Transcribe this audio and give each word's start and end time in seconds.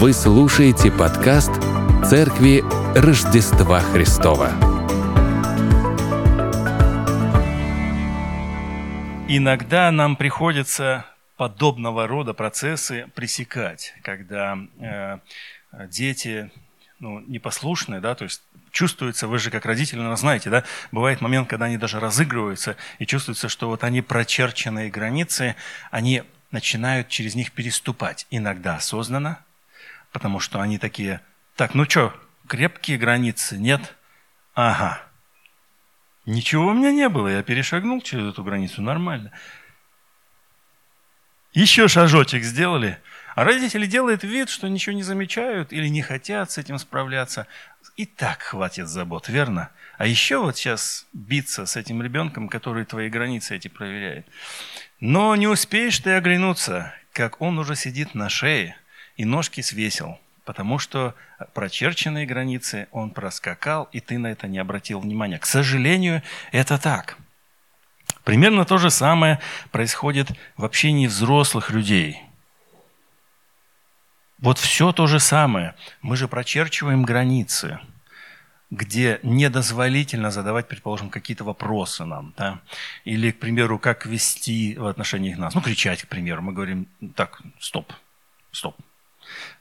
Вы 0.00 0.14
слушаете 0.14 0.90
подкаст 0.90 1.50
Церкви 2.08 2.64
Рождества 2.98 3.80
Христова. 3.80 4.48
Иногда 9.28 9.92
нам 9.92 10.16
приходится 10.16 11.04
подобного 11.36 12.06
рода 12.06 12.32
процессы 12.32 13.08
пресекать, 13.14 13.92
когда 14.02 14.56
э, 14.78 15.18
дети 15.88 16.50
ну, 16.98 17.20
непослушные, 17.20 18.00
да, 18.00 18.14
то 18.14 18.24
есть 18.24 18.40
чувствуется, 18.70 19.28
вы 19.28 19.38
же 19.38 19.50
как 19.50 19.66
родители, 19.66 19.96
наверное, 19.96 20.16
знаете, 20.16 20.48
да, 20.48 20.64
бывает 20.92 21.20
момент, 21.20 21.46
когда 21.46 21.66
они 21.66 21.76
даже 21.76 22.00
разыгрываются, 22.00 22.76
и 22.98 23.04
чувствуется, 23.04 23.50
что 23.50 23.68
вот 23.68 23.84
они 23.84 24.00
прочерченные 24.00 24.88
границы, 24.90 25.56
они 25.90 26.22
начинают 26.52 27.08
через 27.08 27.34
них 27.34 27.52
переступать, 27.52 28.26
иногда 28.30 28.76
осознанно, 28.76 29.40
потому 30.12 30.40
что 30.40 30.60
они 30.60 30.78
такие, 30.78 31.20
так, 31.56 31.74
ну 31.74 31.84
что, 31.84 32.14
крепкие 32.46 32.98
границы, 32.98 33.58
нет? 33.58 33.96
Ага. 34.54 35.02
Ничего 36.26 36.68
у 36.68 36.74
меня 36.74 36.92
не 36.92 37.08
было, 37.08 37.28
я 37.28 37.42
перешагнул 37.42 38.00
через 38.02 38.32
эту 38.32 38.44
границу, 38.44 38.82
нормально. 38.82 39.32
Еще 41.52 41.88
шажочек 41.88 42.44
сделали, 42.44 42.98
а 43.34 43.44
родители 43.44 43.86
делают 43.86 44.22
вид, 44.22 44.48
что 44.48 44.68
ничего 44.68 44.94
не 44.94 45.02
замечают 45.02 45.72
или 45.72 45.88
не 45.88 46.02
хотят 46.02 46.50
с 46.50 46.58
этим 46.58 46.78
справляться. 46.78 47.46
И 47.96 48.06
так 48.06 48.42
хватит 48.42 48.86
забот, 48.88 49.28
верно? 49.28 49.70
А 49.98 50.06
еще 50.06 50.38
вот 50.38 50.56
сейчас 50.56 51.06
биться 51.12 51.66
с 51.66 51.76
этим 51.76 52.02
ребенком, 52.02 52.48
который 52.48 52.84
твои 52.84 53.08
границы 53.08 53.56
эти 53.56 53.68
проверяет. 53.68 54.26
Но 55.00 55.34
не 55.36 55.48
успеешь 55.48 55.98
ты 55.98 56.12
оглянуться, 56.12 56.94
как 57.12 57.40
он 57.40 57.58
уже 57.58 57.74
сидит 57.74 58.14
на 58.14 58.28
шее 58.28 58.76
и 59.20 59.24
ножки 59.26 59.60
свесил, 59.60 60.18
потому 60.46 60.78
что 60.78 61.14
прочерченные 61.52 62.24
границы 62.24 62.88
он 62.90 63.10
проскакал, 63.10 63.86
и 63.92 64.00
ты 64.00 64.16
на 64.16 64.28
это 64.28 64.48
не 64.48 64.58
обратил 64.58 64.98
внимания. 64.98 65.38
К 65.38 65.44
сожалению, 65.44 66.22
это 66.52 66.78
так. 66.78 67.18
Примерно 68.24 68.64
то 68.64 68.78
же 68.78 68.90
самое 68.90 69.38
происходит 69.72 70.28
в 70.56 70.64
общении 70.64 71.06
взрослых 71.06 71.70
людей. 71.70 72.22
Вот 74.38 74.56
все 74.56 74.90
то 74.92 75.06
же 75.06 75.20
самое. 75.20 75.74
Мы 76.00 76.16
же 76.16 76.26
прочерчиваем 76.26 77.02
границы– 77.02 77.78
где 78.70 79.18
недозволительно 79.24 80.30
задавать, 80.30 80.68
предположим, 80.68 81.10
какие-то 81.10 81.42
вопросы 81.42 82.04
нам, 82.04 82.32
да? 82.36 82.60
или, 83.04 83.32
к 83.32 83.40
примеру, 83.40 83.80
как 83.80 84.06
вести 84.06 84.76
в 84.78 84.86
отношениях 84.86 85.38
нас, 85.38 85.54
ну, 85.54 85.60
кричать, 85.60 86.02
к 86.04 86.06
примеру, 86.06 86.40
мы 86.42 86.52
говорим, 86.52 86.86
так, 87.16 87.42
стоп, 87.58 87.92
стоп, 88.52 88.76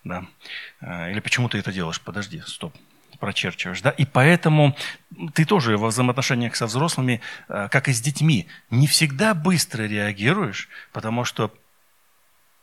да, 0.04 0.26
а, 0.82 1.10
или 1.10 1.20
почему 1.20 1.50
ты 1.50 1.58
это 1.58 1.72
делаешь, 1.72 2.02
подожди, 2.02 2.42
стоп, 2.46 2.76
прочерчиваешь, 3.20 3.82
да, 3.82 3.90
и 3.92 4.06
поэтому 4.06 4.76
ты 5.34 5.46
тоже 5.46 5.78
во 5.78 5.88
взаимоотношениях 5.88 6.56
со 6.56 6.68
взрослыми, 6.68 7.22
а, 7.48 7.68
как 7.70 7.88
и 7.88 7.94
с 7.94 8.02
детьми, 8.02 8.48
не 8.70 8.88
всегда 8.88 9.34
быстро 9.34 9.84
реагируешь, 9.84 10.70
потому 10.92 11.26
что 11.26 11.54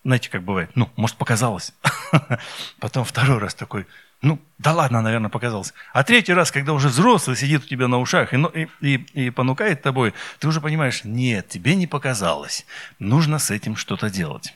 знаете, 0.04 0.30
как 0.30 0.44
бывает, 0.44 0.70
ну, 0.76 0.88
может, 0.94 1.16
показалось. 1.16 1.74
Потом 2.78 3.04
второй 3.04 3.38
раз 3.38 3.56
такой, 3.56 3.86
ну, 4.22 4.40
да 4.58 4.72
ладно, 4.72 5.02
наверное, 5.02 5.30
показалось. 5.30 5.74
А 5.92 6.04
третий 6.04 6.32
раз, 6.32 6.52
когда 6.52 6.72
уже 6.72 6.88
взрослый 6.88 7.36
сидит 7.36 7.64
у 7.64 7.66
тебя 7.66 7.88
на 7.88 7.98
ушах 7.98 8.32
и, 8.32 8.36
и, 8.36 8.68
и, 8.80 9.26
и 9.26 9.30
понукает 9.30 9.82
тобой, 9.82 10.14
ты 10.38 10.46
уже 10.48 10.60
понимаешь, 10.60 11.02
нет, 11.04 11.48
тебе 11.48 11.74
не 11.74 11.86
показалось. 11.86 12.66
Нужно 12.98 13.38
с 13.38 13.50
этим 13.50 13.76
что-то 13.76 14.08
делать. 14.08 14.54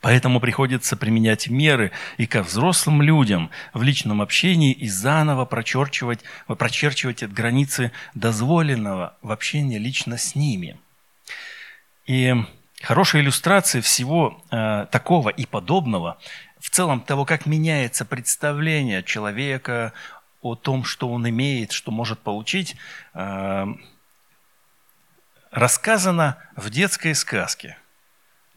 Поэтому 0.00 0.40
приходится 0.40 0.96
применять 0.96 1.48
меры 1.48 1.92
и 2.16 2.26
ко 2.26 2.42
взрослым 2.42 3.02
людям 3.02 3.50
в 3.74 3.82
личном 3.82 4.22
общении 4.22 4.72
и 4.72 4.88
заново 4.88 5.44
прочерчивать, 5.44 6.20
прочерчивать 6.46 7.22
границы 7.24 7.92
дозволенного 8.14 9.16
в 9.20 9.30
общении 9.30 9.78
лично 9.78 10.16
с 10.16 10.34
ними. 10.34 10.78
И 12.06 12.34
хорошая 12.82 13.20
иллюстрация 13.22 13.82
всего 13.82 14.42
э, 14.50 14.86
такого 14.90 15.28
и 15.28 15.44
подобного 15.44 16.18
в 16.58 16.70
целом 16.70 17.02
того, 17.02 17.26
как 17.26 17.44
меняется 17.44 18.06
представление 18.06 19.02
человека 19.02 19.92
о 20.40 20.54
том, 20.54 20.84
что 20.84 21.10
он 21.10 21.28
имеет, 21.28 21.72
что 21.72 21.90
может 21.90 22.20
получить, 22.20 22.74
э, 23.12 23.66
рассказано 25.50 26.38
в 26.56 26.70
детской 26.70 27.14
сказке. 27.14 27.76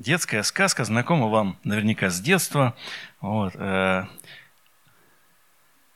Детская 0.03 0.44
сказка 0.44 0.84
знакома 0.84 1.28
вам 1.28 1.58
наверняка 1.64 2.09
с 2.09 2.19
детства. 2.19 2.75
Вот, 3.22 3.56
э, 3.56 4.06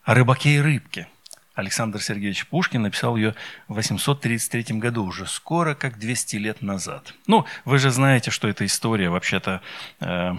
о 0.04 0.14
рыбаке 0.14 0.56
и 0.56 0.60
рыбке. 0.62 1.10
Александр 1.56 2.02
Сергеевич 2.02 2.48
Пушкин 2.48 2.84
написал 2.84 3.18
ее 3.18 3.36
в 3.68 3.74
833 3.74 4.80
году, 4.80 5.04
уже 5.04 5.28
скоро, 5.28 5.76
как 5.76 6.00
200 6.00 6.38
лет 6.38 6.62
назад. 6.62 7.16
Ну, 7.28 7.46
вы 7.66 7.80
же 7.80 7.90
знаете, 7.90 8.32
что 8.32 8.48
эта 8.48 8.66
история 8.66 9.10
вообще-то 9.10 9.62
э, 10.00 10.36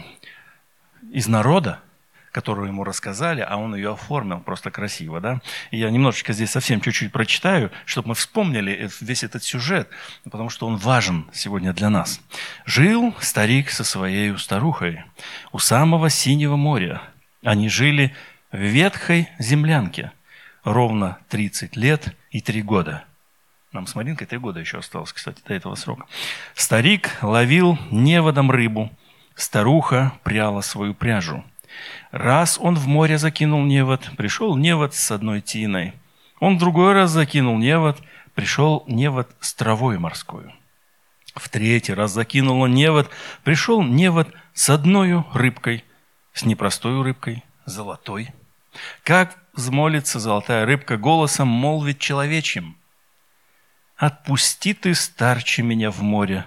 из 1.13 1.29
народа, 1.29 1.83
которую 2.33 2.69
ему 2.69 2.85
рассказали, 2.85 3.41
а 3.41 3.57
он 3.57 3.75
ее 3.75 3.93
оформил 3.93 4.41
просто 4.41 4.71
красиво, 4.71 5.21
да. 5.21 5.41
Я 5.71 5.91
немножечко 5.91 6.33
здесь 6.33 6.51
совсем 6.51 6.81
чуть-чуть 6.81 7.13
прочитаю, 7.13 7.71
чтобы 7.85 8.09
мы 8.09 8.15
вспомнили 8.15 8.91
весь 9.01 9.25
этот 9.25 9.43
сюжет, 9.43 9.89
потому 10.25 10.51
что 10.51 10.67
он 10.67 10.77
важен 10.77 11.27
сегодня 11.33 11.73
для 11.73 11.91
нас. 11.91 12.21
Жил 12.65 13.15
старик 13.21 13.71
со 13.71 13.85
своей 13.85 14.37
старухой 14.39 15.05
у 15.53 15.59
самого 15.59 16.11
синего 16.11 16.57
моря. 16.57 17.03
Они 17.43 17.69
жили 17.69 18.15
в 18.53 18.59
ветхой 18.59 19.29
землянке 19.39 20.13
ровно 20.65 21.19
30 21.29 21.77
лет 21.77 22.15
и 22.31 22.41
3 22.41 22.63
года. 22.63 23.05
Нам 23.73 23.87
с 23.87 23.95
Маринкой 23.95 24.27
3 24.27 24.39
года 24.39 24.61
еще 24.61 24.79
осталось, 24.79 25.13
кстати, 25.13 25.41
до 25.47 25.55
этого 25.55 25.75
срока. 25.75 26.07
Старик 26.55 27.19
ловил 27.23 27.79
неводом 27.91 28.51
рыбу– 28.51 28.91
Старуха 29.39 30.13
пряла 30.25 30.63
свою 30.63 30.95
пряжу. 30.95 31.45
Раз 32.11 32.59
он 32.61 32.77
в 32.77 32.87
море 32.87 33.19
закинул 33.19 33.63
невод, 33.65 34.11
пришел 34.17 34.57
невод 34.57 34.95
с 34.95 35.11
одной 35.11 35.41
тиной. 35.41 35.95
Он 36.41 36.57
в 36.57 36.59
другой 36.61 36.93
раз 36.93 37.11
закинул 37.11 37.59
невод, 37.59 37.99
пришел 38.35 38.85
невод 38.87 39.29
с 39.41 39.55
травой 39.55 39.99
морской. 39.99 40.55
В 41.35 41.49
третий 41.49 41.95
раз 41.95 42.13
закинул 42.13 42.61
он 42.61 42.75
невод, 42.75 43.11
пришел 43.45 43.83
невод 43.83 44.29
с 44.55 44.71
одной 44.71 45.25
рыбкой, 45.35 45.85
с 46.33 46.45
непростой 46.45 47.03
рыбкой, 47.03 47.45
золотой. 47.65 48.33
Как 49.03 49.39
взмолится 49.55 50.21
золотая 50.21 50.65
рыбка 50.67 50.97
голосом 50.97 51.49
молвит 51.49 51.99
человечьим. 51.99 52.77
«Отпусти 53.97 54.75
ты, 54.75 54.95
старче, 54.95 55.63
меня 55.63 55.91
в 55.91 56.03
море, 56.03 56.47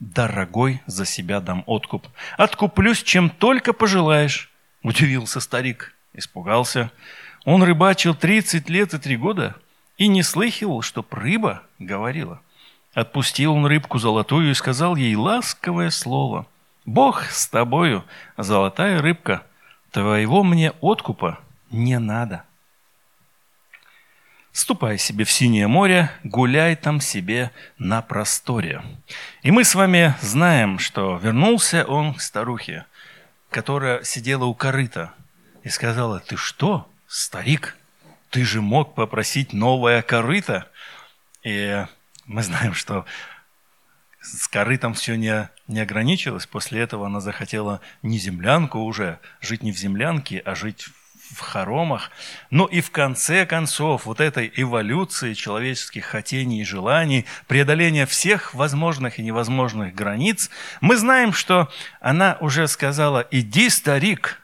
дорогой 0.00 0.82
за 0.86 1.04
себя 1.04 1.40
дам 1.40 1.64
откуп. 1.66 2.06
Откуплюсь, 2.36 3.02
чем 3.02 3.30
только 3.30 3.72
пожелаешь. 3.72 4.50
Удивился 4.82 5.40
старик, 5.40 5.94
испугался. 6.12 6.90
Он 7.44 7.62
рыбачил 7.62 8.14
30 8.14 8.68
лет 8.68 8.94
и 8.94 8.98
три 8.98 9.16
года 9.16 9.56
и 9.96 10.08
не 10.08 10.22
слыхивал, 10.22 10.82
чтоб 10.82 11.12
рыба 11.12 11.62
говорила. 11.78 12.40
Отпустил 12.94 13.54
он 13.54 13.66
рыбку 13.66 13.98
золотую 13.98 14.50
и 14.50 14.54
сказал 14.54 14.96
ей 14.96 15.14
ласковое 15.14 15.90
слово. 15.90 16.46
«Бог 16.84 17.24
с 17.24 17.46
тобою, 17.48 18.04
золотая 18.36 19.02
рыбка, 19.02 19.42
твоего 19.90 20.42
мне 20.42 20.72
откупа 20.80 21.38
не 21.70 21.98
надо». 21.98 22.44
Ступай 24.58 24.98
себе 24.98 25.24
в 25.24 25.30
синее 25.30 25.68
море, 25.68 26.10
гуляй 26.24 26.74
там 26.74 27.00
себе 27.00 27.52
на 27.78 28.02
просторе. 28.02 28.82
И 29.42 29.52
мы 29.52 29.62
с 29.62 29.76
вами 29.76 30.16
знаем, 30.20 30.80
что 30.80 31.16
вернулся 31.18 31.84
он 31.84 32.12
к 32.12 32.20
старухе, 32.20 32.84
которая 33.50 34.02
сидела 34.02 34.46
у 34.46 34.54
корыта 34.54 35.12
и 35.62 35.68
сказала, 35.68 36.18
ты 36.18 36.36
что, 36.36 36.90
старик, 37.06 37.76
ты 38.30 38.44
же 38.44 38.60
мог 38.60 38.96
попросить 38.96 39.52
новое 39.52 40.02
корыто? 40.02 40.66
И 41.44 41.86
мы 42.26 42.42
знаем, 42.42 42.74
что 42.74 43.06
с 44.20 44.48
корытом 44.48 44.92
все 44.94 45.14
не, 45.14 45.48
не 45.68 45.78
ограничилось. 45.78 46.48
После 46.48 46.80
этого 46.80 47.06
она 47.06 47.20
захотела 47.20 47.80
не 48.02 48.18
землянку 48.18 48.80
уже, 48.80 49.20
жить 49.40 49.62
не 49.62 49.70
в 49.70 49.78
землянке, 49.78 50.42
а 50.44 50.56
жить 50.56 50.88
в 51.34 51.40
хоромах. 51.40 52.10
Ну 52.50 52.66
и 52.66 52.80
в 52.80 52.90
конце 52.90 53.46
концов 53.46 54.06
вот 54.06 54.20
этой 54.20 54.52
эволюции 54.56 55.34
человеческих 55.34 56.04
хотений 56.04 56.60
и 56.60 56.64
желаний, 56.64 57.26
преодоления 57.46 58.06
всех 58.06 58.54
возможных 58.54 59.18
и 59.18 59.22
невозможных 59.22 59.94
границ, 59.94 60.50
мы 60.80 60.96
знаем, 60.96 61.32
что 61.32 61.70
она 62.00 62.36
уже 62.40 62.66
сказала 62.68 63.26
«иди, 63.30 63.68
старик». 63.68 64.40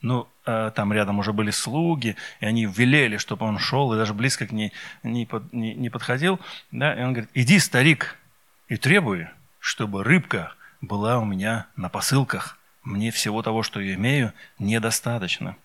Ну, 0.00 0.28
э, 0.46 0.72
там 0.74 0.92
рядом 0.92 1.20
уже 1.20 1.32
были 1.32 1.50
слуги, 1.50 2.16
и 2.40 2.46
они 2.46 2.66
велели, 2.66 3.18
чтобы 3.18 3.46
он 3.46 3.58
шел, 3.58 3.92
и 3.92 3.96
даже 3.96 4.14
близко 4.14 4.46
к 4.46 4.52
ней 4.52 4.72
не, 5.02 5.26
под, 5.26 5.52
не, 5.52 5.74
не 5.74 5.90
подходил. 5.90 6.40
Да? 6.72 6.94
И 6.94 7.02
он 7.02 7.12
говорит, 7.12 7.30
иди, 7.34 7.58
старик, 7.60 8.16
и 8.68 8.76
требуй, 8.76 9.28
чтобы 9.60 10.02
рыбка 10.02 10.54
была 10.80 11.18
у 11.18 11.24
меня 11.24 11.66
на 11.76 11.88
посылках 11.88 12.58
Мне 12.82 13.12
всего 13.12 13.42
того, 13.42 13.62
что 13.62 13.80
я 13.80 13.94
имею, 13.94 14.32
недостаточно. 14.58 15.56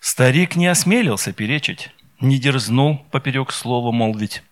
Старик 0.00 0.56
не 0.56 0.66
осмелился 0.66 1.32
перечить, 1.32 1.90
не 2.20 2.38
дерзнул 2.38 3.04
поперек 3.10 3.52
слова 3.52 3.92
молвить. 3.92 4.42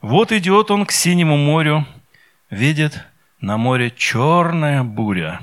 Вот 0.00 0.32
идет 0.32 0.70
он 0.70 0.86
к 0.86 0.92
синему 0.92 1.36
морю, 1.36 1.86
видит 2.50 3.04
на 3.40 3.56
море 3.56 3.90
черная 3.90 4.82
буря. 4.82 5.40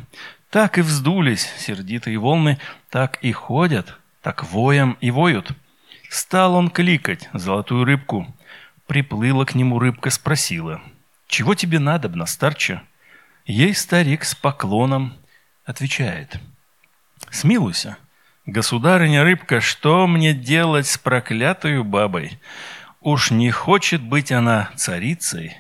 Так 0.50 0.78
и 0.78 0.82
вздулись 0.82 1.50
сердитые 1.58 2.18
волны, 2.18 2.60
так 2.90 3.20
и 3.22 3.32
ходят, 3.32 3.98
так 4.22 4.44
воем 4.44 4.98
и 5.00 5.12
воют. 5.12 5.52
Стал 6.10 6.56
он 6.56 6.70
кликать 6.70 7.30
золотую 7.34 7.86
рыбку. 7.86 8.28
Приплыла 8.86 9.46
к 9.46 9.56
нему 9.56 9.80
рыбка, 9.80 10.10
спросила, 10.10 10.82
«Чего 11.28 11.56
тебе 11.56 11.80
надобно, 11.80 12.26
старче?» 12.26 12.82
Ей 13.46 13.74
старик 13.74 14.26
с 14.26 14.36
поклоном 14.36 15.14
отвечает, 15.66 16.40
«Смилуйся, 17.30 17.98
государыня 18.52 19.24
рыбка, 19.24 19.62
что 19.62 20.06
мне 20.08 20.34
делать 20.34 20.88
с 20.88 20.98
проклятою 20.98 21.84
бабой? 21.84 22.40
Уж 23.00 23.32
не 23.32 23.50
хочет 23.50 24.02
быть 24.02 24.32
она 24.32 24.70
царицей, 24.76 25.58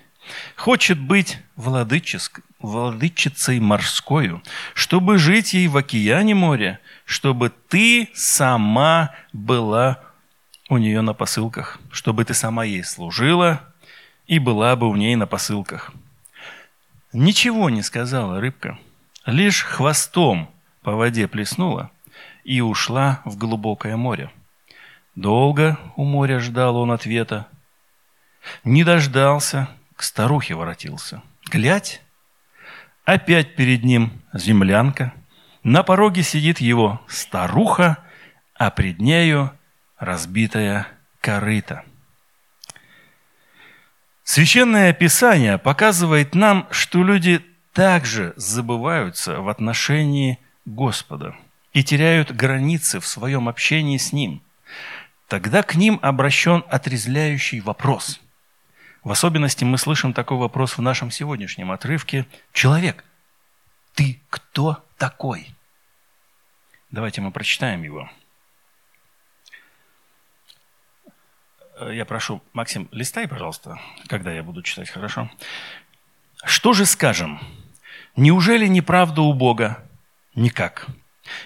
хочет 0.55 0.99
быть 0.99 1.39
владыческой, 1.55 2.43
владычицей 2.59 3.59
морскою, 3.59 4.43
чтобы 4.75 5.17
жить 5.17 5.53
ей 5.53 5.67
в 5.67 5.77
океане 5.77 6.35
моря, 6.35 6.79
чтобы 7.05 7.51
ты 7.69 8.09
сама 8.13 9.15
была 9.33 9.99
у 10.69 10.77
нее 10.77 11.01
на 11.01 11.13
посылках, 11.13 11.79
чтобы 11.91 12.25
ты 12.25 12.33
сама 12.33 12.63
ей 12.63 12.83
служила 12.83 13.61
и 14.27 14.37
была 14.37 14.75
бы 14.75 14.87
у 14.87 14.95
ней 14.95 15.15
на 15.15 15.25
посылках. 15.25 15.91
Ничего 17.13 17.69
не 17.69 17.81
сказала 17.81 18.39
рыбка, 18.39 18.77
лишь 19.25 19.63
хвостом 19.63 20.49
по 20.83 20.93
воде 20.93 21.27
плеснула 21.27 21.89
и 22.43 22.61
ушла 22.61 23.21
в 23.25 23.37
глубокое 23.37 23.97
море. 23.97 24.31
Долго 25.15 25.77
у 25.95 26.03
моря 26.03 26.39
ждал 26.39 26.77
он 26.77 26.91
ответа. 26.91 27.47
Не 28.63 28.83
дождался, 28.83 29.69
к 29.95 30.03
старухе 30.03 30.55
воротился. 30.55 31.21
Глядь, 31.49 32.01
опять 33.05 33.55
перед 33.55 33.83
ним 33.83 34.21
землянка. 34.33 35.13
На 35.63 35.83
пороге 35.83 36.23
сидит 36.23 36.59
его 36.59 37.01
старуха, 37.07 37.97
а 38.55 38.71
пред 38.71 38.99
нею 38.99 39.51
разбитая 39.99 40.87
корыта. 41.19 41.83
Священное 44.23 44.93
Писание 44.93 45.57
показывает 45.57 46.33
нам, 46.33 46.67
что 46.71 47.03
люди 47.03 47.45
также 47.73 48.33
забываются 48.37 49.41
в 49.41 49.49
отношении 49.49 50.39
Господа 50.65 51.35
и 51.73 51.83
теряют 51.83 52.31
границы 52.31 52.99
в 52.99 53.07
своем 53.07 53.47
общении 53.47 53.97
с 53.97 54.13
Ним. 54.13 54.41
Тогда 55.27 55.63
к 55.63 55.75
ним 55.75 55.97
обращен 56.01 56.63
отрезляющий 56.67 57.61
вопрос. 57.61 58.19
В 59.03 59.11
особенности 59.11 59.63
мы 59.63 59.77
слышим 59.77 60.13
такой 60.13 60.37
вопрос 60.37 60.77
в 60.77 60.81
нашем 60.81 61.09
сегодняшнем 61.09 61.71
отрывке. 61.71 62.27
«Человек, 62.51 63.05
ты 63.93 64.21
кто 64.29 64.83
такой?» 64.97 65.55
Давайте 66.91 67.21
мы 67.21 67.31
прочитаем 67.31 67.83
его. 67.83 68.09
Э, 71.79 71.95
я 71.95 72.03
прошу, 72.05 72.43
Максим, 72.51 72.89
листай, 72.91 73.27
пожалуйста, 73.27 73.79
когда 74.07 74.33
я 74.33 74.43
буду 74.43 74.61
читать, 74.61 74.89
хорошо? 74.89 75.31
Что 76.43 76.73
же 76.73 76.85
скажем? 76.85 77.39
Неужели 78.17 78.67
неправда 78.67 79.21
у 79.21 79.31
Бога? 79.31 79.81
Никак. 80.35 80.87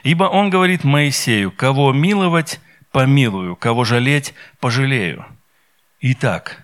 Ибо 0.04 0.26
Он 0.26 0.50
говорит 0.50 0.84
Моисею, 0.84 1.52
кого 1.52 1.92
миловать, 1.94 2.60
помилую, 2.92 3.56
кого 3.56 3.84
жалеть, 3.84 4.34
пожалею. 4.60 5.26
Итак, 6.00 6.64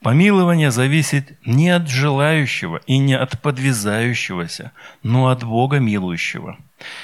помилование 0.00 0.70
зависит 0.70 1.38
не 1.44 1.70
от 1.70 1.88
желающего 1.88 2.80
и 2.86 2.98
не 2.98 3.14
от 3.14 3.40
подвязающегося, 3.40 4.72
но 5.02 5.28
от 5.28 5.44
Бога 5.44 5.78
милующего. 5.78 6.56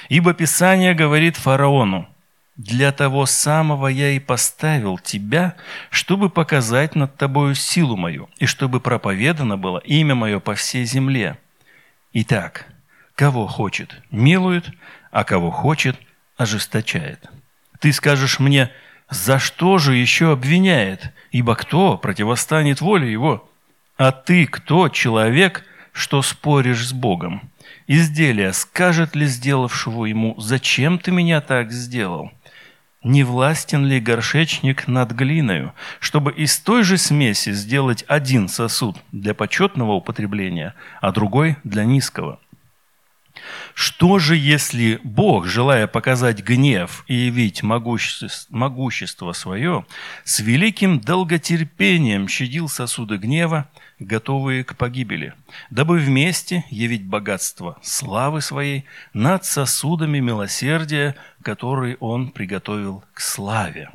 Ибо 0.09 0.35
Писание 0.35 0.95
говорит 0.95 1.37
фараону, 1.37 2.09
для 2.59 2.91
того 2.91 3.25
самого 3.25 3.87
я 3.87 4.11
и 4.11 4.19
поставил 4.19 4.99
тебя, 4.99 5.55
чтобы 5.91 6.29
показать 6.29 6.97
над 6.97 7.17
тобою 7.17 7.55
силу 7.55 7.97
мою, 7.97 8.29
и 8.39 8.47
чтобы 8.47 8.81
проповедано 8.81 9.57
было 9.57 9.79
имя 9.79 10.17
мое 10.17 10.41
по 10.41 10.57
всей 10.57 10.85
земле. 10.85 11.39
Итак, 12.13 12.67
кого 13.15 13.47
хочет, 13.47 14.03
милует, 14.11 14.67
а 15.11 15.25
кого 15.25 15.51
хочет, 15.51 15.97
ожесточает. 16.37 17.29
Ты 17.81 17.93
скажешь 17.93 18.39
мне, 18.39 18.71
за 19.11 19.39
что 19.39 19.79
же 19.79 19.97
еще 19.97 20.33
обвиняет? 20.33 21.13
Ибо 21.31 21.55
кто 21.55 21.97
противостанет 21.97 22.81
воле 22.81 23.11
его? 23.11 23.49
А 23.97 24.13
ты 24.13 24.47
кто, 24.47 24.89
человек, 24.89 25.65
что 25.93 26.23
споришь 26.23 26.87
с 26.87 26.93
Богом? 26.93 27.51
Изделие 27.87 28.53
скажет 28.53 29.17
ли 29.17 29.27
сделавшего 29.27 30.05
ему, 30.05 30.35
зачем 30.39 30.99
ты 30.99 31.11
меня 31.11 31.41
так 31.41 31.73
сделал? 31.73 32.31
Не 33.03 33.23
властен 33.23 33.87
ли 33.87 34.01
горшечник 34.01 34.89
над 34.89 35.13
глиною, 35.13 35.73
чтобы 36.01 36.33
из 36.33 36.59
той 36.59 36.83
же 36.83 36.99
смеси 36.99 37.53
сделать 37.53 38.05
один 38.09 38.49
сосуд 38.49 38.97
для 39.13 39.35
почетного 39.35 39.93
употребления, 39.93 40.75
а 41.01 41.13
другой 41.13 41.57
для 41.65 41.85
низкого? 41.85 42.41
Что 43.75 44.19
же, 44.19 44.37
если 44.37 45.01
Бог, 45.05 45.47
желая 45.47 45.87
показать 45.87 46.43
гнев 46.43 47.05
и 47.07 47.15
явить 47.15 47.63
могущество, 47.63 49.33
свое, 49.33 49.87
с 50.25 50.41
великим 50.41 51.01
долготерпением 51.01 52.29
щадил 52.29 52.69
сосуды 52.69 53.19
гнева, 53.19 53.69
готовые 53.99 54.65
к 54.65 54.77
погибели, 54.77 55.35
дабы 55.71 55.99
вместе 55.99 56.65
явить 56.71 57.07
богатство 57.07 57.79
славы 57.83 58.41
своей 58.41 58.85
над 59.13 59.45
сосудами 59.45 60.19
милосердия, 60.19 61.17
которые 61.43 61.97
он 61.99 62.31
приготовил 62.31 63.05
к 63.13 63.21
славе. 63.21 63.91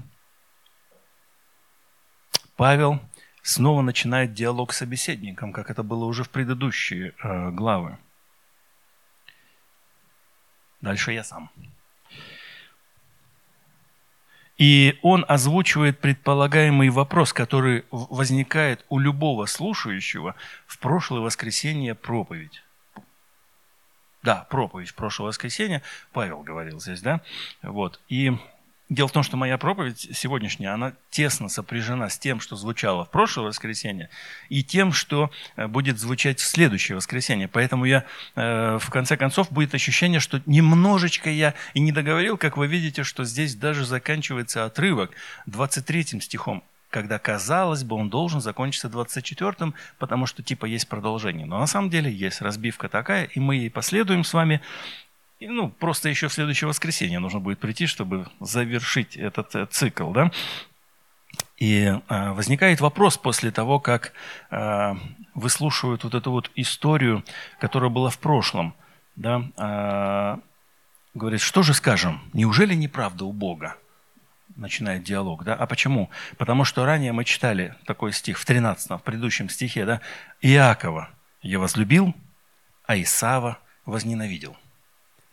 Павел 2.56 3.02
снова 3.42 3.82
начинает 3.82 4.34
диалог 4.34 4.74
с 4.74 4.78
собеседником, 4.78 5.54
как 5.54 5.70
это 5.70 5.84
было 5.84 6.06
уже 6.06 6.24
в 6.24 6.30
предыдущие 6.30 7.14
э, 7.22 7.52
главы. 7.52 7.98
Дальше 10.84 11.14
я 11.14 11.24
сам. 11.24 11.50
И 14.58 15.00
он 15.02 15.26
озвучивает 15.30 16.00
предполагаемый 16.00 16.90
вопрос, 16.90 17.32
который 17.32 17.86
возникает 17.90 18.86
у 18.90 19.00
любого 19.00 19.46
слушающего 19.46 20.36
в 20.68 20.78
прошлое 20.80 21.22
воскресенье 21.22 21.96
проповедь. 21.96 22.62
Да, 24.24 24.46
проповедь 24.50 24.94
прошлого 24.94 25.28
воскресенья. 25.28 25.82
Павел 26.12 26.42
говорил 26.44 26.82
здесь, 26.82 27.02
да? 27.02 27.22
Вот. 27.62 28.02
И 28.10 28.38
Дело 28.90 29.08
в 29.08 29.12
том, 29.12 29.24
что 29.24 29.38
моя 29.38 29.58
проповедь 29.58 30.10
сегодняшняя, 30.14 30.70
она 30.70 30.94
тесно 31.10 31.48
сопряжена 31.48 32.10
с 32.10 32.20
тем, 32.20 32.42
что 32.42 32.56
звучало 32.58 33.06
в 33.06 33.10
прошлое 33.10 33.48
воскресенье, 33.48 34.10
и 34.50 34.62
тем, 34.62 34.92
что 34.92 35.32
э, 35.56 35.68
будет 35.68 36.00
звучать 36.00 36.40
в 36.40 36.46
следующее 36.46 36.98
воскресенье. 36.98 37.48
Поэтому 37.48 37.86
я, 37.86 38.04
э, 38.36 38.78
в 38.80 38.90
конце 38.90 39.16
концов, 39.16 39.52
будет 39.52 39.74
ощущение, 39.74 40.20
что 40.20 40.42
немножечко 40.46 41.30
я 41.30 41.54
и 41.74 41.80
не 41.80 41.94
договорил, 41.94 42.38
как 42.38 42.58
вы 42.58 42.68
видите, 42.68 43.04
что 43.04 43.24
здесь 43.24 43.56
даже 43.56 43.86
заканчивается 43.86 44.66
отрывок 44.66 45.12
23 45.46 46.20
стихом 46.22 46.64
когда, 46.94 47.18
казалось 47.18 47.84
бы, 47.84 47.96
он 47.96 48.10
должен 48.10 48.40
закончиться 48.40 48.88
24-м, 48.88 49.74
потому 49.98 50.28
что 50.28 50.44
типа 50.44 50.68
есть 50.68 50.88
продолжение. 50.88 51.48
Но 51.48 51.58
на 51.58 51.66
самом 51.66 51.90
деле 51.90 52.12
есть 52.12 52.40
разбивка 52.40 52.88
такая, 52.88 53.24
и 53.24 53.40
мы 53.40 53.56
ей 53.56 53.72
последуем 53.72 54.24
с 54.24 54.32
вами. 54.32 54.62
И, 55.44 55.48
ну, 55.50 55.68
просто 55.68 56.08
еще 56.08 56.30
в 56.30 56.34
следующее 56.34 56.70
воскресенье 56.70 57.20
нужно 57.20 57.42
будет 57.42 57.60
прийти, 57.60 57.86
чтобы 57.86 58.28
завершить 58.40 59.18
этот 59.18 59.54
э, 59.56 59.66
цикл, 59.66 60.10
да? 60.12 60.32
И 61.58 61.84
э, 61.84 62.32
возникает 62.32 62.80
вопрос 62.80 63.18
после 63.18 63.52
того, 63.52 63.82
как 63.82 64.14
э, 64.52 64.96
выслушивают 65.36 66.06
вот 66.06 66.14
эту 66.14 66.32
вот 66.32 66.50
историю, 66.56 67.26
которая 67.60 67.90
была 67.90 68.10
в 68.10 68.20
прошлом, 68.20 68.74
да? 69.18 69.44
Э, 69.58 70.38
говорит, 71.14 71.42
что 71.42 71.62
же 71.62 71.74
скажем, 71.74 72.22
неужели 72.32 72.74
неправда 72.74 73.26
у 73.26 73.34
Бога? 73.34 73.76
Начинает 74.56 75.04
диалог, 75.04 75.44
да? 75.44 75.56
А 75.56 75.68
почему? 75.68 76.10
Потому 76.38 76.64
что 76.64 76.86
ранее 76.86 77.12
мы 77.12 77.26
читали 77.26 77.76
такой 77.86 78.14
стих 78.14 78.40
в 78.40 78.46
13 78.46 78.92
в 78.92 79.00
предыдущем 79.00 79.50
стихе, 79.50 79.86
да? 79.86 80.00
Иакова 80.42 81.10
я 81.42 81.60
возлюбил, 81.60 82.16
а 82.86 82.96
Исава 82.96 83.58
возненавидел. 83.86 84.56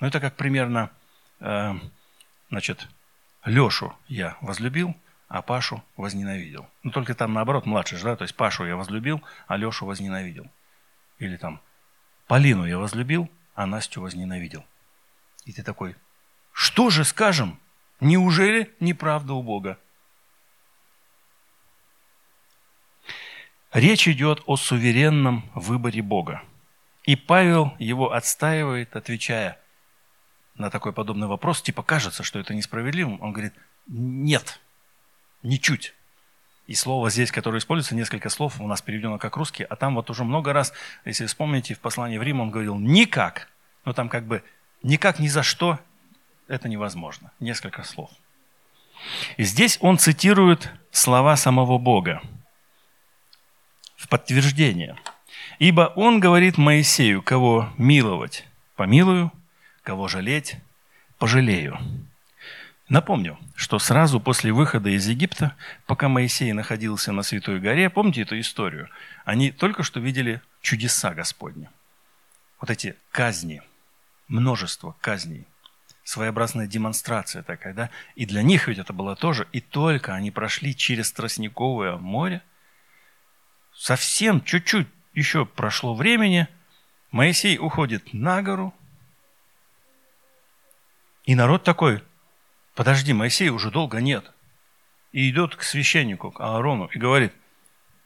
Ну, 0.00 0.06
это 0.06 0.18
как 0.18 0.36
примерно, 0.36 0.90
э, 1.40 1.74
значит, 2.48 2.88
Лешу 3.44 3.94
я 4.08 4.36
возлюбил, 4.40 4.96
а 5.28 5.42
Пашу 5.42 5.84
возненавидел. 5.96 6.68
Ну, 6.82 6.90
только 6.90 7.14
там 7.14 7.34
наоборот, 7.34 7.66
младший 7.66 7.98
же, 7.98 8.04
да, 8.04 8.16
то 8.16 8.22
есть 8.22 8.34
Пашу 8.34 8.64
я 8.64 8.76
возлюбил, 8.76 9.22
а 9.46 9.56
Лешу 9.56 9.86
возненавидел. 9.86 10.50
Или 11.18 11.36
там 11.36 11.60
Полину 12.26 12.64
я 12.64 12.78
возлюбил, 12.78 13.30
а 13.54 13.66
Настю 13.66 14.00
возненавидел. 14.00 14.64
И 15.44 15.52
ты 15.52 15.62
такой, 15.62 15.96
что 16.52 16.90
же 16.90 17.04
скажем? 17.04 17.58
Неужели 18.00 18.74
неправда 18.80 19.34
у 19.34 19.42
Бога? 19.42 19.78
Речь 23.72 24.08
идет 24.08 24.42
о 24.46 24.56
суверенном 24.56 25.48
выборе 25.54 26.02
Бога. 26.02 26.42
И 27.04 27.16
Павел 27.16 27.74
его 27.78 28.12
отстаивает, 28.12 28.96
отвечая 28.96 29.60
на 30.54 30.70
такой 30.70 30.92
подобный 30.92 31.26
вопрос, 31.26 31.62
типа 31.62 31.82
кажется, 31.82 32.22
что 32.22 32.38
это 32.38 32.54
несправедливым. 32.54 33.20
Он 33.22 33.32
говорит, 33.32 33.54
нет, 33.86 34.60
ничуть. 35.42 35.94
И 36.66 36.74
слово 36.74 37.10
здесь, 37.10 37.32
которое 37.32 37.58
используется, 37.58 37.96
несколько 37.96 38.28
слов 38.28 38.60
у 38.60 38.66
нас 38.68 38.80
переведено 38.80 39.18
как 39.18 39.36
русский, 39.36 39.64
а 39.64 39.74
там 39.74 39.96
вот 39.96 40.08
уже 40.10 40.22
много 40.22 40.52
раз, 40.52 40.72
если 41.04 41.26
вспомните, 41.26 41.74
в 41.74 41.80
послании 41.80 42.18
в 42.18 42.22
Рим 42.22 42.40
он 42.40 42.50
говорил 42.50 42.78
«никак». 42.78 43.48
Но 43.84 43.92
там 43.92 44.08
как 44.08 44.24
бы 44.24 44.44
«никак, 44.82 45.18
ни 45.18 45.26
за 45.26 45.42
что» 45.42 45.80
это 46.46 46.68
невозможно. 46.68 47.32
Несколько 47.40 47.82
слов. 47.82 48.10
И 49.36 49.44
здесь 49.44 49.78
он 49.80 49.98
цитирует 49.98 50.70
слова 50.92 51.36
самого 51.36 51.78
Бога 51.78 52.22
в 53.96 54.08
подтверждение. 54.08 54.96
«Ибо 55.58 55.92
он 55.96 56.20
говорит 56.20 56.56
Моисею, 56.58 57.22
кого 57.22 57.72
миловать, 57.78 58.46
помилую, 58.76 59.32
кого 59.90 60.06
жалеть, 60.06 60.56
пожалею». 61.18 61.76
Напомню, 62.88 63.38
что 63.56 63.80
сразу 63.80 64.20
после 64.20 64.52
выхода 64.52 64.88
из 64.90 65.08
Египта, 65.08 65.56
пока 65.86 66.08
Моисей 66.08 66.52
находился 66.52 67.10
на 67.10 67.24
Святой 67.24 67.58
горе, 67.58 67.90
помните 67.90 68.22
эту 68.22 68.38
историю? 68.38 68.88
Они 69.24 69.50
только 69.50 69.82
что 69.82 69.98
видели 69.98 70.42
чудеса 70.60 71.12
Господни. 71.12 71.68
Вот 72.60 72.70
эти 72.70 72.94
казни, 73.10 73.62
множество 74.28 74.94
казней, 75.00 75.44
своеобразная 76.04 76.68
демонстрация 76.68 77.42
такая, 77.42 77.74
да? 77.74 77.90
И 78.14 78.26
для 78.26 78.42
них 78.42 78.68
ведь 78.68 78.78
это 78.78 78.92
было 78.92 79.16
тоже, 79.16 79.48
и 79.50 79.60
только 79.60 80.14
они 80.14 80.30
прошли 80.30 80.76
через 80.76 81.10
Тростниковое 81.10 81.96
море, 81.96 82.42
совсем 83.74 84.40
чуть-чуть 84.40 84.86
еще 85.14 85.46
прошло 85.46 85.94
времени, 85.94 86.46
Моисей 87.10 87.58
уходит 87.58 88.12
на 88.14 88.40
гору, 88.42 88.72
и 91.30 91.36
народ 91.36 91.62
такой, 91.62 92.02
подожди, 92.74 93.12
Моисея 93.12 93.52
уже 93.52 93.70
долго 93.70 94.00
нет. 94.00 94.32
И 95.12 95.30
идет 95.30 95.54
к 95.54 95.62
священнику, 95.62 96.32
к 96.32 96.40
Аарону, 96.40 96.86
и 96.86 96.98
говорит, 96.98 97.32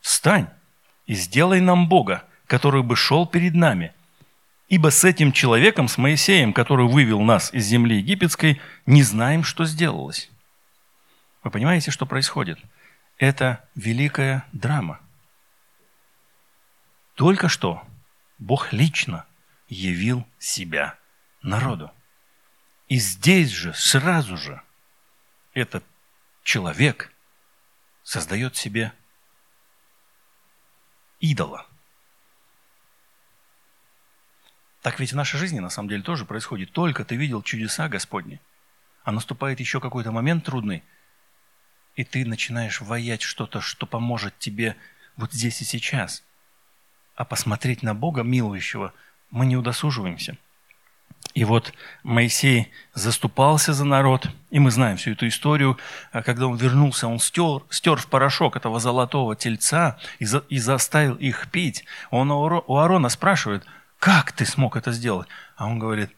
встань 0.03 0.51
и 1.07 1.15
сделай 1.15 1.63
нам 1.63 1.89
Бога, 1.89 2.25
который 2.47 2.83
бы 2.83 2.97
шел 2.97 3.27
перед 3.27 3.55
нами. 3.55 3.95
Ибо 4.69 4.91
с 4.91 5.05
этим 5.05 5.33
человеком, 5.33 5.89
с 5.89 5.97
Моисеем, 5.97 6.53
который 6.53 6.87
вывел 6.87 7.23
нас 7.23 7.51
из 7.55 7.65
земли 7.65 7.97
египетской, 7.97 8.61
не 8.85 9.03
знаем, 9.03 9.43
что 9.43 9.65
сделалось. 9.65 10.31
Вы 11.45 11.51
понимаете, 11.51 11.91
что 11.91 12.05
происходит? 12.05 12.59
Это 13.17 13.67
великая 13.75 14.45
драма. 14.53 15.01
Только 17.15 17.49
что 17.49 17.83
Бог 18.37 18.71
лично 18.75 19.25
явил 19.67 20.27
себя 20.39 20.99
народу. 21.41 21.91
И 22.89 22.99
здесь 22.99 23.51
же, 23.51 23.73
сразу 23.75 24.37
же, 24.37 24.61
этот 25.55 25.85
человек 26.43 27.13
создает 28.03 28.57
себе 28.57 28.93
идола. 31.21 31.67
Так 34.83 35.01
ведь 35.01 35.13
в 35.13 35.17
нашей 35.17 35.39
жизни 35.39 35.61
на 35.61 35.71
самом 35.71 35.89
деле 35.89 36.03
тоже 36.03 36.27
происходит. 36.27 36.73
Только 36.73 37.07
ты 37.07 37.17
видел 37.17 37.43
чудеса 37.43 37.89
Господни, 37.89 38.39
а 39.03 39.13
наступает 39.13 39.61
еще 39.61 39.81
какой-то 39.81 40.13
момент 40.13 40.45
трудный, 40.45 40.85
и 41.97 42.05
ты 42.05 42.27
начинаешь 42.27 42.83
воять 42.83 43.23
что-то, 43.23 43.63
что 43.63 43.87
поможет 43.87 44.39
тебе 44.39 44.77
вот 45.17 45.33
здесь 45.33 45.63
и 45.63 45.65
сейчас. 45.65 46.23
А 47.15 47.25
посмотреть 47.25 47.83
на 47.83 47.95
Бога 47.95 48.23
милующего 48.23 48.93
мы 49.31 49.47
не 49.47 49.57
удосуживаемся– 49.57 50.37
и 51.35 51.45
вот 51.45 51.73
Моисей 52.05 52.71
заступался 52.95 53.73
за 53.73 53.85
народ, 53.85 54.29
и 54.51 54.61
мы 54.61 54.71
знаем 54.71 54.97
всю 54.97 55.13
эту 55.13 55.27
историю. 55.27 55.79
А 56.13 56.23
когда 56.23 56.47
он 56.47 56.57
вернулся, 56.57 57.09
он 57.09 57.19
стер, 57.19 57.63
стер 57.71 57.97
в 57.97 58.07
порошок 58.07 58.57
этого 58.57 58.79
золотого 58.79 59.35
тельца 59.35 59.99
и, 60.21 60.25
за, 60.25 60.45
и 60.49 60.59
заставил 60.59 61.17
их 61.17 61.51
пить. 61.51 61.85
Он 62.11 62.31
у 62.31 62.77
Аарона 62.77 63.09
спрашивает, 63.09 63.65
как 63.99 64.31
ты 64.31 64.47
смог 64.47 64.77
это 64.77 64.93
сделать? 64.93 65.27
А 65.57 65.67
он 65.67 65.81
говорит, 65.81 66.11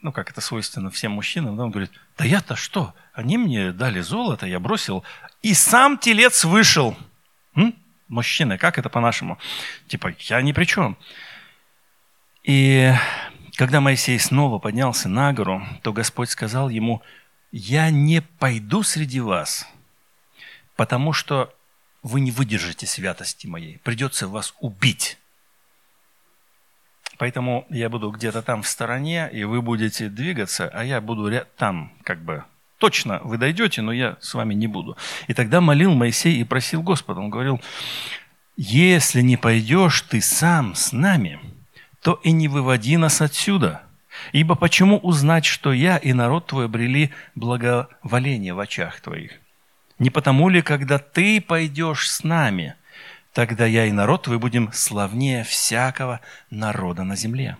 ну, 0.00 0.12
как 0.12 0.30
это 0.30 0.40
свойственно 0.40 0.90
всем 0.90 1.12
мужчинам, 1.12 1.56
да, 1.56 1.64
он 1.64 1.70
говорит, 1.70 1.90
да 2.16 2.24
я-то 2.24 2.54
что? 2.54 2.94
Они 3.12 3.36
мне 3.36 3.72
дали 3.72 4.00
золото, 4.00 4.46
я 4.46 4.60
бросил, 4.60 5.02
и 5.42 5.54
сам 5.54 5.98
телец 5.98 6.44
вышел. 6.44 6.96
М? 7.56 7.74
Мужчина, 8.08 8.58
как 8.58 8.78
это 8.78 8.88
по-нашему? 8.88 9.38
Типа, 9.88 10.14
я 10.20 10.40
ни 10.42 10.52
при 10.52 10.66
чем. 10.66 10.96
И 12.44 12.92
когда 13.56 13.80
Моисей 13.80 14.18
снова 14.18 14.58
поднялся 14.58 15.08
на 15.08 15.32
гору, 15.32 15.66
то 15.82 15.92
Господь 15.92 16.30
сказал 16.30 16.68
ему, 16.68 17.02
«Я 17.52 17.90
не 17.90 18.20
пойду 18.20 18.82
среди 18.82 19.20
вас, 19.20 19.66
потому 20.76 21.12
что 21.12 21.54
вы 22.02 22.20
не 22.20 22.30
выдержите 22.30 22.86
святости 22.86 23.46
моей, 23.46 23.78
придется 23.78 24.28
вас 24.28 24.54
убить». 24.60 25.18
Поэтому 27.16 27.64
я 27.70 27.88
буду 27.88 28.10
где-то 28.10 28.42
там 28.42 28.62
в 28.62 28.68
стороне, 28.68 29.30
и 29.32 29.44
вы 29.44 29.62
будете 29.62 30.08
двигаться, 30.08 30.68
а 30.68 30.82
я 30.84 31.00
буду 31.00 31.30
там, 31.56 31.92
как 32.02 32.20
бы, 32.20 32.44
точно 32.78 33.20
вы 33.22 33.38
дойдете, 33.38 33.82
но 33.82 33.92
я 33.92 34.16
с 34.20 34.34
вами 34.34 34.54
не 34.54 34.66
буду. 34.66 34.96
И 35.28 35.34
тогда 35.34 35.60
молил 35.60 35.94
Моисей 35.94 36.40
и 36.40 36.44
просил 36.44 36.82
Господа, 36.82 37.20
он 37.20 37.30
говорил, 37.30 37.60
если 38.56 39.20
не 39.20 39.36
пойдешь 39.36 40.00
ты 40.02 40.20
сам 40.20 40.74
с 40.74 40.90
нами, 40.92 41.38
то 42.04 42.20
и 42.22 42.32
не 42.32 42.48
выводи 42.48 42.98
нас 42.98 43.22
отсюда. 43.22 43.80
Ибо 44.32 44.56
почему 44.56 44.98
узнать, 44.98 45.46
что 45.46 45.72
я 45.72 45.96
и 45.96 46.12
народ 46.12 46.46
твой 46.48 46.66
обрели 46.66 47.14
благоволение 47.34 48.52
в 48.52 48.60
очах 48.60 49.00
твоих? 49.00 49.32
Не 49.98 50.10
потому 50.10 50.50
ли, 50.50 50.60
когда 50.60 50.98
ты 50.98 51.40
пойдешь 51.40 52.10
с 52.10 52.22
нами, 52.22 52.74
тогда 53.32 53.64
я 53.64 53.86
и 53.86 53.92
народ 53.92 54.24
твой 54.24 54.38
будем 54.38 54.70
славнее 54.70 55.44
всякого 55.44 56.20
народа 56.50 57.04
на 57.04 57.16
земле? 57.16 57.56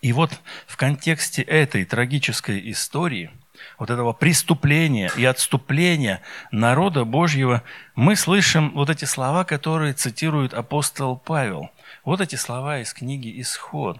И 0.00 0.14
вот 0.14 0.40
в 0.66 0.78
контексте 0.78 1.42
этой 1.42 1.84
трагической 1.84 2.70
истории, 2.70 3.30
вот 3.78 3.90
этого 3.90 4.14
преступления 4.14 5.10
и 5.18 5.24
отступления 5.26 6.22
народа 6.50 7.04
Божьего, 7.04 7.62
мы 7.94 8.16
слышим 8.16 8.70
вот 8.70 8.88
эти 8.88 9.04
слова, 9.04 9.44
которые 9.44 9.92
цитирует 9.92 10.54
апостол 10.54 11.18
Павел. 11.18 11.70
Вот 12.04 12.20
эти 12.20 12.36
слова 12.36 12.80
из 12.80 12.92
книги 12.92 13.40
«Исход». 13.40 13.98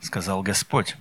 Сказал 0.00 0.42
Господь 0.42 0.96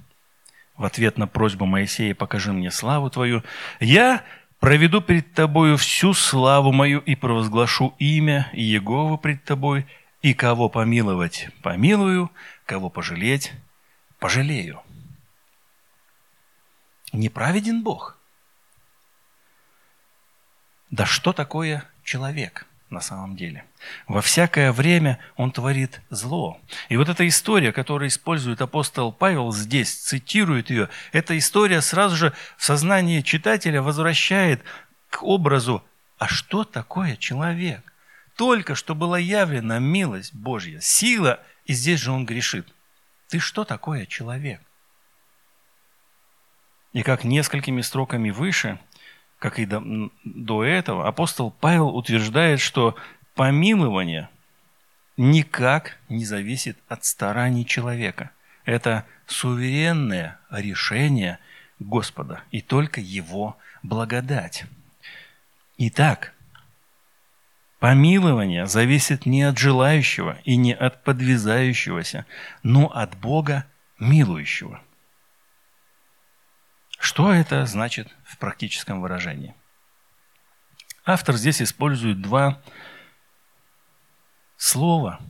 в 0.76 0.86
ответ 0.86 1.18
на 1.18 1.28
просьбу 1.28 1.66
Моисея 1.66 2.14
«Покажи 2.14 2.54
мне 2.54 2.70
славу 2.70 3.10
Твою». 3.10 3.44
«Я 3.80 4.24
проведу 4.60 5.02
перед 5.02 5.34
Тобою 5.34 5.78
всю 5.78 6.14
славу 6.14 6.72
мою 6.72 7.00
и 7.00 7.16
провозглашу 7.16 7.96
имя 7.98 8.50
Иеговы 8.54 9.18
пред 9.18 9.44
Тобой, 9.44 9.88
и 10.22 10.36
кого 10.36 10.70
помиловать– 10.70 11.50
помилую, 11.64 12.30
кого 12.66 12.92
пожалеть– 12.92 13.54
пожалею». 14.20 14.82
Неправеден 17.12 17.82
Бог– 17.82 18.17
да 20.90 21.06
что 21.06 21.34
такое 21.34 21.84
человек 22.04 22.66
на 22.90 23.02
самом 23.02 23.36
деле? 23.36 23.66
Во 24.08 24.22
всякое 24.22 24.72
время 24.72 25.20
он 25.36 25.52
творит 25.52 26.02
зло. 26.10 26.60
И 26.88 26.96
вот 26.96 27.10
эта 27.10 27.28
история, 27.28 27.74
которую 27.74 28.08
использует 28.08 28.62
апостол 28.62 29.12
Павел 29.12 29.52
здесь, 29.52 29.94
цитирует 29.94 30.70
ее, 30.70 30.90
эта 31.12 31.38
история 31.38 31.82
сразу 31.82 32.16
же 32.16 32.34
в 32.58 32.64
сознании 32.64 33.22
читателя 33.22 33.82
возвращает 33.82 34.64
к 35.10 35.24
образу 35.24 35.84
«А 36.18 36.28
что 36.28 36.64
такое 36.64 37.16
человек?» 37.18 37.94
Только 38.38 38.76
что 38.76 38.94
была 38.94 39.18
явлена 39.18 39.80
милость 39.80 40.34
Божья, 40.36 40.80
сила, 40.80 41.40
и 41.66 41.74
здесь 41.74 42.00
же 42.00 42.12
он 42.12 42.24
грешит. 42.24 42.68
Ты 43.30 43.40
что 43.40 43.66
такое 43.66 44.06
человек? 44.06 44.62
И 46.94 47.02
как 47.02 47.24
несколькими 47.24 47.82
строками 47.82 48.30
выше– 48.30 48.80
как 49.40 49.60
и 49.60 49.66
до, 49.66 50.10
до 50.24 50.64
этого, 50.64 51.08
апостол 51.08 51.52
Павел 51.52 51.96
утверждает, 51.96 52.60
что 52.60 52.96
помилование 53.36 54.30
никак 55.16 55.98
не 56.10 56.26
зависит 56.26 56.78
от 56.88 57.06
стараний 57.06 57.66
человека. 57.66 58.32
Это 58.66 59.06
суверенное 59.26 60.40
решение 60.50 61.40
Господа 61.80 62.42
и 62.52 62.62
только 62.62 63.02
Его 63.02 63.58
благодать. 63.84 64.66
Итак, 65.78 66.34
Помилование 67.80 68.66
зависит 68.66 69.28
не 69.28 69.44
от 69.44 69.60
желающего 69.60 70.40
и 70.46 70.56
не 70.56 70.74
от 70.74 71.04
подвязающегося, 71.04 72.26
но 72.64 72.88
от 72.88 73.16
Бога 73.18 73.66
милующего. 74.00 74.82
Что 76.98 77.32
это 77.32 77.68
значит 77.68 78.16
в 78.28 78.38
практическом 78.38 79.02
выражении? 79.02 79.56
Автор 81.06 81.36
здесь 81.36 81.62
использует 81.62 82.22
два 82.22 82.62
слова– 84.58 85.20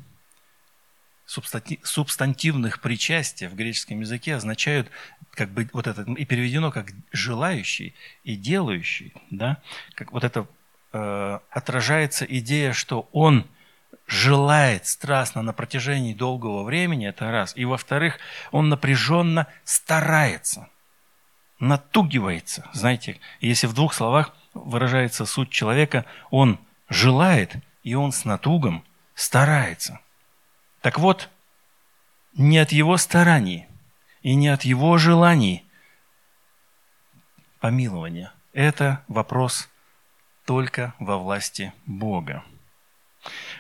субстантивных 1.27 2.81
причастия 2.81 3.49
в 3.49 3.55
греческом 3.55 3.99
языке 3.99 4.35
означают 4.35 4.89
как 5.31 5.49
бы 5.51 5.69
вот 5.73 5.85
это 5.85 6.03
и 6.03 6.25
переведено 6.25 6.71
как 6.71 6.87
желающий 7.11 7.93
и 8.23 8.35
делающий, 8.35 9.13
да, 9.29 9.61
как 9.93 10.13
вот 10.13 10.23
это 10.23 10.47
э, 10.93 11.39
отражается 11.51 12.25
идея, 12.25 12.71
что 12.71 13.09
он 13.11 13.45
желает 14.07 14.87
страстно 14.87 15.41
на 15.41 15.51
протяжении 15.51 16.13
долгого 16.13 16.63
времени, 16.63 17.07
это 17.07 17.29
раз, 17.29 17.51
и 17.57 17.65
во-вторых, 17.65 18.19
он 18.51 18.69
напряженно 18.69 19.47
старается, 19.65 20.69
натугивается, 21.59 22.69
знаете, 22.73 23.19
если 23.39 23.67
в 23.67 23.73
двух 23.73 23.93
словах 23.93 24.35
выражается 24.53 25.25
суть 25.25 25.49
человека, 25.49 26.05
он 26.29 26.59
желает 26.89 27.55
и 27.83 27.95
он 27.95 28.11
с 28.11 28.25
натугом 28.25 28.83
старается– 29.15 29.99
так 30.81 30.99
вот, 30.99 31.29
не 32.33 32.59
от 32.59 32.71
его 32.71 32.95
стараний 32.95 33.67
и 34.21 34.35
не 34.35 34.47
от 34.47 34.63
его 34.63 34.97
желаний 34.97 35.65
помилования. 37.59 38.31
Это 38.53 39.03
вопрос 39.09 39.69
только 40.45 40.93
во 40.99 41.17
власти 41.17 41.73
Бога. 41.85 42.43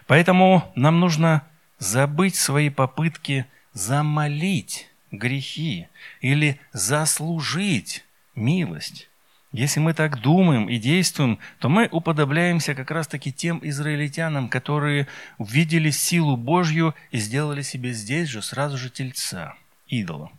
Поэтому 0.05 0.71
нам 0.75 1.01
нужно 1.01 1.45
забыть 1.79 2.35
свои 2.35 2.69
попытки 2.69 3.45
замолить 3.73 4.89
грехи 5.11 5.87
или 6.21 6.59
заслужить 6.73 8.05
милость. 8.35 9.09
Если 9.53 9.79
мы 9.79 9.93
так 9.93 10.19
думаем 10.19 10.69
и 10.69 10.77
действуем, 10.77 11.39
то 11.59 11.69
мы 11.69 11.87
уподобляемся 11.91 12.75
как 12.75 12.91
раз-таки 12.91 13.31
тем 13.31 13.59
израильтянам, 13.63 14.49
которые 14.49 15.07
увидели 15.37 15.89
силу 15.89 16.35
Божью 16.35 16.93
и 17.11 17.17
сделали 17.17 17.61
себе 17.61 17.93
здесь 17.93 18.27
же 18.27 18.41
сразу 18.41 18.77
же 18.77 18.89
тельца, 18.89 19.55
идола. 19.87 20.31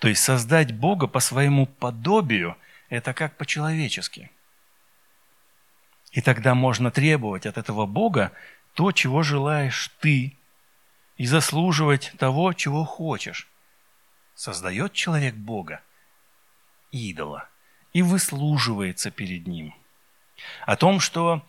То 0.00 0.08
есть 0.08 0.22
создать 0.22 0.72
Бога 0.72 1.06
по 1.06 1.20
своему 1.20 1.66
подобию– 1.66 2.56
это 2.88 3.14
как 3.14 3.36
по-человечески. 3.36 4.30
И 6.10 6.20
тогда 6.20 6.54
можно 6.54 6.90
требовать 6.90 7.46
от 7.46 7.56
этого 7.56 7.86
Бога 7.86 8.32
то, 8.74 8.92
чего 8.92 9.22
желаешь 9.22 9.90
ты, 10.00 10.36
и 11.16 11.26
заслуживать 11.26 12.12
того, 12.18 12.52
чего 12.52 12.84
хочешь. 12.84 13.48
Создает 14.34 14.92
человек 14.92 15.34
Бога, 15.34 15.80
идола– 16.90 17.48
и 17.92 18.02
выслуживается 18.02 19.10
перед 19.10 19.46
Ним. 19.46 19.74
О 20.66 20.76
том, 20.76 21.00
что 21.00 21.44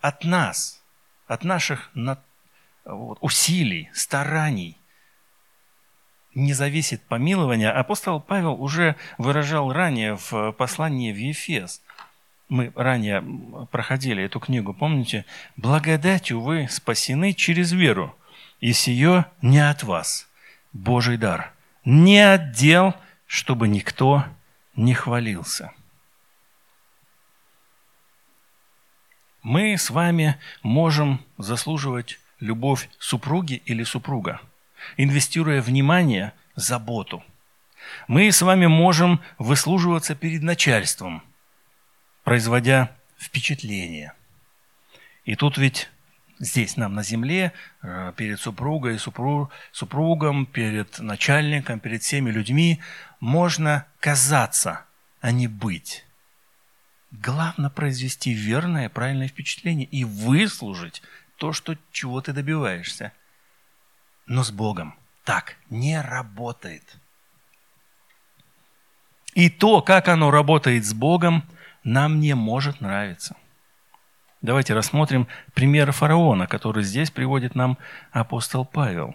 от 0.00 0.24
нас, 0.24 0.82
от 1.26 1.44
наших 1.44 1.90
усилий, 3.20 3.90
стараний 3.92 4.76
не 6.34 6.52
зависит 6.52 7.02
помилование, 7.02 7.70
апостол 7.70 8.20
Павел 8.20 8.60
уже 8.62 8.96
выражал 9.18 9.72
ранее 9.72 10.16
в 10.16 10.52
послании 10.52 11.12
в 11.12 11.16
Ефес. 11.16 11.82
Мы 12.48 12.72
ранее 12.74 13.24
проходили 13.70 14.24
эту 14.24 14.40
книгу, 14.40 14.74
помните? 14.74 15.24
«Благодатью 15.56 16.40
вы 16.40 16.68
спасены 16.68 17.32
через 17.32 17.72
веру, 17.72 18.14
и 18.60 18.72
сие 18.72 19.26
не 19.40 19.58
от 19.58 19.82
вас, 19.82 20.28
Божий 20.72 21.16
дар, 21.16 21.52
не 21.84 22.20
от 22.20 22.52
дел, 22.52 22.94
чтобы 23.26 23.68
никто 23.68 24.24
не 24.76 24.94
хвалился. 24.94 25.72
Мы 29.42 29.76
с 29.76 29.90
вами 29.90 30.38
можем 30.62 31.24
заслуживать 31.36 32.20
любовь 32.38 32.88
супруги 32.98 33.62
или 33.64 33.82
супруга, 33.82 34.40
инвестируя 34.96 35.60
внимание, 35.60 36.32
заботу. 36.54 37.24
Мы 38.06 38.30
с 38.30 38.42
вами 38.42 38.66
можем 38.66 39.20
выслуживаться 39.38 40.14
перед 40.14 40.42
начальством, 40.42 41.22
производя 42.22 42.96
впечатление. 43.18 44.12
И 45.24 45.34
тут 45.34 45.58
ведь 45.58 45.90
здесь 46.42 46.76
нам 46.76 46.94
на 46.94 47.02
земле, 47.02 47.52
э, 47.82 48.12
перед 48.16 48.38
супругой, 48.40 48.98
супруг, 48.98 49.50
супругом, 49.70 50.44
перед 50.44 50.98
начальником, 50.98 51.78
перед 51.80 52.02
всеми 52.02 52.30
людьми 52.30 52.80
можно 53.20 53.86
казаться, 54.00 54.84
а 55.20 55.30
не 55.30 55.46
быть. 55.46 56.04
Главное 57.12 57.70
произвести 57.70 58.32
верное, 58.32 58.88
правильное 58.88 59.28
впечатление 59.28 59.86
и 59.86 60.04
выслужить 60.04 61.00
то, 61.36 61.52
что, 61.52 61.76
чего 61.92 62.20
ты 62.20 62.32
добиваешься. 62.32 63.12
Но 64.26 64.42
с 64.42 64.50
Богом 64.50 64.96
так 65.24 65.56
не 65.70 66.00
работает. 66.00 66.96
И 69.34 69.48
то, 69.48 69.80
как 69.80 70.08
оно 70.08 70.30
работает 70.30 70.84
с 70.84 70.92
Богом, 70.92 71.44
нам 71.84 72.18
не 72.18 72.34
может 72.34 72.80
нравиться. 72.80 73.36
Давайте 74.42 74.74
рассмотрим 74.74 75.28
пример 75.54 75.92
фараона, 75.92 76.48
который 76.48 76.82
здесь 76.82 77.12
приводит 77.12 77.54
нам 77.54 77.78
апостол 78.10 78.64
Павел. 78.64 79.14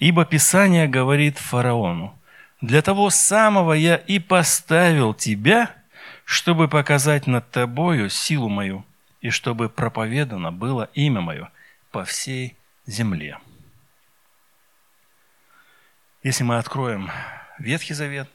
«Ибо 0.00 0.24
Писание 0.24 0.88
говорит 0.88 1.38
фараону, 1.38 2.18
«Для 2.60 2.82
того 2.82 3.10
самого 3.10 3.72
я 3.72 3.94
и 3.94 4.18
поставил 4.18 5.14
тебя, 5.14 5.70
чтобы 6.24 6.66
показать 6.66 7.28
над 7.28 7.48
тобою 7.52 8.10
силу 8.10 8.48
мою, 8.48 8.84
и 9.20 9.30
чтобы 9.30 9.68
проповедано 9.68 10.50
было 10.50 10.90
имя 10.92 11.20
мое 11.20 11.50
по 11.92 12.04
всей 12.04 12.56
земле». 12.84 13.38
Если 16.24 16.42
мы 16.42 16.58
откроем 16.58 17.12
Ветхий 17.60 17.94
Завет, 17.94 18.28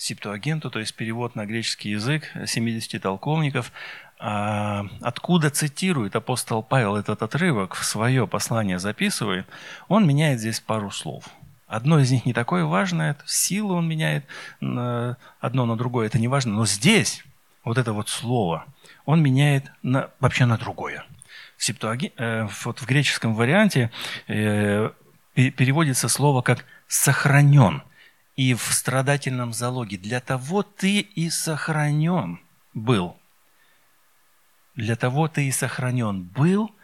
Септуагенту, 0.00 0.70
то 0.70 0.78
есть 0.78 0.94
перевод 0.94 1.34
на 1.34 1.44
греческий 1.44 1.90
язык 1.90 2.32
70 2.46 3.02
толковников, 3.02 3.70
а, 4.18 4.86
откуда 5.02 5.50
цитирует 5.50 6.16
апостол 6.16 6.62
Павел 6.62 6.96
этот 6.96 7.22
отрывок, 7.22 7.74
в 7.74 7.84
свое 7.84 8.26
послание 8.26 8.78
записывает, 8.78 9.46
он 9.88 10.06
меняет 10.06 10.40
здесь 10.40 10.58
пару 10.58 10.90
слов. 10.90 11.24
Одно 11.66 11.98
из 12.00 12.10
них 12.10 12.24
не 12.24 12.32
такое 12.32 12.64
важное, 12.64 13.18
силу 13.26 13.74
он 13.74 13.88
меняет, 13.88 14.24
одно 14.60 15.66
на 15.66 15.76
другое 15.76 16.06
это 16.06 16.18
не 16.18 16.28
важно, 16.28 16.54
но 16.54 16.64
здесь 16.64 17.22
вот 17.62 17.76
это 17.76 17.92
вот 17.92 18.08
слово 18.08 18.64
он 19.04 19.22
меняет 19.22 19.70
на, 19.82 20.08
вообще 20.18 20.46
на 20.46 20.56
другое. 20.56 21.04
В, 21.58 21.64
септуаги, 21.64 22.14
э, 22.16 22.48
вот 22.64 22.80
в 22.80 22.86
греческом 22.86 23.34
варианте 23.34 23.90
э, 24.28 24.90
переводится 25.34 26.08
слово 26.08 26.40
как 26.40 26.64
«сохранен», 26.88 27.82
и 28.40 28.54
в 28.54 28.72
страдательном 28.72 29.52
залоге 29.52 29.98
«для 29.98 30.18
того 30.18 30.62
ты 30.62 31.00
и 31.00 31.28
сохранен 31.28 32.40
был». 32.72 33.20
Для 34.74 34.96
того 34.96 35.28
ты 35.28 35.46
и 35.46 35.50
сохранен 35.50 36.22
был, 36.22 36.74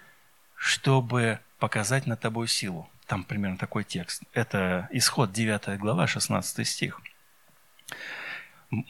чтобы 0.54 1.40
показать 1.58 2.06
над 2.06 2.20
тобой 2.20 2.46
силу. 2.46 2.90
Там 3.06 3.24
примерно 3.24 3.56
такой 3.56 3.84
текст. 3.84 4.22
Это 4.34 4.86
исход 4.90 5.32
9 5.32 5.78
глава, 5.78 6.06
16 6.06 6.68
стих. 6.68 7.00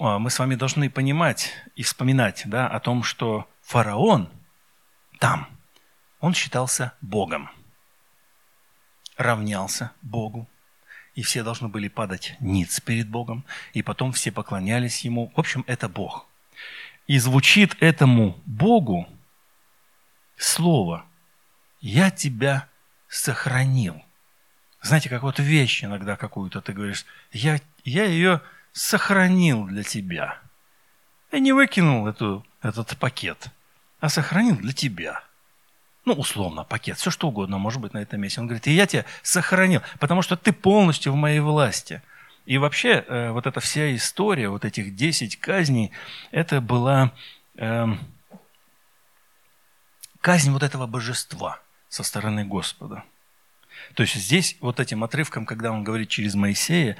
А, 0.00 0.18
мы 0.18 0.28
с 0.28 0.40
вами 0.40 0.56
должны 0.56 0.90
понимать 0.90 1.52
и 1.76 1.84
вспоминать 1.84 2.42
да, 2.46 2.66
о 2.66 2.80
том, 2.80 3.04
что 3.04 3.48
фараон 3.62 4.28
там, 5.20 5.46
он 6.18 6.34
считался 6.34 6.94
Богом, 7.00 7.48
равнялся 9.16 9.92
Богу, 10.02 10.48
и 11.16 11.22
все 11.22 11.42
должны 11.42 11.68
были 11.68 11.88
падать 11.88 12.36
ниц 12.40 12.78
перед 12.80 13.08
Богом, 13.08 13.44
и 13.72 13.82
потом 13.82 14.12
все 14.12 14.30
поклонялись 14.30 15.00
Ему. 15.00 15.32
В 15.34 15.40
общем, 15.40 15.64
это 15.66 15.88
Бог. 15.88 16.26
И 17.06 17.18
звучит 17.18 17.74
этому 17.80 18.38
Богу 18.44 19.08
слово 20.36 21.06
«Я 21.80 22.10
тебя 22.10 22.68
сохранил». 23.08 24.02
Знаете, 24.82 25.08
как 25.08 25.22
вот 25.22 25.38
вещь 25.38 25.82
иногда 25.82 26.16
какую-то 26.16 26.60
ты 26.60 26.74
говоришь, 26.74 27.06
я, 27.32 27.60
я 27.84 28.04
ее 28.04 28.42
сохранил 28.72 29.66
для 29.66 29.82
тебя. 29.82 30.38
Я 31.32 31.38
не 31.38 31.52
выкинул 31.52 32.06
эту, 32.06 32.46
этот 32.60 32.96
пакет, 32.98 33.48
а 34.00 34.10
сохранил 34.10 34.56
для 34.56 34.72
тебя. 34.72 35.24
Ну, 36.06 36.14
условно, 36.14 36.64
пакет, 36.64 36.96
все 36.96 37.10
что 37.10 37.28
угодно 37.28 37.58
может 37.58 37.80
быть 37.82 37.92
на 37.92 37.98
этом 37.98 38.20
месте. 38.20 38.40
Он 38.40 38.46
говорит, 38.46 38.66
и 38.66 38.72
я 38.72 38.86
тебя 38.86 39.04
сохранил, 39.22 39.82
потому 40.00 40.22
что 40.22 40.36
ты 40.36 40.52
полностью 40.52 41.12
в 41.12 41.16
моей 41.16 41.40
власти– 41.40 42.00
и 42.46 42.58
вообще 42.58 43.04
э, 43.06 43.30
вот 43.32 43.46
эта 43.46 43.58
вся 43.58 43.94
история, 43.94 44.48
вот 44.48 44.64
этих 44.64 44.94
10 44.94 45.36
казней, 45.36 45.90
это 46.30 46.60
была 46.60 47.12
э, 47.56 47.86
казнь 50.20 50.52
вот 50.52 50.62
этого 50.62 50.86
божества 50.86 51.60
со 51.88 52.04
стороны 52.04 52.44
Господа. 52.44 53.02
То 53.94 54.04
есть 54.04 54.14
здесь 54.14 54.56
вот 54.60 54.78
этим 54.78 55.02
отрывком, 55.02 55.44
когда 55.44 55.72
он 55.72 55.82
говорит 55.82 56.08
через 56.08 56.36
Моисея, 56.36 56.96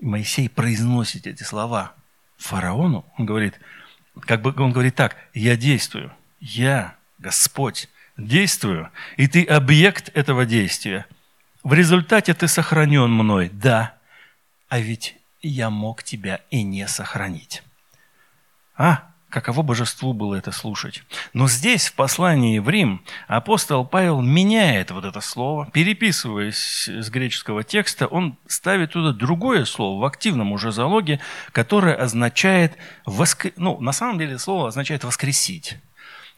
Моисей 0.00 0.50
произносит 0.50 1.26
эти 1.26 1.42
слова 1.42 1.94
фараону, 2.36 3.06
он 3.16 3.24
говорит, 3.24 3.58
как 4.20 4.42
бы 4.42 4.54
он 4.62 4.70
говорит 4.70 4.94
так, 4.94 5.16
я 5.32 5.56
действую, 5.56 6.12
я, 6.40 6.94
Господь, 7.18 7.88
действую, 8.16 8.90
и 9.16 9.26
ты 9.26 9.44
объект 9.44 10.10
этого 10.14 10.46
действия. 10.46 11.06
В 11.62 11.72
результате 11.72 12.34
ты 12.34 12.48
сохранен 12.48 13.10
мной, 13.10 13.50
да, 13.52 13.94
а 14.68 14.78
ведь 14.78 15.16
я 15.42 15.70
мог 15.70 16.02
тебя 16.02 16.40
и 16.50 16.62
не 16.62 16.86
сохранить. 16.88 17.62
А? 18.76 19.10
Каково 19.28 19.62
божеству 19.62 20.12
было 20.12 20.36
это 20.36 20.52
слушать. 20.52 21.02
Но 21.32 21.48
здесь, 21.48 21.88
в 21.88 21.94
послании 21.94 22.58
в 22.60 22.68
Рим, 22.70 23.04
апостол 23.26 23.84
Павел 23.84 24.22
меняет 24.22 24.92
вот 24.92 25.04
это 25.04 25.20
слово, 25.20 25.68
переписываясь 25.72 26.88
с 26.88 27.10
греческого 27.10 27.64
текста, 27.64 28.06
он 28.06 28.38
ставит 28.46 28.92
туда 28.92 29.12
другое 29.12 29.64
слово 29.64 30.00
в 30.00 30.04
активном 30.04 30.52
уже 30.52 30.70
залоге, 30.70 31.20
которое 31.52 31.94
означает, 31.96 32.78
воск... 33.04 33.48
ну, 33.56 33.78
на 33.80 33.92
самом 33.92 34.18
деле 34.18 34.38
слово 34.38 34.68
означает 34.68 35.04
«воскресить». 35.04 35.76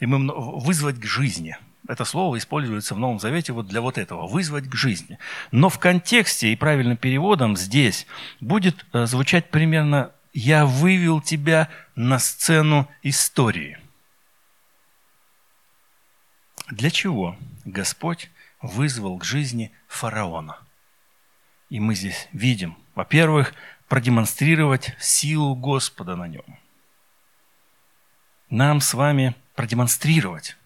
И 0.00 0.06
мы 0.06 0.32
вызвать 0.60 1.00
к 1.00 1.04
жизни. 1.04 1.56
Это 1.88 2.04
слово 2.04 2.36
используется 2.36 2.94
в 2.94 2.98
Новом 2.98 3.18
Завете 3.18 3.52
вот 3.52 3.66
для 3.66 3.80
вот 3.80 3.98
этого– 3.98 4.26
вызвать 4.28 4.68
к 4.68 4.74
жизни. 4.74 5.18
Но 5.50 5.68
в 5.68 5.78
контексте 5.78 6.52
и 6.52 6.56
правильным 6.56 6.96
переводом 6.96 7.56
здесь 7.56 8.06
будет 8.40 8.84
э, 8.92 9.06
звучать 9.06 9.50
примерно 9.50 10.12
я 10.32 10.66
вывел 10.66 11.20
тебя 11.20 11.70
на 11.96 12.18
сцену 12.18 12.88
истории. 13.02 13.78
Для 16.70 16.90
чего 16.90 17.36
Господь 17.64 18.30
вызвал 18.60 19.18
к 19.18 19.24
жизни 19.24 19.72
фараона? 19.88 20.58
И 21.70 21.80
мы 21.80 21.94
здесь 21.94 22.28
видим, 22.32 22.76
во-первых, 22.94 23.54
продемонстрировать 23.88 24.94
силу 25.00 25.54
Господа 25.54 26.14
на 26.14 26.28
нем. 26.28 26.44
Нам 28.50 28.80
с 28.80 28.94
вами 28.94 29.34
продемонстрировать 29.58 30.56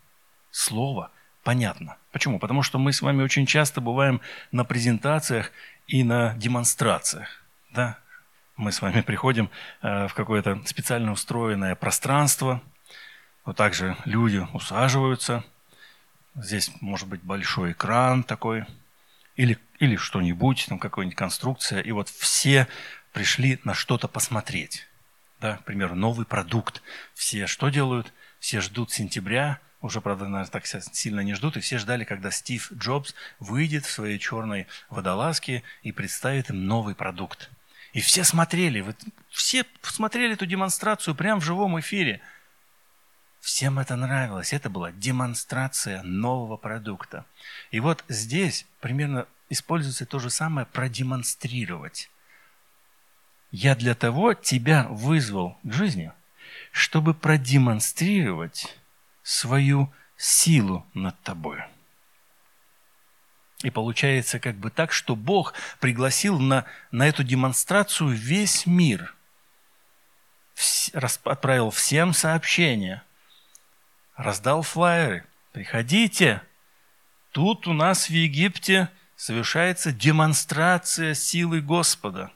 слово 0.51 1.11
понятно. 1.43 1.97
Почему? 2.13 2.39
Потому 2.39 2.63
что 2.63 2.79
мы 2.79 2.93
с 2.93 3.01
вами 3.01 3.23
очень 3.23 3.47
часто 3.47 3.81
бываем 3.81 4.21
на 4.51 4.65
презентациях 4.65 5.51
и 5.87 6.05
на 6.05 6.35
демонстрациях. 6.35 7.43
Да? 7.71 7.97
мы 8.57 8.71
с 8.71 8.83
вами 8.83 9.01
приходим 9.01 9.49
э, 9.81 10.09
в 10.09 10.13
какое-то 10.13 10.61
специально 10.67 11.11
устроенное 11.11 11.75
пространство, 11.75 12.61
вот 13.47 13.57
также 13.57 13.97
люди 14.05 14.47
усаживаются, 14.53 15.43
здесь 16.35 16.71
может 16.83 17.09
быть 17.09 17.23
большой 17.23 17.73
экран 17.73 18.23
такой, 18.23 18.67
или, 19.37 19.59
или 19.79 19.97
что-нибудь, 19.97 20.67
там 20.69 20.79
какая-нибудь 20.79 21.17
конструкция, 21.17 21.81
и 21.81 21.93
вот 21.93 22.11
все 22.11 22.69
пришли 23.15 23.59
на 23.65 23.73
что-то 23.73 24.07
посмотреть. 24.07 24.87
Да, 25.41 25.57
к 25.57 25.65
примеру, 25.65 25.95
новый 25.95 26.27
продукт. 26.27 26.83
Все 27.15 27.47
что 27.47 27.71
делают? 27.71 28.13
Все 28.43 28.61
ждут 28.61 28.91
сентября, 28.91 29.59
уже, 29.81 30.03
правда, 30.03 30.25
наверное, 30.25 30.51
так 30.51 30.67
сильно 30.67 31.21
не 31.21 31.33
ждут, 31.35 31.57
и 31.57 31.61
все 31.61 31.79
ждали, 31.79 32.05
когда 32.05 32.31
Стив 32.31 32.71
Джобс 32.75 33.15
выйдет 33.39 33.87
в 33.87 33.91
своей 33.91 34.19
черной 34.19 34.67
водолазке 34.91 35.63
и 35.83 35.93
представит 35.93 36.51
им 36.51 36.67
новый 36.67 36.95
продукт– 36.95 37.49
и 37.93 38.01
все 38.01 38.25
смотрели, 38.25 38.81
вот 38.81 38.97
все 39.29 39.65
смотрели 39.83 40.33
эту 40.33 40.47
демонстрацию 40.47 41.15
прямо 41.15 41.41
в 41.41 41.45
живом 41.45 41.79
эфире. 41.81 42.21
Всем 43.41 43.79
это 43.79 43.97
нравилось. 43.97 44.53
Это 44.53 44.71
была 44.71 44.93
демонстрация 44.93 46.03
нового 46.03 46.57
продукта. 46.57 47.27
И 47.71 47.81
вот 47.81 48.03
здесь 48.09 48.67
примерно 48.81 49.27
используется 49.51 50.07
то 50.07 50.19
же 50.21 50.31
самое 50.31 50.67
продемонстрировать. 50.67 52.09
Я 53.51 53.75
для 53.75 53.95
того 53.95 54.33
тебя 54.33 54.87
вызвал 54.89 55.59
к 55.63 55.73
жизни, 55.73 56.13
чтобы 56.73 57.15
продемонстрировать 57.15 58.77
свою 59.23 59.93
силу 60.17 60.85
над 60.95 61.21
тобой. 61.23 61.63
И 63.63 63.71
получается 63.71 64.41
как 64.41 64.57
бы 64.57 64.71
так, 64.71 64.93
что 64.93 65.15
Бог 65.15 65.55
пригласил 65.79 66.41
на, 66.41 66.65
на 66.91 67.07
эту 67.07 67.23
демонстрацию 67.23 68.09
весь 68.09 68.67
мир. 68.67 69.15
Вс, 70.55 70.91
отправил 71.25 71.71
всем 71.71 72.13
сообщения. 72.13 73.05
Раздал 74.17 74.63
флайеры. 74.63 75.25
Приходите. 75.53 76.43
Тут 77.31 77.69
у 77.69 77.73
нас 77.73 78.09
в 78.09 78.13
Египте 78.13 78.89
совершается 79.15 79.93
демонстрация 79.93 81.15
силы 81.15 81.61
Господа. 81.61 82.33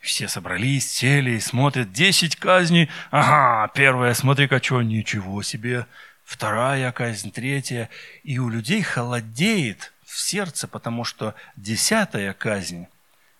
Все 0.00 0.28
собрались, 0.28 0.90
сели 0.90 1.32
и 1.32 1.40
смотрят. 1.40 1.92
Десять 1.92 2.36
казней. 2.36 2.88
Ага, 3.10 3.70
первая, 3.74 4.14
смотри-ка, 4.14 4.62
что, 4.62 4.80
ничего 4.80 5.42
себе. 5.42 5.86
Вторая 6.24 6.90
казнь, 6.92 7.30
третья. 7.30 7.90
И 8.22 8.38
у 8.38 8.48
людей 8.48 8.82
холодеет 8.82 9.92
в 10.04 10.18
сердце, 10.18 10.66
потому 10.66 11.04
что 11.04 11.34
десятая 11.56 12.32
казнь, 12.32 12.86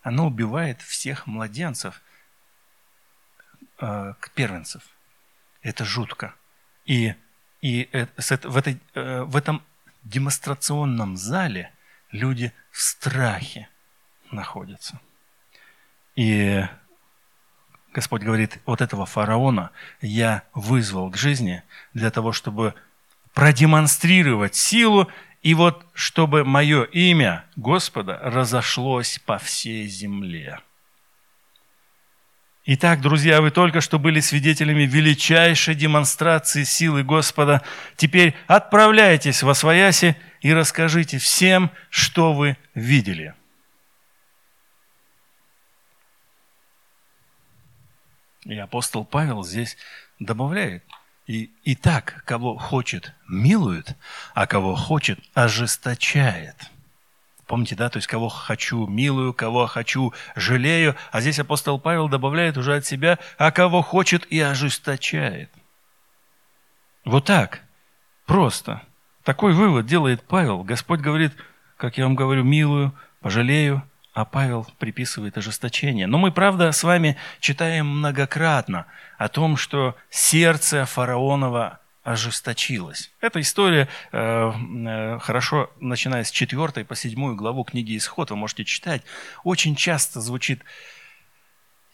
она 0.03 0.25
убивает 0.25 0.83
всех 0.83 1.27
младенцев, 1.27 2.03
э, 3.81 4.15
первенцев. 4.35 4.83
Это 5.63 5.85
жутко. 5.85 6.35
И, 6.85 7.15
и 7.63 7.89
это, 7.93 8.49
в, 8.49 8.57
этой, 8.57 8.79
э, 8.95 9.23
в 9.23 9.35
этом 9.35 9.63
демонстрационном 10.05 11.17
зале 11.17 11.73
люди 12.11 12.53
в 12.71 12.81
страхе 12.83 13.69
находятся. 14.31 15.01
И 16.21 16.63
Господь 17.95 18.21
говорит, 18.21 18.59
вот 18.67 18.83
этого 18.83 19.07
фараона 19.07 19.71
я 20.03 20.43
вызвал 20.53 21.11
к 21.11 21.17
жизни 21.17 21.63
для 21.95 22.11
того, 22.11 22.33
чтобы 22.33 22.75
продемонстрировать 23.33 24.55
силу 24.55 25.11
и 25.41 25.55
вот 25.55 25.87
чтобы 25.95 26.45
мое 26.45 26.83
имя 26.83 27.47
Господа 27.57 28.21
разошлось 28.23 29.19
по 29.21 29.39
всей 29.39 29.87
земле. 29.87 30.61
Итак, 32.67 33.01
друзья, 33.01 33.41
вы 33.41 33.51
только 33.51 33.81
что 33.81 33.99
были 33.99 34.21
свидетелями 34.21 34.83
величайшей 34.83 35.75
демонстрации 35.75 36.65
силы 36.65 37.03
Господа. 37.03 37.63
Теперь 37.97 38.35
отправляйтесь 38.47 39.43
во 39.43 39.55
Свояси 39.55 40.19
и 40.43 40.53
расскажите 40.53 41.17
всем, 41.17 41.71
что 41.89 42.35
вы 42.35 42.59
видели. 42.75 43.33
И 48.45 48.57
апостол 48.57 49.05
Павел 49.05 49.45
здесь 49.45 49.77
добавляет– 50.19 50.85
и, 51.31 51.49
и 51.63 51.77
так, 51.77 52.25
кого 52.27 52.57
хочет, 52.57 53.13
милует, 53.29 53.97
а 54.35 54.49
кого 54.49 54.75
хочет, 54.75 55.21
ожесточает. 55.33 56.57
Помните, 57.47 57.77
да? 57.77 57.89
То 57.89 57.99
есть, 57.99 58.09
кого 58.09 58.29
хочу, 58.29 58.89
милую, 58.89 59.33
кого 59.33 59.69
хочу, 59.69 60.13
жалею. 60.35 60.97
А 61.13 61.21
здесь 61.21 61.39
апостол 61.39 61.79
Павел 61.79 62.09
добавляет 62.09 62.59
уже 62.59 62.75
от 62.75 62.85
себя, 62.85 63.21
а 63.39 63.53
кого 63.53 63.81
хочет 63.81 64.27
и 64.27 64.41
ожесточает. 64.41 65.53
Вот 67.05 67.27
так. 67.27 67.63
Просто. 68.27 68.83
Такой 69.23 69.53
вывод 69.53 69.87
делает 69.87 70.25
Павел. 70.27 70.65
Господь 70.65 70.99
говорит, 70.99 71.33
как 71.77 71.97
я 71.97 72.07
вам 72.07 72.17
говорю, 72.17 72.43
милую, 72.43 72.93
пожалею, 73.21 73.89
а 74.13 74.25
Павел 74.25 74.67
приписывает 74.79 75.39
ожесточение. 75.39 76.07
Но 76.07 76.19
мы, 76.19 76.33
правда, 76.33 76.73
с 76.73 76.83
вами 76.83 77.17
читаем 77.41 77.87
многократно 77.87 78.87
о 79.19 79.29
том, 79.29 79.57
что 79.57 79.97
сердце 80.11 80.85
фараонова 80.85 81.81
ожесточилось. 82.03 83.13
Эта 83.21 83.41
история 83.41 83.89
э, 84.11 84.19
э, 84.19 85.19
хорошо, 85.21 85.71
начиная 85.81 86.25
с 86.25 86.31
4 86.31 86.85
по 86.85 86.95
7 86.95 87.37
главу 87.37 87.63
книги 87.65 87.97
«Исход», 87.97 88.31
вы 88.31 88.37
можете 88.37 88.65
читать, 88.65 89.03
очень 89.45 89.77
часто 89.77 90.21
звучит, 90.21 90.63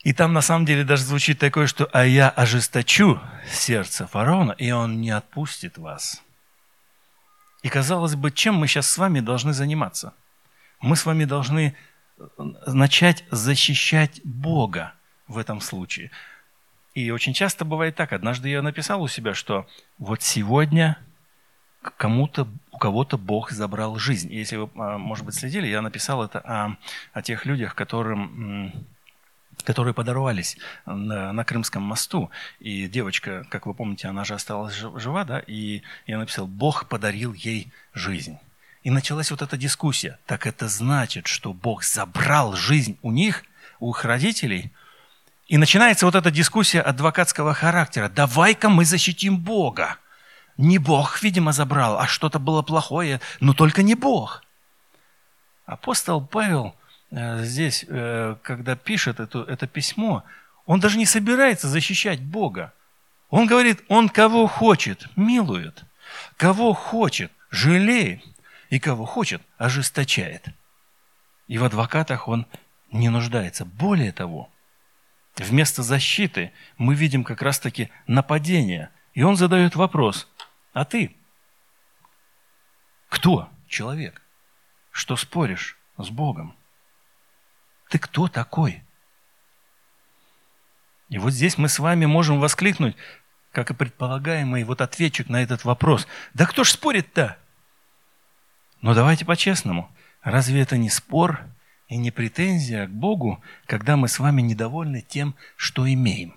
и 0.04 0.12
там 0.12 0.32
на 0.32 0.40
самом 0.40 0.64
деле 0.64 0.84
даже 0.84 1.02
звучит 1.02 1.40
такое, 1.40 1.66
что 1.66 1.88
«а 1.92 2.06
я 2.06 2.28
ожесточу 2.30 3.20
сердце 3.50 4.06
фараона, 4.06 4.52
и 4.52 4.70
он 4.70 5.00
не 5.00 5.10
отпустит 5.10 5.76
вас». 5.78 6.22
И 7.62 7.68
казалось 7.68 8.14
бы, 8.14 8.30
чем 8.30 8.54
мы 8.54 8.68
сейчас 8.68 8.88
с 8.88 8.98
вами 8.98 9.18
должны 9.18 9.52
заниматься? 9.52 10.14
Мы 10.80 10.94
с 10.94 11.04
вами 11.04 11.24
должны 11.24 11.76
начать 12.38 13.24
защищать 13.30 14.20
Бога 14.24 14.94
в 15.28 15.38
этом 15.38 15.60
случае. 15.60 16.10
И 16.94 17.10
очень 17.10 17.34
часто 17.34 17.64
бывает 17.64 17.94
так. 17.94 18.12
Однажды 18.12 18.48
я 18.48 18.62
написал 18.62 19.02
у 19.02 19.08
себя, 19.08 19.34
что 19.34 19.66
вот 19.98 20.22
сегодня 20.22 20.98
кому-то, 21.96 22.48
у 22.72 22.78
кого-то 22.78 23.18
Бог 23.18 23.50
забрал 23.50 23.96
жизнь. 23.98 24.32
И 24.32 24.36
если 24.36 24.56
вы, 24.56 24.70
а, 24.76 24.98
может 24.98 25.24
быть, 25.24 25.34
следили, 25.34 25.66
я 25.66 25.82
написал 25.82 26.24
это 26.24 26.40
о, 26.40 26.76
о 27.12 27.22
тех 27.22 27.44
людях, 27.46 27.74
которым 27.74 28.86
которые 29.64 29.94
подорвались 29.94 30.58
на, 30.84 31.32
на 31.32 31.44
Крымском 31.44 31.82
мосту. 31.82 32.30
И 32.60 32.88
девочка, 32.88 33.46
как 33.50 33.66
вы 33.66 33.74
помните, 33.74 34.06
она 34.06 34.24
же 34.24 34.34
осталась 34.34 34.74
жива, 34.74 35.24
да, 35.24 35.40
и 35.40 35.82
я 36.06 36.18
написал, 36.18 36.46
Бог 36.46 36.88
подарил 36.88 37.32
ей 37.32 37.72
жизнь. 37.94 38.38
И 38.86 38.90
началась 38.90 39.30
вот 39.30 39.42
эта 39.42 39.56
дискуссия. 39.56 40.18
Так 40.26 40.46
это 40.46 40.68
значит, 40.68 41.26
что 41.26 41.52
Бог 41.52 41.84
забрал 41.84 42.54
жизнь 42.54 42.98
у 43.02 43.10
них, 43.10 43.42
у 43.80 43.90
их 43.90 44.04
родителей? 44.04 44.72
И 45.48 45.58
начинается 45.58 46.06
вот 46.06 46.14
эта 46.14 46.30
дискуссия 46.30 46.80
адвокатского 46.80 47.52
характера. 47.54 48.08
Давай-ка 48.08 48.68
мы 48.68 48.84
защитим 48.84 49.38
Бога. 49.38 49.98
Не 50.56 50.78
Бог, 50.78 51.22
видимо, 51.22 51.52
забрал, 51.52 51.98
а 51.98 52.06
что-то 52.06 52.38
было 52.38 52.62
плохое, 52.62 53.20
но 53.40 53.52
только 53.52 53.82
не 53.82 53.94
Бог. 53.94 54.42
Апостол 55.66 56.24
Павел– 56.24 56.74
Э, 57.10 57.44
здесь, 57.44 57.84
э, 57.88 58.36
когда 58.42 58.76
пишет 58.76 59.20
это, 59.20 59.42
это 59.42 59.66
письмо, 59.66 60.24
он 60.64 60.80
даже 60.80 60.98
не 60.98 61.06
собирается 61.06 61.68
защищать 61.68 62.20
Бога. 62.20 62.72
Он 63.30 63.46
говорит, 63.46 63.82
он 63.88 64.08
кого 64.08 64.46
хочет, 64.46 65.06
милует, 65.16 65.84
кого 66.36 66.72
хочет, 66.72 67.30
жалеет, 67.50 68.22
и 68.70 68.78
кого 68.78 69.04
хочет, 69.04 69.42
ожесточает. 69.58 70.46
И 71.46 71.58
в 71.58 71.64
адвокатах 71.64 72.28
он 72.28 72.46
не 72.90 73.08
нуждается. 73.08 73.64
Более 73.64 74.12
того, 74.12 74.50
вместо 75.36 75.82
защиты 75.82 76.52
мы 76.76 76.94
видим 76.94 77.24
как 77.24 77.42
раз-таки 77.42 77.90
нападение. 78.06 78.90
И 79.14 79.22
он 79.22 79.36
задает 79.36 79.76
вопрос, 79.76 80.28
а 80.72 80.84
ты 80.84 81.16
кто 83.08 83.48
человек, 83.68 84.20
что 84.90 85.16
споришь 85.16 85.78
с 85.96 86.10
Богом? 86.10 86.56
Ты 87.88 87.98
кто 87.98 88.28
такой? 88.28 88.82
И 91.08 91.18
вот 91.18 91.32
здесь 91.32 91.56
мы 91.56 91.68
с 91.68 91.78
вами 91.78 92.04
можем 92.04 92.40
воскликнуть, 92.40 92.96
как 93.52 93.70
и 93.70 93.74
предполагаемый 93.74 94.64
вот 94.64 94.80
ответчик 94.80 95.28
на 95.28 95.42
этот 95.42 95.64
вопрос. 95.64 96.06
Да 96.34 96.46
кто 96.46 96.64
ж 96.64 96.72
спорит-то? 96.72 97.38
Но 98.80 98.94
давайте 98.94 99.24
по-честному. 99.24 99.90
Разве 100.22 100.60
это 100.60 100.76
не 100.76 100.90
спор 100.90 101.44
и 101.88 101.96
не 101.96 102.10
претензия 102.10 102.86
к 102.86 102.90
Богу, 102.90 103.42
когда 103.66 103.96
мы 103.96 104.08
с 104.08 104.18
вами 104.18 104.42
недовольны 104.42 105.02
тем, 105.02 105.34
что 105.56 105.90
имеем? 105.92 106.34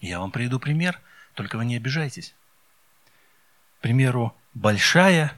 Я 0.00 0.20
вам 0.20 0.30
приведу 0.30 0.58
пример, 0.58 1.00
только 1.34 1.56
вы 1.56 1.64
не 1.64 1.76
обижайтесь. 1.76 2.34
К 3.78 3.82
примеру, 3.82 4.36
большая 4.54 5.32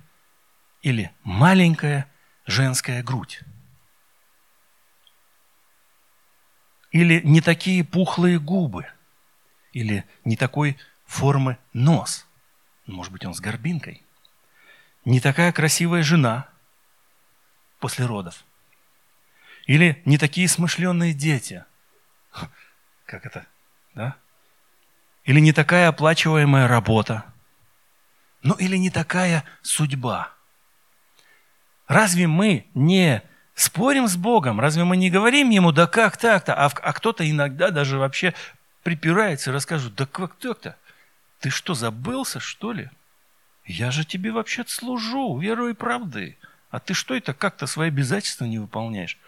или 0.83 1.11
маленькая 1.23 2.11
женская 2.47 3.03
грудь. 3.03 3.41
Или 6.93 7.21
не 7.25 7.41
такие 7.41 7.83
пухлые 7.83 8.39
губы. 8.39 8.87
Или 9.73 10.05
не 10.25 10.37
такой 10.37 10.79
формы 11.07 11.59
нос. 11.73 12.27
Может 12.87 13.13
быть, 13.13 13.25
он 13.25 13.35
с 13.35 13.41
горбинкой. 13.41 14.04
Не 15.05 15.21
такая 15.21 15.53
красивая 15.53 16.03
жена 16.03 16.49
после 17.79 18.07
родов. 18.07 18.45
Или 19.67 20.03
не 20.05 20.19
такие 20.19 20.49
смышленные 20.49 21.13
дети. 21.13 21.65
Как 23.07 23.27
это? 23.27 23.47
Да? 23.95 24.17
Или 25.25 25.41
не 25.41 25.53
такая 25.53 25.89
оплачиваемая 25.89 26.69
работа. 26.69 27.25
Ну 28.43 28.55
или 28.55 28.77
не 28.77 28.91
такая 28.91 29.45
судьба. 29.63 30.33
Разве 31.87 32.27
мы 32.27 32.67
не 32.75 33.23
Спорим 33.55 34.09
с 34.09 34.17
Богом. 34.17 34.61
Разве 34.61 34.85
мы 34.85 34.97
не 34.97 35.11
говорим 35.11 35.51
Ему, 35.51 35.71
да 35.73 35.87
как 35.87 36.17
так-то? 36.17 36.55
А, 36.55 36.67
а 36.67 36.93
кто-то 36.93 37.29
иногда 37.29 37.71
даже 37.71 37.99
вообще 37.99 38.35
припирается 38.83 39.51
и 39.51 39.53
расскажет, 39.53 39.95
да 39.95 40.07
как 40.07 40.35
так-то? 40.35 40.77
Ты 41.41 41.51
что, 41.51 41.75
забылся, 41.75 42.41
что 42.41 42.73
ли? 42.73 42.91
Я 43.67 43.91
же 43.91 44.05
тебе 44.05 44.33
вообще 44.33 44.65
служу, 44.67 45.39
верой 45.39 45.73
и 45.73 45.75
правдой. 45.75 46.39
А 46.71 46.81
ты 46.81 46.95
что 46.95 47.15
это 47.15 47.35
как-то 47.35 47.67
свои 47.67 47.89
обязательства 47.89 48.45
не 48.45 48.59
выполняешь? 48.59 49.19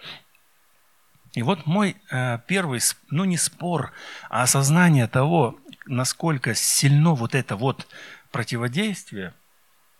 И 1.33 1.43
вот 1.43 1.65
мой 1.65 1.95
э, 2.09 2.39
первый, 2.47 2.79
ну 3.09 3.25
не 3.25 3.37
спор, 3.37 3.91
а 4.29 4.43
осознание 4.43 5.07
того, 5.07 5.59
насколько 5.85 6.55
сильно 6.55 7.13
вот 7.13 7.35
это 7.35 7.55
вот 7.55 7.87
противодействие– 8.31 9.33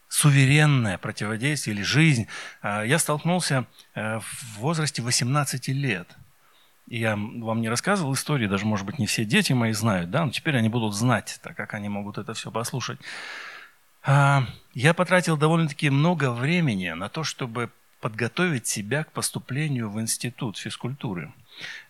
суверенное 0.09 0.97
противодействие 0.97 1.75
или 1.75 1.83
жизнь. 1.83 2.27
А, 2.61 2.83
я 2.83 2.99
столкнулся 2.99 3.65
э, 3.95 4.19
в 4.19 4.59
возрасте 4.59 5.01
18 5.01 5.67
лет. 5.69 6.07
Я 6.87 7.17
вам 7.17 7.59
не 7.59 7.67
рассказывал 7.67 8.13
истории, 8.13 8.47
даже, 8.47 8.65
может 8.65 8.85
быть, 8.85 8.97
не 8.97 9.07
все 9.07 9.25
дети 9.25 9.51
мои 9.51 9.73
знают, 9.73 10.09
да, 10.09 10.23
но 10.23 10.31
теперь 10.31 10.55
они 10.55 10.69
будут 10.69 10.95
знать, 10.95 11.39
так 11.43 11.55
как 11.57 11.73
они 11.73 11.89
могут 11.89 12.17
это 12.17 12.33
все 12.33 12.49
послушать. 12.49 12.99
А, 14.07 14.45
я 14.73 14.93
потратил 14.93 15.35
довольно-таки 15.35 15.89
много 15.89 16.31
времени 16.31 16.89
на 16.91 17.09
то, 17.09 17.25
чтобы 17.25 17.69
подготовить 17.99 18.65
себя 18.65 19.03
к 19.03 19.11
поступлению 19.11 19.89
в 19.89 19.99
институт 19.99 20.57
физкультуры. 20.57 21.33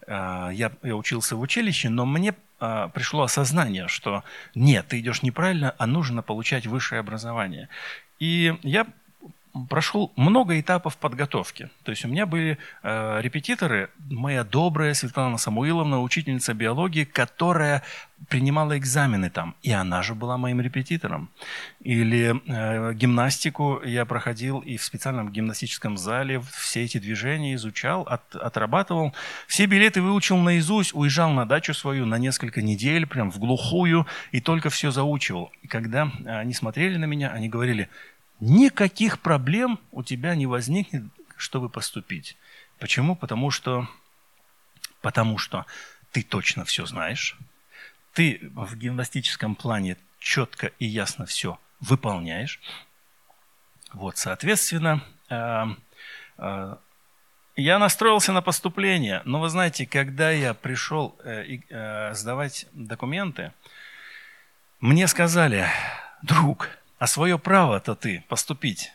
А, 0.08 0.50
я, 0.50 0.72
я 0.82 0.96
учился 0.96 1.36
в 1.36 1.42
училище, 1.42 1.90
но 1.90 2.08
мне 2.08 2.34
а, 2.60 2.88
пришло 2.88 3.22
осознание, 3.22 3.88
что 3.88 4.24
нет, 4.56 4.88
ты 4.88 5.00
идешь 5.00 5.22
неправильно, 5.22 5.76
а 5.78 5.86
нужно 5.86 6.24
получать 6.24 6.66
высшее 6.66 7.00
образование. 7.00 7.70
И 8.18 8.58
я 8.64 8.88
прошел 9.66 10.12
много 10.16 10.60
этапов 10.60 10.98
подготовки. 10.98 11.70
То 11.84 11.92
есть 11.92 12.06
у 12.06 12.08
меня 12.08 12.26
были 12.26 12.58
э, 12.84 13.22
репетиторы, 13.22 13.90
моя 14.10 14.44
добрая 14.44 14.94
Светлана 14.94 15.38
Самуиловна, 15.38 16.02
учительница 16.02 16.54
биологии, 16.54 17.06
которая 17.06 17.84
принимала 18.30 18.78
экзамены 18.78 19.30
там, 19.30 19.56
и 19.62 19.72
она 19.72 20.02
же 20.02 20.16
была 20.16 20.38
моим 20.38 20.60
репетитором. 20.60 21.30
Или 21.82 22.42
э, 22.48 22.94
гимнастику 22.94 23.82
я 23.84 24.06
проходил 24.06 24.60
и 24.60 24.78
в 24.78 24.84
специальном 24.84 25.32
гимнастическом 25.32 25.98
зале 25.98 26.42
все 26.52 26.84
эти 26.84 26.98
движения 26.98 27.54
изучал, 27.56 28.02
от, 28.02 28.36
отрабатывал. 28.36 29.14
Все 29.48 29.66
билеты 29.66 30.02
выучил 30.02 30.38
наизусть, 30.38 30.96
уезжал 30.96 31.32
на 31.32 31.46
дачу 31.46 31.74
свою 31.74 32.06
на 32.06 32.18
несколько 32.18 32.62
недель, 32.62 33.06
прям 33.06 33.32
в 33.32 33.40
глухую, 33.40 34.08
и 34.32 34.42
только 34.42 34.70
все 34.70 34.92
заучивал. 34.92 35.52
И 35.62 35.68
когда 35.68 36.12
они 36.26 36.54
смотрели 36.54 36.98
на 36.98 37.06
меня, 37.06 37.30
они 37.30 37.50
говорили– 37.50 37.90
никаких 38.40 39.20
проблем 39.20 39.80
у 39.92 40.04
тебя 40.04 40.36
не 40.36 40.46
возникнет, 40.46 41.04
чтобы 41.36 41.70
поступить. 41.70 42.38
Почему? 42.80 43.16
Потому 43.16 43.52
что, 43.52 43.88
потому 45.02 45.38
что 45.38 45.66
ты 46.12 46.24
точно 46.24 46.66
все 46.66 46.86
знаешь, 46.86 47.38
ты 48.14 48.40
в 48.54 48.76
гимнастическом 48.76 49.56
плане 49.56 49.98
четко 50.20 50.68
и 50.80 50.86
ясно 50.86 51.26
все 51.26 51.60
выполняешь. 51.80 52.60
Вот, 53.94 54.18
соответственно, 54.18 55.04
э, 55.30 55.66
э, 56.38 56.76
я 57.56 57.80
настроился 57.80 58.34
на 58.34 58.42
поступление, 58.42 59.22
но 59.26 59.40
вы 59.40 59.50
знаете, 59.50 59.86
когда 59.86 60.32
я 60.32 60.54
пришел 60.54 61.16
э, 61.24 62.14
сдавать 62.14 62.68
документы, 62.74 63.54
мне 64.80 65.08
сказали, 65.08 65.68
друг, 66.22 66.70
а 67.00 67.08
свое 67.08 67.38
право-то 67.38 67.96
ты 67.96 68.24
поступить 68.28 68.92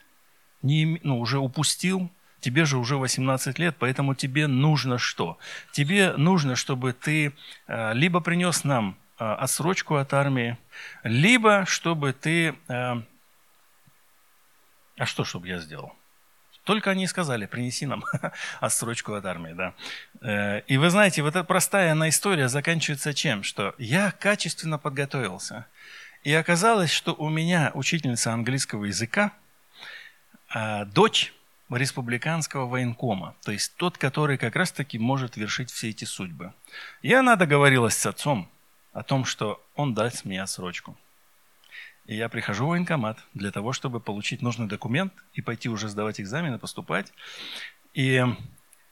не, 0.62 1.00
ну, 1.02 1.18
уже 1.20 1.38
упустил, 1.38 2.10
тебе 2.40 2.64
же 2.64 2.78
уже 2.78 2.96
18 2.96 3.58
лет, 3.58 3.76
поэтому 3.78 4.14
тебе 4.14 4.46
нужно 4.46 4.98
что? 4.98 5.38
Тебе 5.72 6.14
нужно, 6.16 6.56
чтобы 6.56 6.92
ты 6.92 7.32
э, 7.66 7.94
либо 7.94 8.20
принес 8.20 8.64
нам 8.64 8.96
э, 9.18 9.24
отсрочку 9.24 9.96
от 9.96 10.12
армии, 10.14 10.56
либо 11.02 11.64
чтобы 11.66 12.12
ты... 12.12 12.54
Э, 12.68 13.02
а 14.96 15.06
что, 15.06 15.24
чтобы 15.24 15.48
я 15.48 15.58
сделал? 15.58 15.92
Только 16.64 16.90
они 16.90 17.08
сказали, 17.08 17.46
принеси 17.46 17.86
нам 17.86 18.04
отсрочку 18.60 19.14
от 19.14 19.26
армии, 19.26 19.52
да. 19.52 20.60
И 20.68 20.76
вы 20.76 20.90
знаете, 20.90 21.22
вот 21.22 21.30
эта 21.30 21.42
простая 21.42 21.90
она 21.90 22.08
история 22.08 22.48
заканчивается 22.48 23.12
чем? 23.14 23.42
Что 23.42 23.74
я 23.78 24.12
качественно 24.12 24.78
подготовился– 24.78 25.66
и 26.24 26.32
оказалось, 26.32 26.90
что 26.90 27.14
у 27.14 27.28
меня 27.28 27.72
учительница 27.74 28.32
английского 28.32 28.84
языка, 28.84 29.32
а, 30.48 30.84
дочь 30.84 31.32
республиканского 31.70 32.66
военкома, 32.66 33.34
то 33.42 33.50
есть 33.50 33.74
тот, 33.76 33.96
который 33.96 34.36
как 34.36 34.56
раз-таки 34.56 34.98
может 34.98 35.36
вершить 35.36 35.70
все 35.70 35.90
эти 35.90 36.04
судьбы. 36.04 36.52
И 37.00 37.12
она 37.12 37.36
договорилась 37.36 37.96
с 37.96 38.06
отцом 38.06 38.48
о 38.92 39.02
том, 39.02 39.24
что 39.24 39.64
он 39.74 39.94
даст 39.94 40.24
мне 40.24 40.42
отсрочку. 40.42 40.96
И 42.04 42.16
я 42.16 42.28
прихожу 42.28 42.66
в 42.66 42.68
военкомат 42.70 43.18
для 43.32 43.50
того, 43.50 43.72
чтобы 43.72 44.00
получить 44.00 44.42
нужный 44.42 44.66
документ 44.66 45.14
и 45.34 45.40
пойти 45.40 45.68
уже 45.68 45.88
сдавать 45.88 46.20
экзамены, 46.20 46.58
поступать. 46.58 47.12
И 47.94 48.22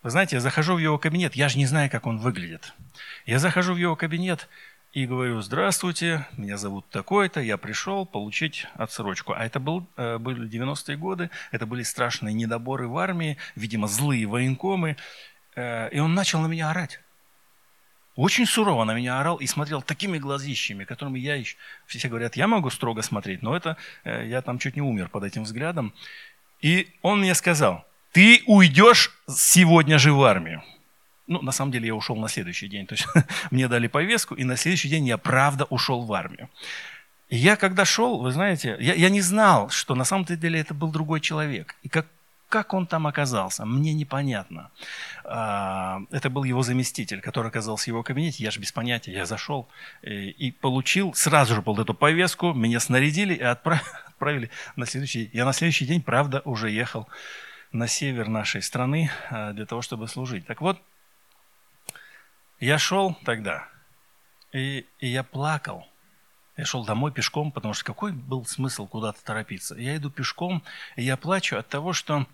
вы 0.03 0.11
знаете, 0.11 0.37
я 0.37 0.41
захожу 0.41 0.75
в 0.75 0.79
его 0.79 0.97
кабинет, 0.97 1.35
я 1.35 1.49
же 1.49 1.59
не 1.59 1.67
знаю, 1.67 1.91
как 1.91 2.07
он 2.07 2.19
выглядит. 2.19 2.73
Я 3.27 3.39
захожу 3.39 3.75
в 3.75 3.77
его 3.77 3.97
кабинет, 3.97 4.49
и 4.93 5.07
говорю, 5.07 5.41
здравствуйте, 5.41 6.27
меня 6.37 6.57
зовут 6.57 6.89
такой-то, 6.91 7.41
я 7.41 7.57
пришел 7.57 8.05
получить 8.07 8.67
отсрочку. 8.75 9.33
А 9.33 9.45
это 9.45 9.61
был, 9.61 9.87
э, 9.97 10.19
были 10.19 10.49
90-е 10.49 10.97
годы, 10.97 11.31
это 11.53 11.65
были 11.65 11.85
страшные 11.85 12.35
недоборы 12.35 12.89
в 12.89 12.99
армии, 12.99 13.37
видимо, 13.55 13.87
злые 13.87 14.27
военкомы. 14.27 14.97
Э, 15.55 15.89
и 15.91 16.01
он 16.01 16.15
начал 16.15 16.41
на 16.41 16.49
меня 16.49 16.71
орать. 16.71 17.01
очень 18.17 18.47
сурово 18.47 18.85
на 18.85 18.95
меня 18.95 19.21
орал 19.21 19.37
и 19.37 19.47
смотрел 19.47 19.81
такими 19.81 20.19
глазищами, 20.19 20.85
которыми 20.85 21.21
я 21.21 21.37
еще... 21.37 21.57
Все 21.87 22.09
говорят, 22.09 22.37
я 22.37 22.49
могу 22.49 22.69
строго 22.71 23.03
смотреть, 23.03 23.43
но 23.43 23.57
это... 23.57 23.77
Э, 24.03 24.27
я 24.27 24.43
там 24.43 24.59
чуть 24.59 24.75
не 24.75 24.83
умер 24.83 25.09
под 25.09 25.23
этим 25.23 25.45
взглядом. 25.45 25.95
И 26.61 26.89
он 27.03 27.21
мне 27.21 27.35
сказал, 27.37 27.87
ты 28.11 28.43
уйдешь 28.47 29.13
сегодня 29.29 29.99
же 29.99 30.13
в 30.13 30.23
армию. 30.25 30.65
Ну, 31.31 31.41
на 31.43 31.53
самом 31.53 31.71
деле 31.71 31.87
я 31.87 31.95
ушел 31.95 32.17
на 32.17 32.29
следующий 32.29 32.69
день. 32.69 32.87
То 32.87 32.97
есть 32.97 33.07
мне 33.53 33.69
дали 33.69 33.87
повестку, 33.87 34.35
и 34.35 34.43
на 34.43 34.57
следующий 34.57 34.89
день 34.89 35.07
я 35.07 35.17
правда 35.17 35.65
ушел 35.71 36.03
в 36.03 36.13
армию. 36.13 36.51
И 37.29 37.37
я 37.37 37.55
когда 37.55 37.85
шел, 37.85 38.19
вы 38.19 38.33
знаете, 38.33 38.77
я, 38.81 38.95
я 38.95 39.09
не 39.09 39.21
знал, 39.21 39.71
что 39.71 39.95
на 39.95 40.05
самом 40.05 40.25
деле 40.25 40.59
это 40.59 40.75
был 40.75 40.91
другой 40.91 41.21
человек. 41.21 41.77
И 41.85 41.89
как, 41.89 42.07
как 42.49 42.75
он 42.75 42.89
там 42.89 43.07
оказался, 43.07 43.65
мне 43.65 43.95
непонятно. 43.95 44.73
А, 45.25 46.01
это 46.11 46.31
был 46.31 46.43
его 46.43 46.65
заместитель, 46.65 47.21
который 47.21 47.47
оказался 47.47 47.85
в 47.85 47.87
его 47.87 48.03
кабинете. 48.03 48.43
Я 48.43 48.51
же 48.51 48.59
без 48.59 48.73
понятия, 48.73 49.13
я 49.13 49.25
зашел 49.25 49.69
и, 50.03 50.31
и 50.31 50.51
получил 50.51 51.15
сразу 51.15 51.55
же 51.55 51.63
был 51.63 51.81
эту 51.81 51.95
повестку, 51.95 52.53
меня 52.55 52.81
снарядили 52.81 53.35
и 53.35 53.43
отправили 53.45 54.51
на 54.75 54.85
следующий... 54.85 55.31
Я 55.33 55.45
на 55.45 55.53
следующий 55.53 55.87
день, 55.87 56.03
правда, 56.03 56.43
уже 56.45 56.71
ехал 56.71 57.07
на 57.71 57.87
север 57.87 58.27
нашей 58.27 58.63
страны 58.63 59.13
а, 59.31 59.53
для 59.53 59.65
того, 59.65 59.81
чтобы 59.81 60.09
служить. 60.09 60.45
Так 60.45 60.61
вот, 60.61 60.83
я 62.61 62.79
шел 62.79 63.15
тогда, 63.25 63.69
и, 64.53 64.87
и 64.99 65.09
я 65.09 65.23
плакал. 65.23 65.87
Я 66.57 66.67
шел 66.67 66.85
домой 66.85 67.11
пешком, 67.11 67.53
потому 67.53 67.73
что 67.73 67.85
какой 67.85 68.13
был 68.13 68.45
смысл 68.45 68.87
куда-то 68.87 69.25
торопиться? 69.25 69.75
Я 69.77 69.97
иду 69.97 70.11
пешком, 70.11 70.63
и 70.95 71.03
я 71.03 71.17
плачу 71.17 71.57
от 71.57 71.69
того, 71.69 71.95
что 71.95 72.27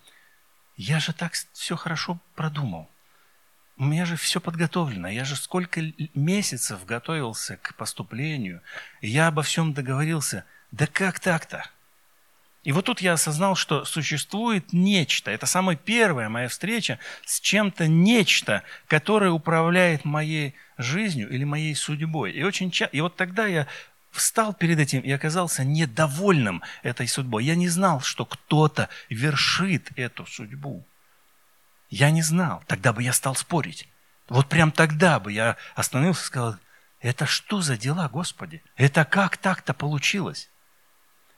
я 0.77 0.99
же 0.99 1.13
так 1.13 1.33
все 1.53 1.77
хорошо 1.77 2.19
продумал. 2.35 2.91
У 3.79 3.85
меня 3.85 4.05
же 4.05 4.17
все 4.17 4.41
подготовлено. 4.41 5.09
Я 5.09 5.25
же 5.25 5.37
сколько 5.37 5.81
месяцев 6.15 6.85
готовился 6.87 7.59
к 7.59 7.75
поступлению. 7.77 8.63
Я 9.01 9.29
обо 9.29 9.43
всем 9.43 9.75
договорился. 9.75 10.45
Да 10.73 10.87
как 10.87 11.21
так-то? 11.21 11.71
И 12.67 12.73
вот 12.73 12.87
тут 12.87 13.01
я 13.01 13.13
осознал, 13.13 13.55
что 13.55 13.85
существует 13.85 14.73
нечто. 14.73 15.31
Это 15.31 15.47
самая 15.47 15.77
первая 15.77 16.29
моя 16.29 16.49
встреча 16.49 16.99
с 17.25 17.39
чем-то 17.39 17.87
нечто, 17.87 18.65
которое 18.89 19.31
управляет 19.31 20.05
моей 20.05 20.57
жизнью 20.77 21.31
или 21.31 21.45
моей 21.45 21.77
судьбой. 21.77 22.33
И, 22.33 22.43
очень 22.43 22.73
ча... 22.73 22.87
и 22.87 23.01
вот 23.01 23.15
тогда 23.15 23.47
я 23.47 23.69
встал 24.11 24.53
перед 24.53 24.81
этим 24.81 25.01
и 25.01 25.13
оказался 25.13 25.63
недовольным 25.63 26.61
этой 26.83 27.07
судьбой. 27.07 27.45
Я 27.45 27.55
не 27.55 27.69
знал, 27.69 28.01
что 28.01 28.25
кто-то 28.25 28.89
вершит 29.09 29.91
эту 29.95 30.27
судьбу. 30.27 30.85
Я 31.89 32.11
не 32.11 32.23
знал. 32.23 32.65
Тогда 32.67 32.93
бы 32.93 33.01
я 33.01 33.13
стал 33.13 33.37
спорить. 33.37 33.89
Вот 34.29 34.49
прям 34.49 34.73
тогда 34.73 35.21
бы 35.21 35.31
я 35.31 35.57
остановился 35.77 36.23
и 36.23 36.27
сказал, 36.27 36.57
это 37.01 37.27
что 37.27 37.61
за 37.61 37.77
дела, 37.77 38.09
Господи? 38.09 38.61
Это 38.75 39.05
как 39.05 39.37
так-то 39.37 39.73
получилось? 39.73 40.51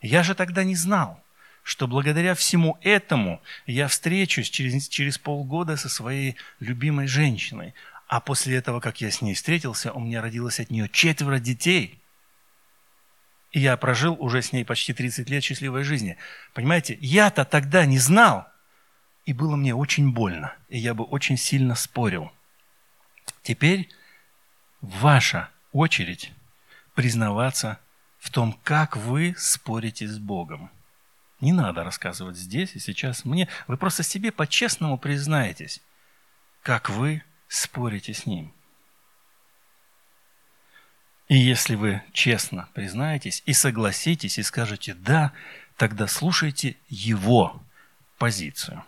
Я 0.00 0.22
же 0.22 0.34
тогда 0.34 0.64
не 0.64 0.76
знал, 0.76 1.22
что 1.62 1.86
благодаря 1.86 2.34
всему 2.34 2.78
этому 2.82 3.42
я 3.66 3.88
встречусь 3.88 4.48
через, 4.48 4.88
через 4.88 5.18
полгода 5.18 5.76
со 5.76 5.88
своей 5.88 6.36
любимой 6.60 7.06
женщиной. 7.06 7.74
А 8.06 8.20
после 8.20 8.56
этого, 8.56 8.80
как 8.80 9.00
я 9.00 9.10
с 9.10 9.20
ней 9.20 9.34
встретился, 9.34 9.92
у 9.92 10.00
меня 10.00 10.22
родилось 10.22 10.60
от 10.60 10.70
нее 10.70 10.88
четверо 10.88 11.38
детей. 11.38 12.00
И 13.52 13.60
я 13.60 13.76
прожил 13.76 14.16
уже 14.18 14.40
с 14.40 14.52
ней 14.52 14.64
почти 14.64 14.94
30 14.94 15.28
лет 15.28 15.42
счастливой 15.42 15.82
жизни. 15.82 16.16
Понимаете, 16.54 16.96
я-то 17.00 17.44
тогда 17.44 17.84
не 17.86 17.98
знал, 17.98 18.46
и 19.26 19.32
было 19.32 19.56
мне 19.56 19.74
очень 19.74 20.12
больно, 20.12 20.54
и 20.68 20.78
я 20.78 20.94
бы 20.94 21.04
очень 21.04 21.36
сильно 21.36 21.74
спорил. 21.74 22.32
Теперь 23.42 23.90
ваша 24.80 25.50
очередь 25.72 26.32
признаваться 26.94 27.78
в 28.18 28.30
том, 28.30 28.58
как 28.64 28.96
вы 28.96 29.34
спорите 29.38 30.06
с 30.06 30.18
Богом. 30.18 30.70
Не 31.40 31.52
надо 31.52 31.84
рассказывать 31.84 32.36
здесь 32.36 32.74
и 32.74 32.80
сейчас 32.80 33.24
мне. 33.24 33.48
Вы 33.68 33.76
просто 33.76 34.02
себе 34.02 34.32
по-честному 34.32 34.98
признаетесь, 34.98 35.80
как 36.62 36.90
вы 36.90 37.22
спорите 37.46 38.12
с 38.12 38.26
Ним. 38.26 38.52
И 41.28 41.36
если 41.36 41.74
вы 41.74 42.02
честно 42.12 42.68
признаетесь 42.74 43.42
и 43.46 43.52
согласитесь 43.52 44.38
и 44.38 44.42
скажете 44.42 44.94
«да», 44.94 45.32
тогда 45.76 46.06
слушайте 46.08 46.76
Его 46.88 47.62
позицию. 48.18 48.84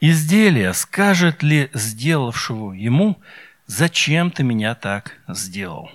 Изделие 0.00 0.74
скажет 0.74 1.42
ли 1.42 1.70
сделавшего 1.72 2.72
ему, 2.72 3.20
зачем 3.66 4.30
ты 4.30 4.42
меня 4.44 4.74
так 4.74 5.18
сделал? 5.26 5.90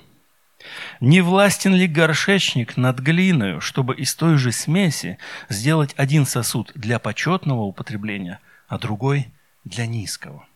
Не 1.00 1.22
властен 1.22 1.74
ли 1.76 1.88
горшечник 1.88 2.78
над 2.78 3.00
глиною, 3.00 3.62
чтобы 3.62 3.96
из 3.96 4.16
той 4.16 4.38
же 4.38 4.52
смеси 4.52 5.18
сделать 5.50 5.94
один 5.98 6.26
сосуд 6.26 6.72
для 6.76 7.00
почетного 7.00 7.62
употребления, 7.62 8.40
а 8.68 8.78
другой 8.78 9.32
для 9.66 9.86
низкого? 9.86 10.48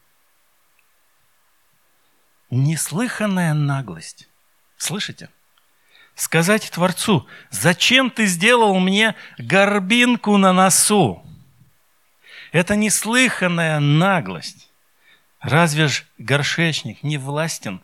Неслыханная 2.49 3.53
наглость. 3.53 4.29
Слышите? 4.77 5.29
Сказать 6.15 6.71
Творцу, 6.71 7.27
зачем 7.51 8.09
ты 8.09 8.25
сделал 8.25 8.79
мне 8.79 9.15
горбинку 9.37 10.37
на 10.37 10.53
носу? 10.53 11.23
Это 12.51 12.75
неслыханная 12.75 13.79
наглость. 13.79 14.71
Разве 15.41 15.87
ж 15.87 16.05
горшечник 16.17 17.03
не 17.03 17.17
властен 17.17 17.81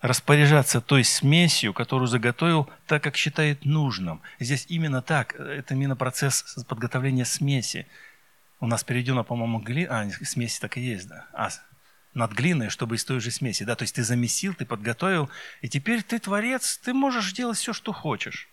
распоряжаться 0.00 0.80
той 0.80 1.04
смесью, 1.04 1.74
которую 1.74 2.08
заготовил 2.08 2.70
так, 2.86 3.02
как 3.02 3.16
считает 3.16 3.64
нужным. 3.64 4.22
Здесь 4.38 4.66
именно 4.68 5.02
так, 5.02 5.34
это 5.34 5.74
именно 5.74 5.96
процесс 5.96 6.56
подготовления 6.68 7.24
смеси. 7.24 7.86
У 8.60 8.66
нас 8.66 8.84
перейдено, 8.84 9.24
по-моему, 9.24 9.58
гли... 9.58 9.84
А, 9.84 10.08
смеси 10.22 10.60
так 10.60 10.76
и 10.76 10.80
есть, 10.80 11.08
да. 11.08 11.26
А, 11.32 11.50
над 12.14 12.32
глиной, 12.32 12.70
чтобы 12.70 12.96
из 12.96 13.04
той 13.04 13.20
же 13.20 13.30
смеси, 13.30 13.64
да, 13.64 13.76
то 13.76 13.82
есть 13.82 13.94
ты 13.94 14.02
замесил, 14.02 14.54
ты 14.54 14.66
подготовил, 14.66 15.30
и 15.60 15.68
теперь 15.68 16.02
ты 16.02 16.18
творец, 16.18 16.78
ты 16.82 16.92
можешь 16.92 17.32
делать 17.32 17.58
все, 17.58 17.72
что 17.72 17.92
хочешь. 17.92 18.48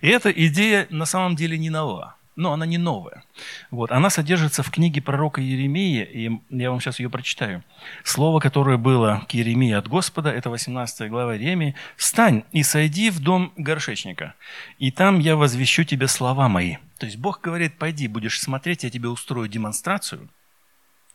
И 0.00 0.08
эта 0.08 0.30
идея 0.30 0.86
на 0.90 1.04
самом 1.04 1.36
деле 1.36 1.58
не 1.58 1.70
нова 1.70 2.16
но 2.36 2.52
она 2.52 2.66
не 2.66 2.78
новая. 2.78 3.24
Вот. 3.70 3.90
Она 3.90 4.10
содержится 4.10 4.62
в 4.62 4.70
книге 4.70 5.00
пророка 5.00 5.40
Еремии, 5.40 6.02
и 6.04 6.40
я 6.50 6.70
вам 6.70 6.80
сейчас 6.80 7.00
ее 7.00 7.10
прочитаю. 7.10 7.64
Слово, 8.04 8.40
которое 8.40 8.76
было 8.76 9.24
к 9.28 9.32
Еремии 9.32 9.72
от 9.72 9.88
Господа, 9.88 10.30
это 10.30 10.50
18 10.50 11.10
глава 11.10 11.34
Еремии. 11.34 11.74
«Встань 11.96 12.44
и 12.52 12.62
сойди 12.62 13.10
в 13.10 13.20
дом 13.20 13.52
горшечника, 13.56 14.34
и 14.78 14.90
там 14.90 15.18
я 15.18 15.36
возвещу 15.36 15.84
тебе 15.84 16.06
слова 16.06 16.48
мои». 16.48 16.76
То 16.98 17.06
есть 17.06 17.18
Бог 17.18 17.40
говорит, 17.40 17.78
пойди, 17.78 18.08
будешь 18.08 18.40
смотреть, 18.40 18.84
я 18.84 18.90
тебе 18.90 19.08
устрою 19.08 19.48
демонстрацию. 19.48 20.28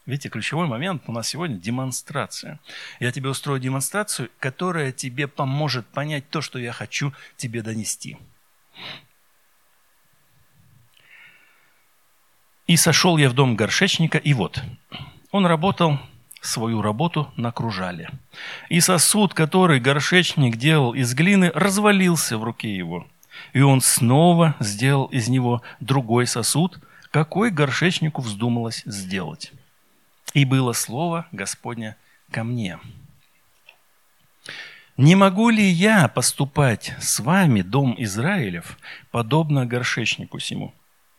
Видите, 0.05 0.29
ключевой 0.29 0.67
момент 0.67 1.03
у 1.07 1.11
нас 1.11 1.27
сегодня– 1.27 1.57
демонстрация. 1.59 2.59
Я 2.99 3.11
тебе 3.11 3.29
устрою 3.29 3.59
демонстрацию, 3.59 4.29
которая 4.39 4.91
тебе 4.91 5.27
поможет 5.27 5.85
понять 5.87 6.27
то, 6.29 6.41
что 6.41 6.57
я 6.57 6.71
хочу 6.71 7.13
тебе 7.37 7.61
донести. 7.61 8.17
И 12.71 12.77
сошел 12.77 13.17
я 13.17 13.29
в 13.29 13.33
дом 13.33 13.57
горшечника, 13.57 14.17
и 14.17 14.33
вот, 14.33 14.63
он 15.31 15.45
работал 15.45 15.99
свою 16.39 16.81
работу 16.81 17.29
на 17.35 17.51
кружале. 17.51 18.09
И 18.69 18.79
сосуд, 18.79 19.33
который 19.33 19.81
горшечник 19.81 20.55
делал 20.55 20.93
из 20.93 21.13
глины, 21.13 21.51
развалился 21.53 22.37
в 22.37 22.45
руке 22.45 22.73
его. 22.73 23.05
И 23.51 23.59
он 23.59 23.81
снова 23.81 24.55
сделал 24.61 25.07
из 25.07 25.27
него 25.27 25.61
другой 25.81 26.25
сосуд, 26.27 26.79
какой 27.11 27.51
горшечнику 27.51 28.21
вздумалось 28.21 28.83
сделать. 28.85 29.51
И 30.33 30.45
было 30.45 30.71
слово 30.71 31.27
Господня 31.33 31.97
ко 32.31 32.45
мне. 32.45 32.79
Не 34.95 35.15
могу 35.15 35.49
ли 35.49 35.65
я 35.65 36.07
поступать 36.07 36.95
с 37.01 37.19
вами, 37.19 37.63
дом 37.63 37.95
Израилев, 37.97 38.77
подобно 39.11 39.65
горшечнику 39.65 40.39
сему, 40.39 40.73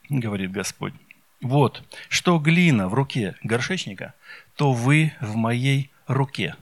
говорит 0.09 0.50
Господь. 0.50 0.94
Вот, 1.43 1.82
что 2.09 2.38
глина 2.38 2.88
в 2.88 2.95
руке 2.95 3.34
горшечника, 3.43 4.14
то 4.55 4.72
вы 4.72 5.12
в 5.20 5.34
моей 5.34 5.90
руке, 6.07 6.55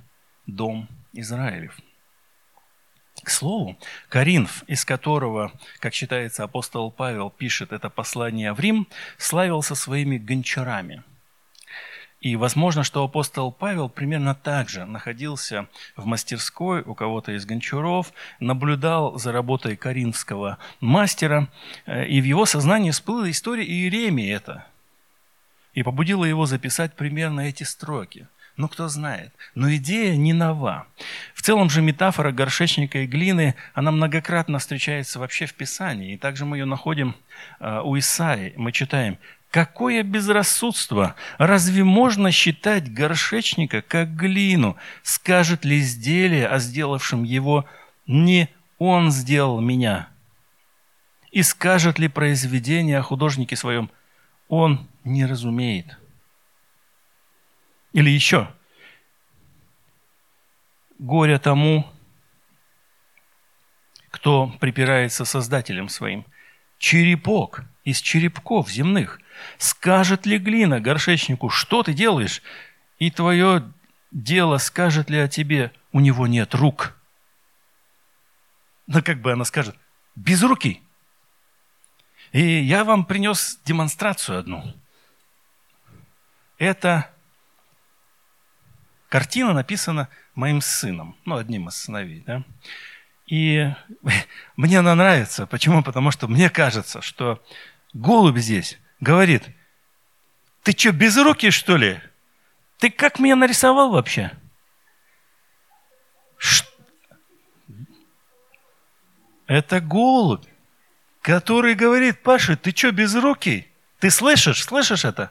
дом 0.47 0.89
Израилев. 1.12 1.78
К 3.22 3.28
слову, 3.28 3.76
Каринф, 4.09 4.62
из 4.66 4.87
которого, 4.87 5.53
как 5.81 5.93
считается, 5.93 6.45
апостол 6.45 6.91
Павел 6.91 7.28
пишет 7.28 7.72
это 7.72 7.91
послание 7.91 8.55
в 8.55 8.61
Рим, 8.61 8.89
славился 9.18 9.74
своими 9.74 10.16
гончарами. 10.16 11.03
И 12.20 12.37
возможно, 12.37 12.85
что 12.85 13.03
апостол 13.03 13.51
Павел 13.51 13.89
примерно 13.89 14.35
так 14.35 14.68
же 14.68 14.85
находился 14.85 15.68
в 15.97 16.05
мастерской 16.05 16.83
у 16.83 16.95
кого-то 16.95 17.33
из 17.33 17.47
гончаров, 17.47 18.12
наблюдал 18.41 19.18
за 19.18 19.33
работой 19.33 19.76
коринфского 19.76 20.59
мастера, 20.81 21.49
э, 21.87 22.07
и 22.07 22.20
в 22.20 22.24
его 22.24 22.45
сознании 22.45 22.91
всплыла 22.91 23.31
история 23.31 23.64
Иеремии 23.64 24.31
это, 24.31 24.66
и 25.74 25.82
побудило 25.82 26.24
его 26.24 26.46
записать 26.46 26.94
примерно 26.94 27.40
эти 27.40 27.62
строки. 27.62 28.26
Ну, 28.56 28.68
кто 28.68 28.88
знает. 28.88 29.32
Но 29.54 29.74
идея 29.76 30.16
не 30.16 30.32
нова. 30.32 30.86
В 31.34 31.40
целом 31.40 31.70
же 31.70 31.80
метафора 31.80 32.30
горшечника 32.30 32.98
и 32.98 33.06
глины, 33.06 33.54
она 33.72 33.90
многократно 33.90 34.58
встречается 34.58 35.18
вообще 35.18 35.46
в 35.46 35.54
Писании. 35.54 36.14
И 36.14 36.18
также 36.18 36.44
мы 36.44 36.58
ее 36.58 36.66
находим 36.66 37.14
э, 37.58 37.80
у 37.82 37.96
Исаи. 37.98 38.52
Мы 38.56 38.72
читаем, 38.72 39.18
Какое 39.50 40.04
безрассудство! 40.04 41.16
Разве 41.38 41.82
можно 41.82 42.30
считать 42.30 42.92
горшечника 42.92 43.82
как 43.82 44.14
глину? 44.14 44.76
Скажет 45.02 45.64
ли 45.64 45.80
изделие 45.80 46.46
о 46.46 46.60
сделавшем 46.60 47.24
его 47.24 47.64
«не 48.06 48.48
он 48.78 49.10
сделал 49.10 49.60
меня»? 49.60 50.08
И 51.32 51.42
скажет 51.42 51.98
ли 51.98 52.06
произведение 52.06 52.98
о 52.98 53.02
художнике 53.02 53.56
своем 53.56 53.90
«он 54.51 54.86
не 55.05 55.24
разумеет»? 55.24 55.96
Или 57.94 58.11
еще 58.11 58.53
«Горе 60.98 61.38
тому, 61.38 61.90
кто 64.11 64.48
припирается 64.61 65.24
Создателем 65.24 65.88
своим, 65.88 66.26
черепок 66.78 67.62
из 67.84 68.03
черепков 68.03 68.70
земных– 68.70 69.18
Скажет 69.59 70.26
ли 70.26 70.38
глина 70.38 70.80
горшечнику, 70.80 71.51
что 71.51 71.82
ты 71.82 71.92
делаешь? 71.92 72.42
И 72.98 73.11
твое 73.11 73.72
дело 74.11 74.59
скажет 74.59 75.11
ли 75.11 75.18
о 75.18 75.28
тебе, 75.28 75.72
у 75.92 76.01
него 76.01 76.26
нет 76.26 76.55
рук? 76.55 76.96
Ну, 78.86 79.03
как 79.03 79.20
бы 79.20 79.32
она 79.32 79.44
скажет, 79.44 79.76
без 80.16 80.42
руки. 80.42 80.82
И 82.33 82.43
я 82.61 82.85
вам 82.85 83.05
принес 83.05 83.59
демонстрацию 83.64 84.39
одну. 84.39 84.74
Это 86.59 87.11
картина 89.09 89.53
написана 89.53 90.09
моим 90.35 90.61
сыном, 90.61 91.16
ну, 91.24 91.37
одним 91.37 91.68
из 91.68 91.76
сыновей, 91.76 92.22
да. 92.26 92.45
И 93.26 93.72
мне 94.57 94.78
она 94.78 94.95
нравится. 94.95 95.47
Почему? 95.47 95.83
Потому 95.83 96.11
что 96.11 96.28
мне 96.28 96.51
кажется, 96.51 97.01
что 97.01 97.43
голубь 97.93 98.39
здесь 98.39 98.78
говорит, 99.01 99.49
ты 100.62 100.72
что, 100.72 100.93
без 100.93 101.16
руки, 101.16 101.51
что 101.51 101.76
ли? 101.76 102.01
Ты 102.78 102.91
как 102.91 103.18
меня 103.18 103.37
нарисовал 103.37 103.91
вообще? 103.91 104.33
Это 109.47 109.81
голубь, 109.81 110.47
который 111.22 111.74
говорит, 111.74 112.22
Паша, 112.22 112.56
ты 112.56 112.70
что, 112.70 112.92
без 112.92 113.14
руки? 113.14 113.66
Ты 113.98 114.10
слышишь, 114.10 114.64
слышишь 114.64 115.04
это? 115.04 115.30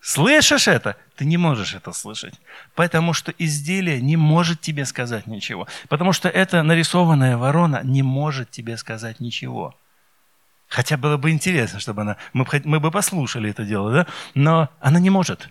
Слышишь 0.00 0.68
это? 0.68 0.96
Ты 1.16 1.24
не 1.24 1.36
можешь 1.36 1.74
это 1.74 1.92
слышать. 1.92 2.34
Потому 2.74 3.12
что 3.12 3.32
изделие 3.38 4.00
не 4.00 4.16
может 4.16 4.60
тебе 4.60 4.84
сказать 4.84 5.26
ничего. 5.26 5.66
Потому 5.88 6.12
что 6.12 6.28
эта 6.28 6.62
нарисованная 6.62 7.36
ворона 7.36 7.80
не 7.82 8.02
может 8.02 8.50
тебе 8.50 8.76
сказать 8.76 9.18
ничего. 9.18 9.74
Хотя 10.68 10.96
было 10.96 11.16
бы 11.16 11.30
интересно, 11.30 11.80
чтобы 11.80 12.02
она... 12.02 12.16
Мы, 12.32 12.46
мы 12.64 12.78
бы 12.78 12.90
послушали 12.90 13.50
это 13.50 13.64
дело, 13.64 13.92
да? 13.92 14.06
Но 14.34 14.68
она 14.80 15.00
не 15.00 15.10
может. 15.10 15.48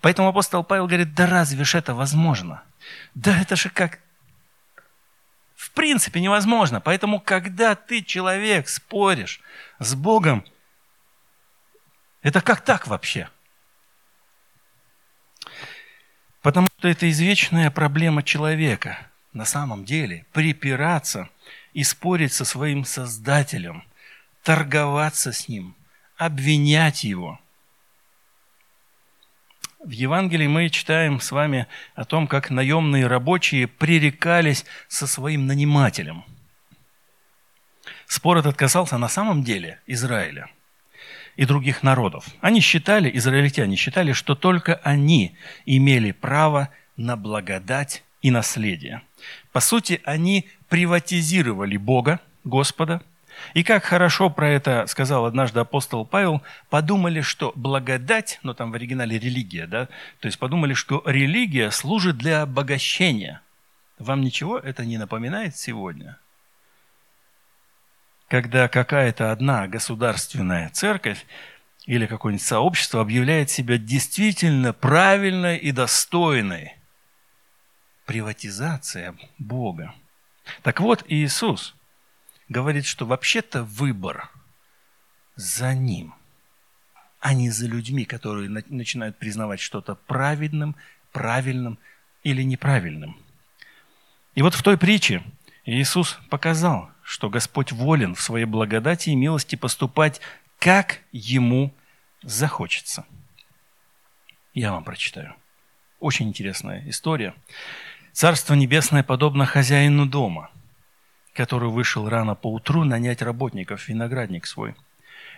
Поэтому 0.00 0.28
апостол 0.28 0.64
Павел 0.64 0.86
говорит, 0.86 1.14
да 1.14 1.26
разве 1.26 1.64
ж 1.64 1.76
это 1.76 1.94
возможно? 1.94 2.62
Да 3.14 3.38
это 3.40 3.56
же 3.56 3.68
как... 3.68 4.00
Принципе 5.74 6.20
невозможно. 6.20 6.80
Поэтому, 6.80 7.20
когда 7.20 7.74
ты, 7.74 8.02
человек, 8.02 8.68
споришь 8.68 9.40
с 9.78 9.94
Богом, 9.94 10.44
это 12.22 12.40
как 12.40 12.62
так 12.62 12.86
вообще? 12.86 13.28
Потому 16.42 16.68
что 16.78 16.88
это 16.88 17.10
извечная 17.10 17.70
проблема 17.70 18.22
человека. 18.22 18.98
На 19.32 19.44
самом 19.44 19.84
деле, 19.84 20.26
припираться 20.32 21.28
и 21.72 21.82
спорить 21.84 22.32
со 22.32 22.44
своим 22.44 22.84
Создателем– 22.84 23.84
торговаться 24.44 25.32
с 25.32 25.48
Ним, 25.48 25.74
обвинять 26.16 27.02
Его. 27.02 27.40
В 29.84 29.90
Евангелии 29.90 30.46
мы 30.46 30.70
читаем 30.70 31.20
с 31.20 31.30
вами 31.30 31.66
о 31.94 32.06
том, 32.06 32.26
как 32.26 32.48
наемные 32.48 33.06
рабочие 33.06 33.68
пререкались 33.68 34.64
со 34.88 35.06
своим 35.06 35.46
нанимателем. 35.46 36.24
Спор 38.06 38.38
этот 38.38 38.56
касался 38.56 38.96
на 38.96 39.08
самом 39.08 39.42
деле 39.42 39.80
Израиля 39.86 40.48
и 41.36 41.44
других 41.44 41.82
народов. 41.82 42.24
Они 42.40 42.60
считали, 42.60 43.14
израильтяне 43.14 43.76
считали, 43.76 44.12
что 44.12 44.34
только 44.34 44.76
они 44.76 45.36
имели 45.66 46.12
право 46.12 46.70
на 46.96 47.16
благодать 47.16 48.04
и 48.22 48.30
наследие. 48.30 49.02
По 49.52 49.60
сути, 49.60 50.00
они 50.04 50.48
приватизировали 50.70 51.76
Бога, 51.76 52.20
Господа– 52.42 53.02
и 53.54 53.62
как 53.62 53.84
хорошо 53.84 54.30
про 54.30 54.48
это 54.48 54.86
сказал 54.86 55.26
однажды 55.26 55.60
апостол 55.60 56.04
Павел, 56.04 56.42
подумали, 56.70 57.20
что 57.20 57.52
благодать, 57.54 58.38
ну 58.42 58.54
там 58.54 58.72
в 58.72 58.74
оригинале 58.74 59.18
религия, 59.18 59.66
да, 59.66 59.86
то 60.20 60.26
есть 60.26 60.38
подумали, 60.38 60.74
что 60.74 61.02
религия 61.06 61.70
служит 61.70 62.16
для 62.16 62.42
обогащения. 62.42 63.40
Вам 63.98 64.22
ничего 64.22 64.58
это 64.58 64.84
не 64.84 64.98
напоминает 64.98 65.56
сегодня? 65.56 66.18
Когда 68.28 68.68
какая-то 68.68 69.30
одна 69.30 69.68
государственная 69.68 70.70
церковь 70.70 71.24
или 71.86 72.06
какое-нибудь 72.06 72.44
сообщество 72.44 73.00
объявляет 73.00 73.50
себя 73.50 73.76
действительно 73.78 74.72
правильной 74.72 75.58
и 75.58 75.70
достойной. 75.70 76.74
Приватизация 78.06 79.14
Бога. 79.38 79.94
Так 80.62 80.80
вот, 80.80 81.04
Иисус– 81.08 81.74
говорит, 82.48 82.84
что 82.84 83.06
вообще-то 83.06 83.64
выбор 83.64 84.30
за 85.36 85.74
ним, 85.74 86.14
а 87.20 87.34
не 87.34 87.50
за 87.50 87.66
людьми, 87.66 88.04
которые 88.04 88.48
начинают 88.48 89.18
признавать 89.18 89.60
что-то 89.60 89.94
праведным, 89.94 90.76
правильным 91.12 91.78
или 92.22 92.42
неправильным. 92.42 93.16
И 94.34 94.42
вот 94.42 94.54
в 94.54 94.62
той 94.62 94.76
притче 94.76 95.22
Иисус 95.64 96.18
показал, 96.28 96.90
что 97.02 97.30
Господь 97.30 97.72
волен 97.72 98.14
в 98.14 98.20
своей 98.20 98.44
благодати 98.44 99.10
и 99.10 99.16
милости 99.16 99.56
поступать, 99.56 100.20
как 100.58 101.00
Ему 101.12 101.72
захочется. 102.22 103.06
Я 104.52 104.72
вам 104.72 104.84
прочитаю. 104.84 105.34
Очень 106.00 106.28
интересная 106.28 106.88
история. 106.88 107.34
Царство 108.12 108.54
Небесное 108.54 109.02
подобно 109.02 109.46
хозяину 109.46 110.06
дома– 110.06 110.50
который 111.34 111.68
вышел 111.68 112.08
рано 112.08 112.34
поутру 112.34 112.84
нанять 112.84 113.20
работников 113.20 113.82
в 113.82 113.88
виноградник 113.88 114.46
свой. 114.46 114.74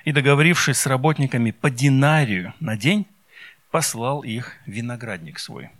И, 0.04 0.12
договорившись 0.12 0.78
с 0.78 0.86
работниками 0.86 1.50
по 1.50 1.70
динарию 1.70 2.54
на 2.60 2.76
день, 2.76 3.06
послал 3.70 4.20
их 4.20 4.52
в 4.66 4.70
виноградник 4.70 5.38
свой. 5.38 5.70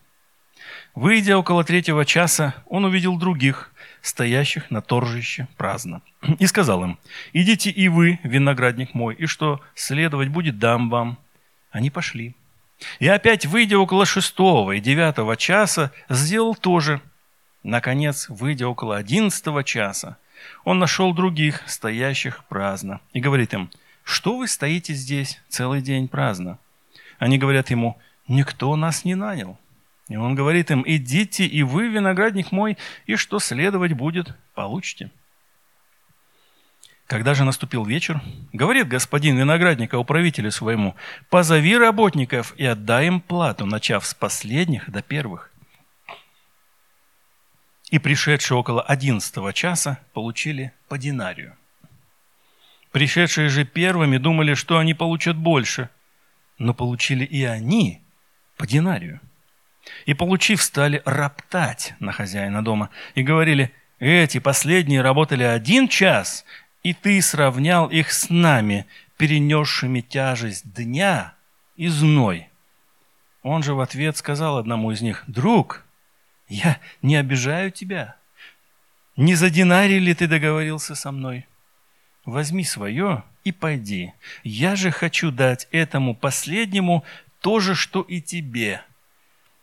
Выйдя 0.95 1.37
около 1.37 1.63
третьего 1.63 2.05
часа, 2.05 2.55
он 2.67 2.87
увидел 2.87 3.17
других, 3.19 3.71
стоящих 4.01 4.71
на 4.71 4.81
торжище 4.81 5.47
праздно, 5.57 6.03
и 6.39 6.47
сказал 6.47 6.83
им, 6.83 6.99
«Идите 7.33 7.71
и 7.71 7.89
вы, 7.89 8.19
виноградник 8.23 8.95
мой, 8.95 9.15
и 9.15 9.27
что 9.27 9.61
следовать 9.75 10.29
будет, 10.29 10.59
дам 10.59 10.89
вам». 10.91 11.19
Они 11.71 11.91
пошли. 11.91 12.35
И 12.99 13.07
опять, 13.07 13.47
выйдя 13.47 13.79
около 13.79 14.07
шестого 14.07 14.73
и 14.73 14.81
девятого 14.81 15.37
часа, 15.37 15.93
сделал 16.09 16.55
то 16.55 16.81
же– 16.81 17.01
Наконец, 17.67 18.29
выйдя 18.29 18.69
около 18.69 18.97
одиннадцатого 18.97 19.65
часа, 19.65 20.19
он 20.63 20.79
нашел 20.79 21.13
других, 21.13 21.65
стоящих 21.67 22.45
праздно, 22.45 23.01
и 23.13 23.19
говорит 23.19 23.55
им, 23.55 23.71
«Что 24.05 24.39
вы 24.39 24.47
стоите 24.47 24.95
здесь 24.95 25.43
целый 25.49 25.83
день 25.83 26.07
праздно?» 26.07 26.59
Они 27.19 27.39
говорят 27.39 27.69
ему, 27.71 27.99
«Никто 28.29 28.77
нас 28.77 29.05
не 29.05 29.17
нанял». 29.17 29.59
И 30.07 30.15
он 30.15 30.37
говорит 30.37 30.71
им, 30.71 30.85
«Идите 30.87 31.45
и 31.45 31.65
вы, 31.65 31.89
виноградник 31.89 32.53
мой, 32.53 32.79
и 33.07 33.17
что 33.17 33.41
следовать 33.41 33.95
будет, 33.95 34.37
получите». 34.55 35.11
Когда 37.09 37.35
же 37.35 37.43
наступил 37.43 37.85
вечер, 37.85 38.21
говорит 38.53 38.87
господин 38.87 39.37
виноградника 39.37 39.99
управителю 39.99 40.53
своему, 40.53 40.95
«Позови 41.31 41.77
работников 41.77 42.55
и 42.59 42.65
отдай 42.65 43.09
им 43.09 43.21
плату, 43.21 43.67
начав 43.67 44.07
с 44.07 44.15
последних 44.15 44.89
до 44.89 45.03
первых». 45.03 45.51
И 47.91 47.99
пришедшие 47.99 48.59
около 48.59 48.83
одиннадцатого 48.83 49.53
часа 49.53 49.99
получили 50.13 50.73
по 50.89 50.99
динарию. 50.99 51.57
Пришедшие 52.91 53.49
же 53.49 53.65
первыми 53.65 54.17
думали, 54.17 54.55
что 54.55 54.79
они 54.79 54.95
получат 54.95 55.37
больше, 55.37 55.91
но 56.59 56.75
получили 56.75 57.25
и 57.25 57.45
они 57.45 58.01
по 58.57 58.67
динарию. 58.67 59.21
И, 60.05 60.15
получив, 60.15 60.63
стали 60.63 61.03
роптать 61.05 61.95
на 62.01 62.11
хозяина 62.11 62.65
дома 62.65 62.91
и 63.15 63.23
говорили, 63.23 63.73
эти 63.99 64.39
последние 64.39 65.01
работали 65.01 65.45
один 65.45 65.89
час, 65.89 66.45
и 66.83 66.93
ты 66.93 67.23
сравнял 67.23 67.87
их 67.89 68.13
с 68.13 68.31
нами, 68.31 68.87
перенесшими 69.17 70.01
тяжесть 70.01 70.73
дня 70.73 71.35
и 71.77 71.89
зной. 71.89 72.49
Он 73.43 73.63
же 73.63 73.75
в 73.75 73.81
ответ 73.81 74.17
сказал 74.17 74.59
одному 74.59 74.91
из 74.91 75.01
них, 75.01 75.25
«Друг, 75.27 75.86
я 76.49 76.81
не 77.03 77.17
обижаю 77.17 77.71
тебя. 77.71 78.17
Не 79.17 79.35
за 79.35 79.51
динарий 79.51 79.99
ли 79.99 80.15
ты 80.15 80.27
договорился 80.27 80.95
со 80.95 81.11
мной? 81.11 81.47
Возьми 82.25 82.65
свое 82.65 83.25
и 83.45 83.53
пойди. 83.53 84.13
Я 84.43 84.77
же 84.77 84.91
хочу 84.91 85.31
дать 85.31 85.69
этому 85.71 86.15
последнему 86.15 87.05
то 87.41 87.61
же, 87.61 87.75
что 87.75 88.03
и 88.03 88.21
тебе. 88.21 88.83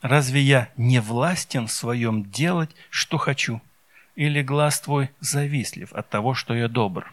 Разве 0.01 0.41
я 0.41 0.69
не 0.75 0.99
властен 0.99 1.67
в 1.67 1.71
своем 1.71 2.29
делать, 2.29 2.71
что 2.89 3.17
хочу? 3.17 3.61
Или 4.15 4.41
глаз 4.41 4.81
твой 4.81 5.09
завистлив 5.19 5.93
от 5.93 6.09
того, 6.09 6.33
что 6.33 6.53
я 6.53 6.67
добр?» 6.67 7.11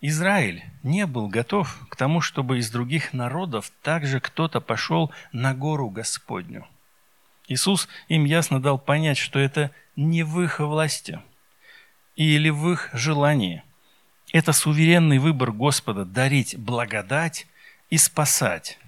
Израиль 0.00 0.64
не 0.82 1.06
был 1.06 1.28
готов 1.28 1.76
к 1.88 1.96
тому, 1.96 2.20
чтобы 2.20 2.58
из 2.58 2.70
других 2.70 3.12
народов 3.12 3.72
также 3.82 4.20
кто-то 4.20 4.60
пошел 4.60 5.12
на 5.32 5.54
гору 5.54 5.90
Господню. 5.90 6.66
Иисус 7.48 7.88
им 8.08 8.24
ясно 8.24 8.60
дал 8.60 8.78
понять, 8.78 9.16
что 9.16 9.38
это 9.38 9.70
не 9.96 10.22
в 10.22 10.40
их 10.40 10.60
власти 10.60 11.20
или 12.14 12.50
в 12.50 12.70
их 12.70 12.90
желании. 12.92 13.62
Это 14.32 14.52
суверенный 14.52 15.18
выбор 15.18 15.52
Господа 15.52 16.04
дарить 16.04 16.56
благодать 16.58 17.46
и 17.88 17.96
спасать. 17.96 18.78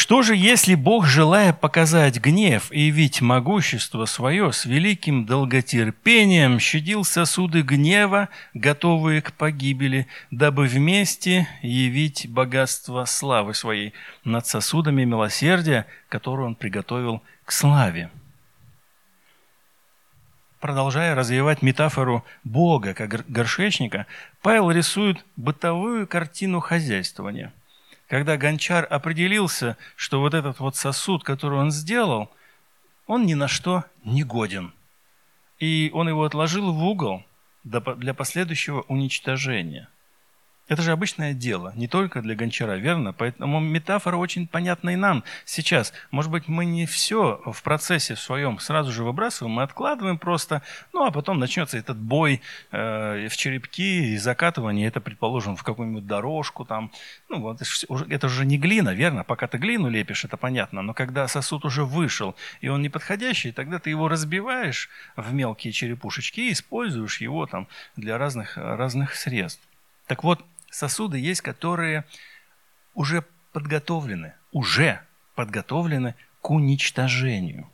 Что 0.00 0.22
же, 0.22 0.36
если 0.36 0.76
Бог, 0.76 1.06
желая 1.06 1.52
показать 1.52 2.20
гнев 2.20 2.70
и 2.70 2.82
явить 2.82 3.20
могущество 3.20 4.04
свое, 4.04 4.52
с 4.52 4.64
великим 4.64 5.26
долготерпением 5.26 6.60
щадил 6.60 7.02
сосуды 7.02 7.62
гнева, 7.62 8.28
готовые 8.54 9.22
к 9.22 9.32
погибели, 9.32 10.06
дабы 10.30 10.66
вместе 10.66 11.48
явить 11.62 12.30
богатство 12.30 13.06
славы 13.06 13.54
своей 13.54 13.92
над 14.22 14.46
сосудами 14.46 15.02
милосердия, 15.02 15.84
которые 16.08 16.46
Он 16.46 16.54
приготовил 16.54 17.20
к 17.44 17.50
славе? 17.50 18.08
Продолжая 20.60 21.16
развивать 21.16 21.60
метафору 21.60 22.24
Бога 22.44 22.94
как 22.94 23.28
горшечника, 23.28 24.06
Павел 24.42 24.70
рисует 24.70 25.24
бытовую 25.34 26.06
картину 26.06 26.60
хозяйствования– 26.60 27.52
когда 28.08 28.36
гончар 28.36 28.86
определился, 28.90 29.76
что 29.94 30.20
вот 30.20 30.34
этот 30.34 30.58
вот 30.60 30.76
сосуд, 30.76 31.24
который 31.24 31.58
он 31.58 31.70
сделал, 31.70 32.30
он 33.06 33.26
ни 33.26 33.34
на 33.34 33.48
что 33.48 33.84
не 34.04 34.24
годен. 34.24 34.72
И 35.58 35.90
он 35.92 36.08
его 36.08 36.24
отложил 36.24 36.72
в 36.72 36.84
угол 36.84 37.24
для 37.64 38.14
последующего 38.14 38.82
уничтожения– 38.88 39.88
это 40.68 40.82
же 40.82 40.92
обычное 40.92 41.32
дело, 41.32 41.72
не 41.76 41.88
только 41.88 42.20
для 42.20 42.34
гончара, 42.34 42.76
верно? 42.76 43.12
Поэтому 43.12 43.58
метафора 43.58 44.16
очень 44.16 44.46
понятна 44.46 44.90
и 44.90 44.96
нам 44.96 45.24
сейчас. 45.44 45.92
Может 46.10 46.30
быть, 46.30 46.46
мы 46.46 46.66
не 46.66 46.86
все 46.86 47.40
в 47.44 47.62
процессе 47.62 48.14
в 48.14 48.20
своем 48.20 48.58
сразу 48.58 48.92
же 48.92 49.02
выбрасываем, 49.02 49.54
мы 49.54 49.62
откладываем 49.62 50.18
просто, 50.18 50.62
ну 50.92 51.04
а 51.04 51.10
потом 51.10 51.38
начнется 51.38 51.78
этот 51.78 51.96
бой 51.96 52.42
э, 52.70 53.28
в 53.28 53.36
черепки 53.36 54.12
и 54.12 54.16
закатывание, 54.18 54.88
это, 54.88 55.00
предположим, 55.00 55.56
в 55.56 55.64
какую-нибудь 55.64 56.06
дорожку 56.06 56.64
там. 56.64 56.92
Ну 57.28 57.40
вот, 57.40 57.62
это 58.08 58.26
уже 58.26 58.44
не 58.44 58.58
глина, 58.58 58.90
верно? 58.94 59.24
Пока 59.24 59.46
ты 59.46 59.58
глину 59.58 59.88
лепишь, 59.88 60.24
это 60.24 60.36
понятно, 60.36 60.82
но 60.82 60.92
когда 60.92 61.28
сосуд 61.28 61.64
уже 61.64 61.84
вышел, 61.84 62.34
и 62.60 62.68
он 62.68 62.82
неподходящий, 62.82 63.52
тогда 63.52 63.78
ты 63.78 63.90
его 63.90 64.08
разбиваешь 64.08 64.90
в 65.16 65.32
мелкие 65.32 65.72
черепушечки 65.72 66.40
и 66.40 66.52
используешь 66.52 67.20
его 67.20 67.46
там 67.46 67.68
для 67.96 68.18
разных, 68.18 68.56
разных 68.56 69.14
средств. 69.14 69.62
Так 70.06 70.24
вот, 70.24 70.44
сосуды 70.70 71.18
есть, 71.18 71.40
которые 71.40 72.04
уже 72.94 73.24
подготовлены, 73.52 74.34
уже 74.52 75.00
подготовлены 75.34 76.14
к 76.40 76.50
уничтожению. 76.50 77.68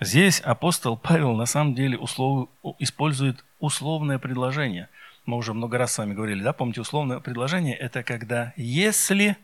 Здесь 0.00 0.40
апостол 0.40 0.96
Павел 0.96 1.34
на 1.36 1.46
самом 1.46 1.74
деле 1.74 1.96
услов... 1.96 2.48
использует 2.78 3.44
условное 3.60 4.18
предложение. 4.18 4.88
Мы 5.26 5.36
уже 5.36 5.54
много 5.54 5.78
раз 5.78 5.92
с 5.92 5.98
вами 5.98 6.14
говорили, 6.14 6.42
да, 6.42 6.52
помните, 6.52 6.80
условное 6.80 7.20
предложение– 7.20 7.76
это 7.78 8.02
когда 8.02 8.52
«если 8.56 9.36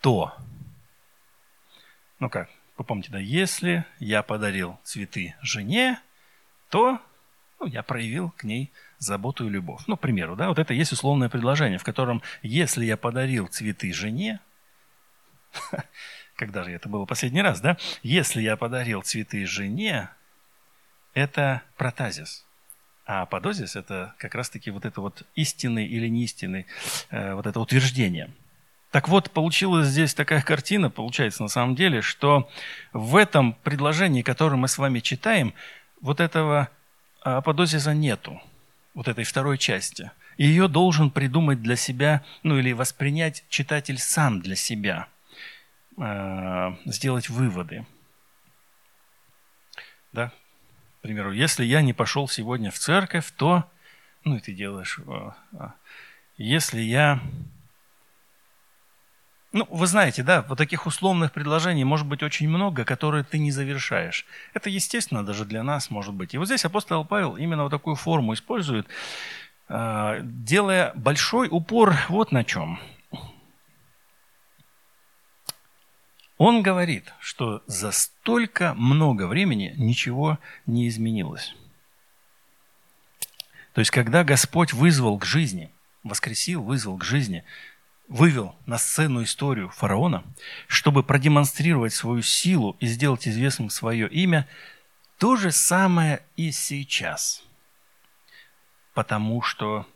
то». 0.00 0.34
Ну 2.18 2.30
как, 2.30 2.48
вы 2.78 2.84
помните, 2.84 3.10
да, 3.12 3.18
если 3.18 3.84
я 3.98 4.22
подарил 4.22 4.78
цветы 4.82 5.34
жене, 5.42 6.00
то 6.70 6.98
ну, 7.60 7.66
я 7.66 7.82
проявил 7.82 8.30
к 8.30 8.44
ней 8.44 8.72
заботу 8.98 9.46
и 9.46 9.50
любовь. 9.50 9.82
Ну, 9.86 9.96
к 9.96 10.00
примеру, 10.00 10.36
да, 10.36 10.48
вот 10.48 10.58
это 10.58 10.74
есть 10.74 10.92
условное 10.92 11.28
предложение, 11.28 11.78
в 11.78 11.84
котором, 11.84 12.22
если 12.42 12.84
я 12.84 12.96
подарил 12.96 13.46
цветы 13.46 13.92
жене, 13.92 14.40
когда 16.36 16.64
же 16.64 16.70
это 16.72 16.88
было 16.88 17.04
последний 17.04 17.42
раз, 17.42 17.60
да? 17.60 17.76
Если 18.02 18.42
я 18.42 18.56
подарил 18.56 19.02
цветы 19.02 19.46
жене, 19.46 20.10
это 21.14 21.62
протазис. 21.76 22.44
А 23.06 23.24
подозис– 23.26 23.76
это 23.76 24.14
как 24.18 24.34
раз-таки 24.34 24.70
вот 24.70 24.84
это 24.84 25.00
вот 25.00 25.22
истинный 25.36 25.86
или 25.86 26.08
неистинный, 26.08 26.66
э, 27.10 27.34
вот 27.34 27.46
это 27.46 27.60
утверждение. 27.60 28.30
Так 28.90 29.08
вот, 29.08 29.30
получилась 29.30 29.88
здесь 29.88 30.14
такая 30.14 30.42
картина, 30.42 30.90
получается 30.90 31.42
на 31.42 31.48
самом 31.48 31.74
деле, 31.74 32.00
что 32.02 32.48
в 32.92 33.16
этом 33.16 33.54
предложении, 33.62 34.22
которое 34.22 34.56
мы 34.56 34.68
с 34.68 34.78
вами 34.78 35.00
читаем, 35.00 35.54
вот 36.00 36.20
этого 36.20 36.68
аподозиса 37.22 37.94
нету 37.94 38.40
вот 38.96 39.08
этой 39.08 39.24
второй 39.24 39.58
части. 39.58 40.10
Ее 40.38 40.68
должен 40.68 41.10
придумать 41.10 41.62
для 41.62 41.76
себя, 41.76 42.24
ну 42.42 42.58
или 42.58 42.72
воспринять 42.72 43.44
читатель 43.50 43.98
сам 43.98 44.40
для 44.40 44.56
себя, 44.56 45.06
э, 45.98 46.74
сделать 46.86 47.28
выводы. 47.28 47.86
Да? 50.12 50.28
К 50.28 51.02
примеру, 51.02 51.32
если 51.32 51.64
я 51.64 51.82
не 51.82 51.92
пошел 51.92 52.26
сегодня 52.26 52.70
в 52.70 52.78
церковь, 52.78 53.30
то, 53.36 53.70
ну 54.24 54.36
и 54.36 54.40
ты 54.40 54.54
делаешь, 54.54 54.98
э, 54.98 55.30
а, 55.58 55.74
если 56.38 56.80
я 56.80 57.20
ну, 59.56 59.66
вы 59.70 59.86
знаете, 59.86 60.22
да, 60.22 60.42
вот 60.42 60.58
таких 60.58 60.86
условных 60.86 61.32
предложений 61.32 61.84
может 61.84 62.06
быть 62.06 62.22
очень 62.22 62.46
много, 62.46 62.84
которые 62.84 63.24
ты 63.24 63.38
не 63.38 63.50
завершаешь. 63.50 64.26
Это 64.52 64.68
естественно 64.68 65.24
даже 65.24 65.46
для 65.46 65.62
нас 65.62 65.90
может 65.90 66.12
быть. 66.12 66.34
И 66.34 66.38
вот 66.38 66.44
здесь 66.44 66.66
апостол 66.66 67.06
Павел 67.06 67.36
именно 67.36 67.62
вот 67.62 67.70
такую 67.70 67.96
форму 67.96 68.34
использует, 68.34 68.86
а, 69.68 70.18
делая 70.20 70.92
большой 70.94 71.48
упор 71.50 71.96
вот 72.10 72.32
на 72.32 72.44
чем. 72.44 72.78
Он 76.36 76.62
говорит, 76.62 77.14
что 77.18 77.62
за 77.66 77.92
столько 77.92 78.74
много 78.74 79.26
времени 79.26 79.72
ничего 79.78 80.38
не 80.66 80.86
изменилось. 80.86 81.54
То 83.72 83.80
есть, 83.80 83.90
когда 83.90 84.22
Господь 84.22 84.74
вызвал 84.74 85.18
к 85.18 85.24
жизни, 85.24 85.70
воскресил, 86.04 86.62
вызвал 86.62 86.98
к 86.98 87.04
жизни 87.04 87.42
вывел 88.08 88.54
на 88.66 88.78
сцену 88.78 89.22
историю 89.22 89.68
фараона, 89.70 90.24
чтобы 90.66 91.02
продемонстрировать 91.02 91.92
свою 91.92 92.22
силу 92.22 92.76
и 92.80 92.86
сделать 92.86 93.26
известным 93.26 93.70
свое 93.70 94.08
имя, 94.08 94.48
то 95.18 95.36
же 95.36 95.50
самое 95.50 96.22
и 96.36 96.52
сейчас. 96.52 97.42
Потому 98.94 99.42
что 99.42 99.86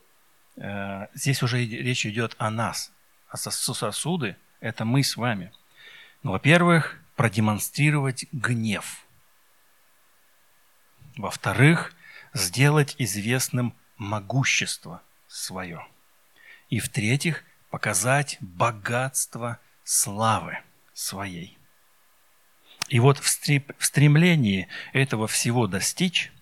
э, 0.57 1.07
здесь 1.15 1.43
уже 1.43 1.65
речь 1.65 2.07
идет 2.07 2.35
о 2.39 2.51
нас, 2.51 2.93
а 3.29 3.37
сосуды– 3.37 4.37
это 4.61 4.85
мы 4.85 5.03
с 5.03 5.17
вами. 5.17 5.53
Ну, 6.23 6.33
во-первых, 6.33 7.01
продемонстрировать 7.17 8.27
гнев. 8.33 9.05
Во-вторых, 11.17 11.95
сделать 12.33 12.95
известным 12.99 13.75
могущество 13.97 15.03
свое. 15.29 15.87
И 16.71 16.79
в-третьих, 16.79 17.45
показать 17.71 18.37
богатство 18.41 19.59
славы 19.85 20.59
своей. 20.93 21.57
И 22.89 22.99
вот 22.99 23.18
в 23.18 23.29
стремлении 23.29 24.68
этого 24.93 25.29
всего 25.29 25.66
достичь, 25.66 26.33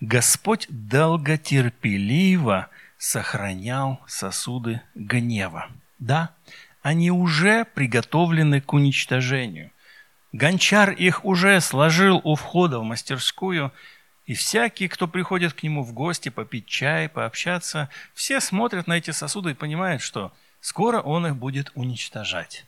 Господь 0.00 0.66
долготерпеливо 0.68 2.68
сохранял 2.98 4.00
сосуды 4.06 4.82
гнева. 4.94 5.70
Да, 5.98 6.34
они 6.82 7.10
уже 7.10 7.64
приготовлены 7.64 8.60
к 8.60 8.72
уничтожению. 8.72 9.70
Гончар 10.32 10.90
их 10.90 11.24
уже 11.24 11.60
сложил 11.60 12.20
у 12.24 12.34
входа 12.34 12.78
в 12.78 12.84
мастерскую– 12.84 13.72
и 14.26 14.34
всякий, 14.34 14.88
кто 14.88 15.08
приходит 15.08 15.52
к 15.52 15.62
нему 15.62 15.82
в 15.82 15.92
гости 15.92 16.28
попить 16.28 16.66
чай, 16.66 17.08
пообщаться, 17.08 17.88
все 18.14 18.40
смотрят 18.40 18.86
на 18.86 18.94
эти 18.94 19.10
сосуды 19.10 19.50
и 19.50 19.54
понимают, 19.54 20.00
что 20.00 20.32
скоро 20.62 21.02
он 21.02 21.26
их 21.26 21.36
будет 21.36 21.70
уничтожать. 21.74 22.64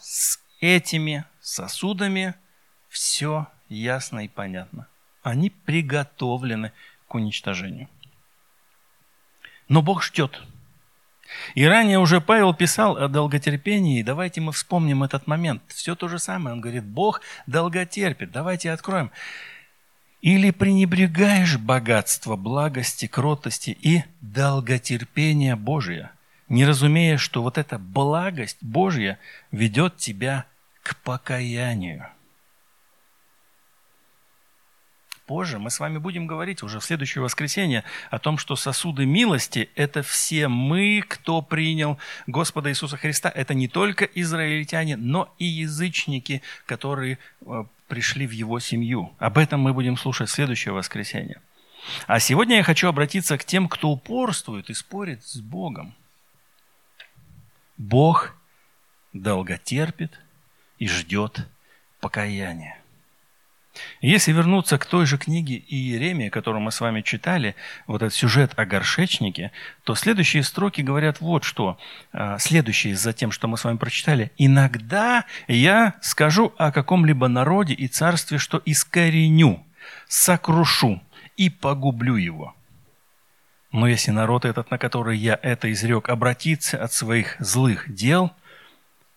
С 0.00 0.40
этими 0.60 1.24
сосудами 1.40 2.34
все 2.88 3.46
ясно 3.68 4.24
и 4.24 4.28
понятно. 4.28 4.88
Они 5.22 5.50
приготовлены 5.50 6.72
к 7.06 7.14
уничтожению. 7.14 7.88
Но 9.68 9.80
Бог 9.80 10.02
ждет– 10.02 10.42
И 11.54 11.64
ранее 11.64 11.98
уже 11.98 12.20
Павел 12.20 12.54
писал 12.54 12.96
о 12.96 13.08
долготерпении, 13.08 14.02
давайте 14.02 14.40
мы 14.40 14.52
вспомним 14.52 15.02
этот 15.02 15.26
момент. 15.26 15.62
Все 15.68 15.94
то 15.94 16.08
же 16.08 16.18
самое, 16.18 16.54
он 16.54 16.60
говорит, 16.60 16.84
Бог 16.84 17.20
долготерпит, 17.46 18.30
давайте 18.30 18.70
откроем. 18.70 19.10
Или 20.20 20.50
пренебрегаешь 20.50 21.58
богатство, 21.58 22.36
благости, 22.36 23.06
кротости 23.06 23.76
и 23.80 24.04
долготерпения 24.20 25.54
Божия, 25.54 26.12
не 26.48 26.64
разумея, 26.64 27.16
что 27.16 27.42
вот 27.42 27.58
эта 27.58 27.78
благость 27.78 28.58
Божья 28.60 29.18
ведет 29.50 29.96
тебя 29.96 30.46
к 30.82 30.96
покаянию. 30.96 32.08
Позже 35.26 35.58
мы 35.58 35.70
с 35.70 35.80
вами 35.80 35.96
будем 35.96 36.26
говорить 36.26 36.62
уже 36.62 36.80
в 36.80 36.84
следующее 36.84 37.22
воскресенье 37.22 37.82
о 38.10 38.18
том, 38.18 38.36
что 38.36 38.56
сосуды 38.56 39.06
милости– 39.06 39.70
это 39.74 40.02
все 40.02 40.48
мы, 40.48 41.02
кто 41.06 41.40
принял 41.40 41.98
Господа 42.26 42.70
Иисуса 42.70 42.98
Христа. 42.98 43.32
Это 43.34 43.54
не 43.54 43.66
только 43.66 44.04
израильтяне, 44.04 44.98
но 44.98 45.34
и 45.38 45.46
язычники, 45.46 46.42
которые 46.66 47.18
э, 47.46 47.64
пришли 47.88 48.26
в 48.26 48.32
его 48.32 48.60
семью. 48.60 49.14
Об 49.18 49.38
этом 49.38 49.60
мы 49.60 49.72
будем 49.72 49.96
слушать 49.96 50.28
в 50.28 50.32
следующее 50.32 50.74
воскресенье. 50.74 51.40
А 52.06 52.20
сегодня 52.20 52.56
я 52.56 52.62
хочу 52.62 52.88
обратиться 52.88 53.38
к 53.38 53.46
тем, 53.46 53.68
кто 53.68 53.90
упорствует 53.90 54.68
и 54.68 54.74
спорит 54.74 55.24
с 55.24 55.36
Богом. 55.36 55.94
Бог 57.76 58.34
долготерпит 59.12 60.20
и 60.78 60.88
ждет 60.88 61.46
покаяния. 62.00 62.78
Если 64.00 64.32
вернуться 64.32 64.78
к 64.78 64.86
той 64.86 65.06
же 65.06 65.18
книге 65.18 65.62
Иеремии, 65.68 66.28
которую 66.28 66.62
мы 66.62 66.70
с 66.70 66.80
вами 66.80 67.00
читали, 67.00 67.56
вот 67.86 68.02
этот 68.02 68.14
сюжет 68.14 68.52
о 68.56 68.64
горшечнике, 68.66 69.50
то 69.82 69.94
следующие 69.94 70.42
строки 70.42 70.80
говорят 70.80 71.20
вот 71.20 71.42
что. 71.42 71.78
А, 72.12 72.38
следующие 72.38 72.94
за 72.94 73.12
тем, 73.12 73.32
что 73.32 73.48
мы 73.48 73.58
с 73.58 73.64
вами 73.64 73.76
прочитали. 73.76 74.30
«Иногда 74.38 75.24
я 75.48 75.94
скажу 76.02 76.52
о 76.56 76.70
каком-либо 76.70 77.26
народе 77.28 77.74
и 77.74 77.88
царстве, 77.88 78.38
что 78.38 78.58
искореню, 78.64 79.64
сокрушу 80.06 81.02
и 81.36 81.50
погублю 81.50 82.16
его». 82.16 82.54
Но 83.74 83.88
если 83.88 84.12
народ 84.12 84.44
этот, 84.44 84.70
на 84.70 84.78
который 84.78 85.18
я 85.18 85.36
это 85.42 85.72
изрек, 85.72 86.08
обратится 86.08 86.80
от 86.80 86.92
своих 86.92 87.34
злых 87.40 87.92
дел, 87.92 88.30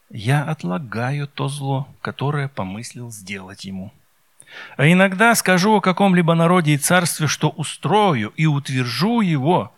я 0.10 0.44
отлагаю 0.44 1.28
то 1.28 1.48
зло, 1.48 1.88
которое 2.02 2.48
помыслил 2.48 3.12
сделать 3.12 3.66
ему. 3.66 3.94
А 4.76 4.92
иногда 4.92 5.36
скажу 5.36 5.76
о 5.76 5.82
каком-либо 5.82 6.34
народе 6.34 6.74
и 6.74 6.80
царстве, 6.80 7.28
что 7.28 7.50
устрою 7.50 8.34
и 8.36 8.48
утвержу 8.48 9.22
его. 9.22 9.72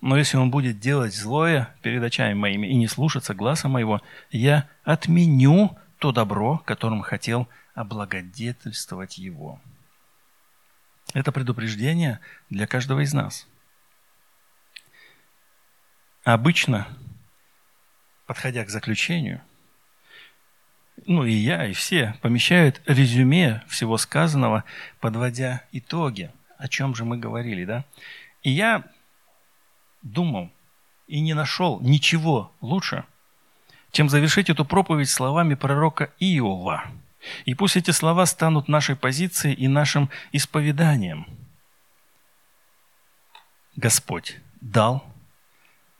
Но 0.00 0.16
если 0.16 0.36
он 0.36 0.52
будет 0.52 0.78
делать 0.78 1.16
злое 1.16 1.74
перед 1.82 2.04
очами 2.04 2.34
моими 2.34 2.68
и 2.68 2.76
не 2.76 2.86
слушаться 2.86 3.34
глаза 3.34 3.68
моего, 3.68 4.02
я 4.30 4.68
отменю 4.84 5.76
то 5.98 6.12
добро, 6.12 6.62
которым 6.64 7.02
хотел 7.02 7.48
облагодетельствовать 7.74 9.18
его. 9.18 9.60
Это 11.12 11.32
предупреждение 11.32 12.20
для 12.50 12.68
каждого 12.68 13.00
из 13.00 13.12
нас. 13.12 13.48
Обычно, 16.24 16.86
подходя 18.26 18.64
к 18.64 18.70
заключению– 18.70 19.40
ну 21.06 21.24
и 21.24 21.32
я, 21.32 21.66
и 21.66 21.72
все, 21.72 22.14
помещают 22.20 22.80
резюме 22.86 23.62
всего 23.68 23.96
сказанного, 23.96 24.64
подводя 25.00 25.64
итоги. 25.72 26.30
О 26.58 26.68
чем 26.68 26.94
же 26.94 27.04
мы 27.04 27.16
говорили, 27.16 27.64
да? 27.64 27.84
И 28.42 28.50
я 28.50 28.84
думал 30.02 30.50
и 31.08 31.20
не 31.20 31.34
нашел 31.34 31.80
ничего 31.80 32.52
лучше, 32.60 33.04
чем 33.90 34.08
завершить 34.08 34.48
эту 34.48 34.64
проповедь 34.64 35.10
словами 35.10 35.54
пророка 35.54 36.10
Иова. 36.20 36.84
И 37.44 37.54
пусть 37.54 37.76
эти 37.76 37.90
слова 37.90 38.26
станут 38.26 38.68
нашей 38.68 38.96
позицией 38.96 39.54
и 39.54 39.68
нашим 39.68 40.08
исповеданием. 40.32 41.26
Господь 43.74 44.38
дал, 44.60 45.04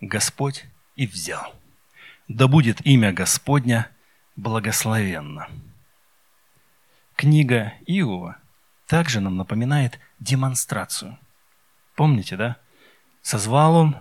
Господь 0.03 0.67
и 0.97 1.07
взял. 1.07 1.55
Да 2.29 2.47
будет 2.49 2.85
имя 2.85 3.13
Господня– 3.13 3.89
благословенно. 4.37 5.49
Книга 7.17 7.75
Иова 7.87 8.37
также 8.87 9.21
нам 9.21 9.37
напоминает 9.37 9.99
демонстрацию. 10.19 11.19
Помните, 11.95 12.37
да? 12.37 12.57
Созвал 13.23 13.77
он 13.77 13.97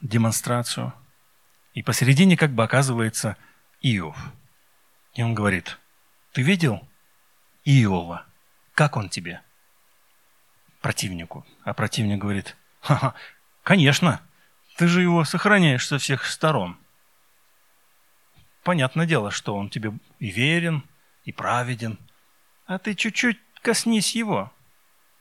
демонстрацию, 0.00 0.92
и 1.74 1.82
посередине 1.82 2.36
как 2.36 2.50
бы 2.50 2.62
оказывается 2.64 3.36
Иов. 3.80 4.16
И 5.14 5.22
он 5.22 5.34
говорит, 5.34 5.78
ты 6.32 6.42
видел 6.42 6.86
Иова? 7.64 8.26
Как 8.74 8.96
он 8.96 9.08
тебе? 9.08 9.40
Противнику. 10.80 11.46
А 11.64 11.72
противник 11.72 12.18
говорит, 12.18 12.56
ха-ха, 12.80 13.14
конечно, 13.62 14.20
ты 14.82 14.88
же 14.88 15.00
его 15.02 15.22
сохраняешь 15.22 15.86
со 15.86 15.98
всех 15.98 16.26
сторон 16.26 16.76
понятное 18.64 19.06
дело, 19.06 19.30
что 19.30 19.54
он 19.54 19.70
тебе 19.70 19.92
и 20.18 20.28
верен, 20.28 20.82
и 21.24 21.30
праведен. 21.30 22.00
А 22.66 22.80
ты 22.80 22.96
чуть-чуть 22.96 23.38
коснись 23.62 24.16
его. 24.16 24.52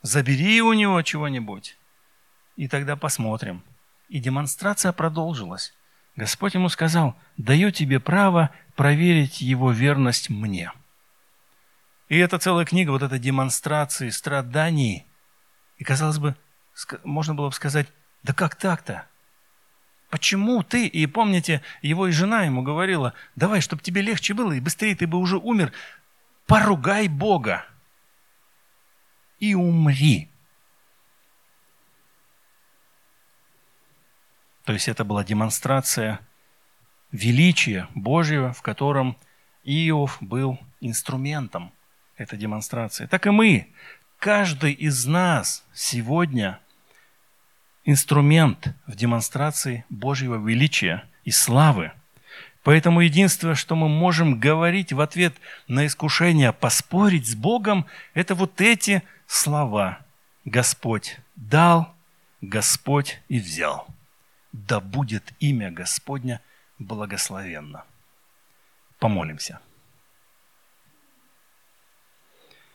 Забери 0.02 0.64
у 0.64 0.74
него 0.74 1.00
чего-нибудь. 1.04 1.78
И 2.56 2.68
тогда 2.68 2.96
посмотрим. 2.96 3.64
И 4.10 4.18
демонстрация 4.18 4.94
продолжилась. 4.94 5.76
Господь 6.16 6.56
ему 6.56 6.68
сказал, 6.68 7.16
даю 7.38 7.70
тебе 7.70 8.00
право 8.00 8.50
проверить 8.76 9.42
его 9.42 9.72
верность 9.72 10.32
мне. 10.32 10.72
И 12.10 12.18
это 12.18 12.40
целая 12.40 12.66
книга 12.66 12.90
вот 12.90 13.04
этой 13.04 13.20
демонстрации 13.20 14.10
страданий. 14.10 15.06
И, 15.78 15.84
казалось 15.84 16.18
бы, 16.18 16.36
можно 17.04 17.36
было 17.36 17.50
бы 17.50 17.54
сказать, 17.54 17.88
да 18.24 18.34
как 18.34 18.56
так-то? 18.56 19.06
Почему 20.12 20.62
ты, 20.62 20.88
и 20.88 21.08
помните, 21.08 21.62
его 21.82 22.06
и 22.06 22.12
жена 22.12 22.44
ему 22.44 22.64
говорила, 22.64 23.14
давай, 23.38 23.62
чтобы 23.62 23.82
тебе 23.82 24.02
легче 24.02 24.34
было, 24.34 24.52
и 24.52 24.60
быстрее 24.60 24.94
ты 24.94 25.08
бы 25.08 25.18
уже 25.18 25.38
умер, 25.38 25.72
поругай 26.48 27.08
Бога 27.08 27.66
и 29.40 29.56
умри. 29.56 30.30
То 34.66 34.74
есть 34.74 34.90
это 34.90 35.06
была 35.06 35.24
демонстрация 35.24 36.20
величия 37.14 37.88
Божьего, 37.96 38.52
в 38.52 38.62
котором 38.62 39.18
Иов 39.64 40.18
был 40.20 40.60
инструментом 40.82 41.72
этой 42.18 42.38
демонстрации. 42.38 43.06
Так 43.06 43.28
и 43.28 43.30
мы, 43.30 43.74
каждый 44.20 44.74
из 44.74 45.06
нас 45.06 45.66
сегодня– 45.74 46.60
инструмент 47.86 48.74
в 48.88 48.96
демонстрации 48.96 49.86
Божьего 49.90 50.36
величия 50.48 51.04
и 51.24 51.32
славы. 51.32 51.92
Поэтому 52.64 53.02
единственное, 53.02 53.56
что 53.56 53.76
мы 53.76 53.90
можем 53.90 54.40
говорить 54.40 54.94
в 54.94 55.02
ответ 55.02 55.34
на 55.68 55.88
искушение 55.88 56.54
поспорить 56.54 57.28
с 57.28 57.36
Богом, 57.36 57.88
это 58.14 58.36
вот 58.36 58.62
эти 58.62 59.02
слова. 59.26 60.00
Господь 60.46 61.18
дал, 61.36 61.94
Господь 62.42 63.20
и 63.30 63.40
взял. 63.40 63.88
Да 64.52 64.80
будет 64.80 65.34
имя 65.40 65.72
Господня 65.72 66.42
благословенно. 66.78 67.84
Помолимся. 69.00 69.60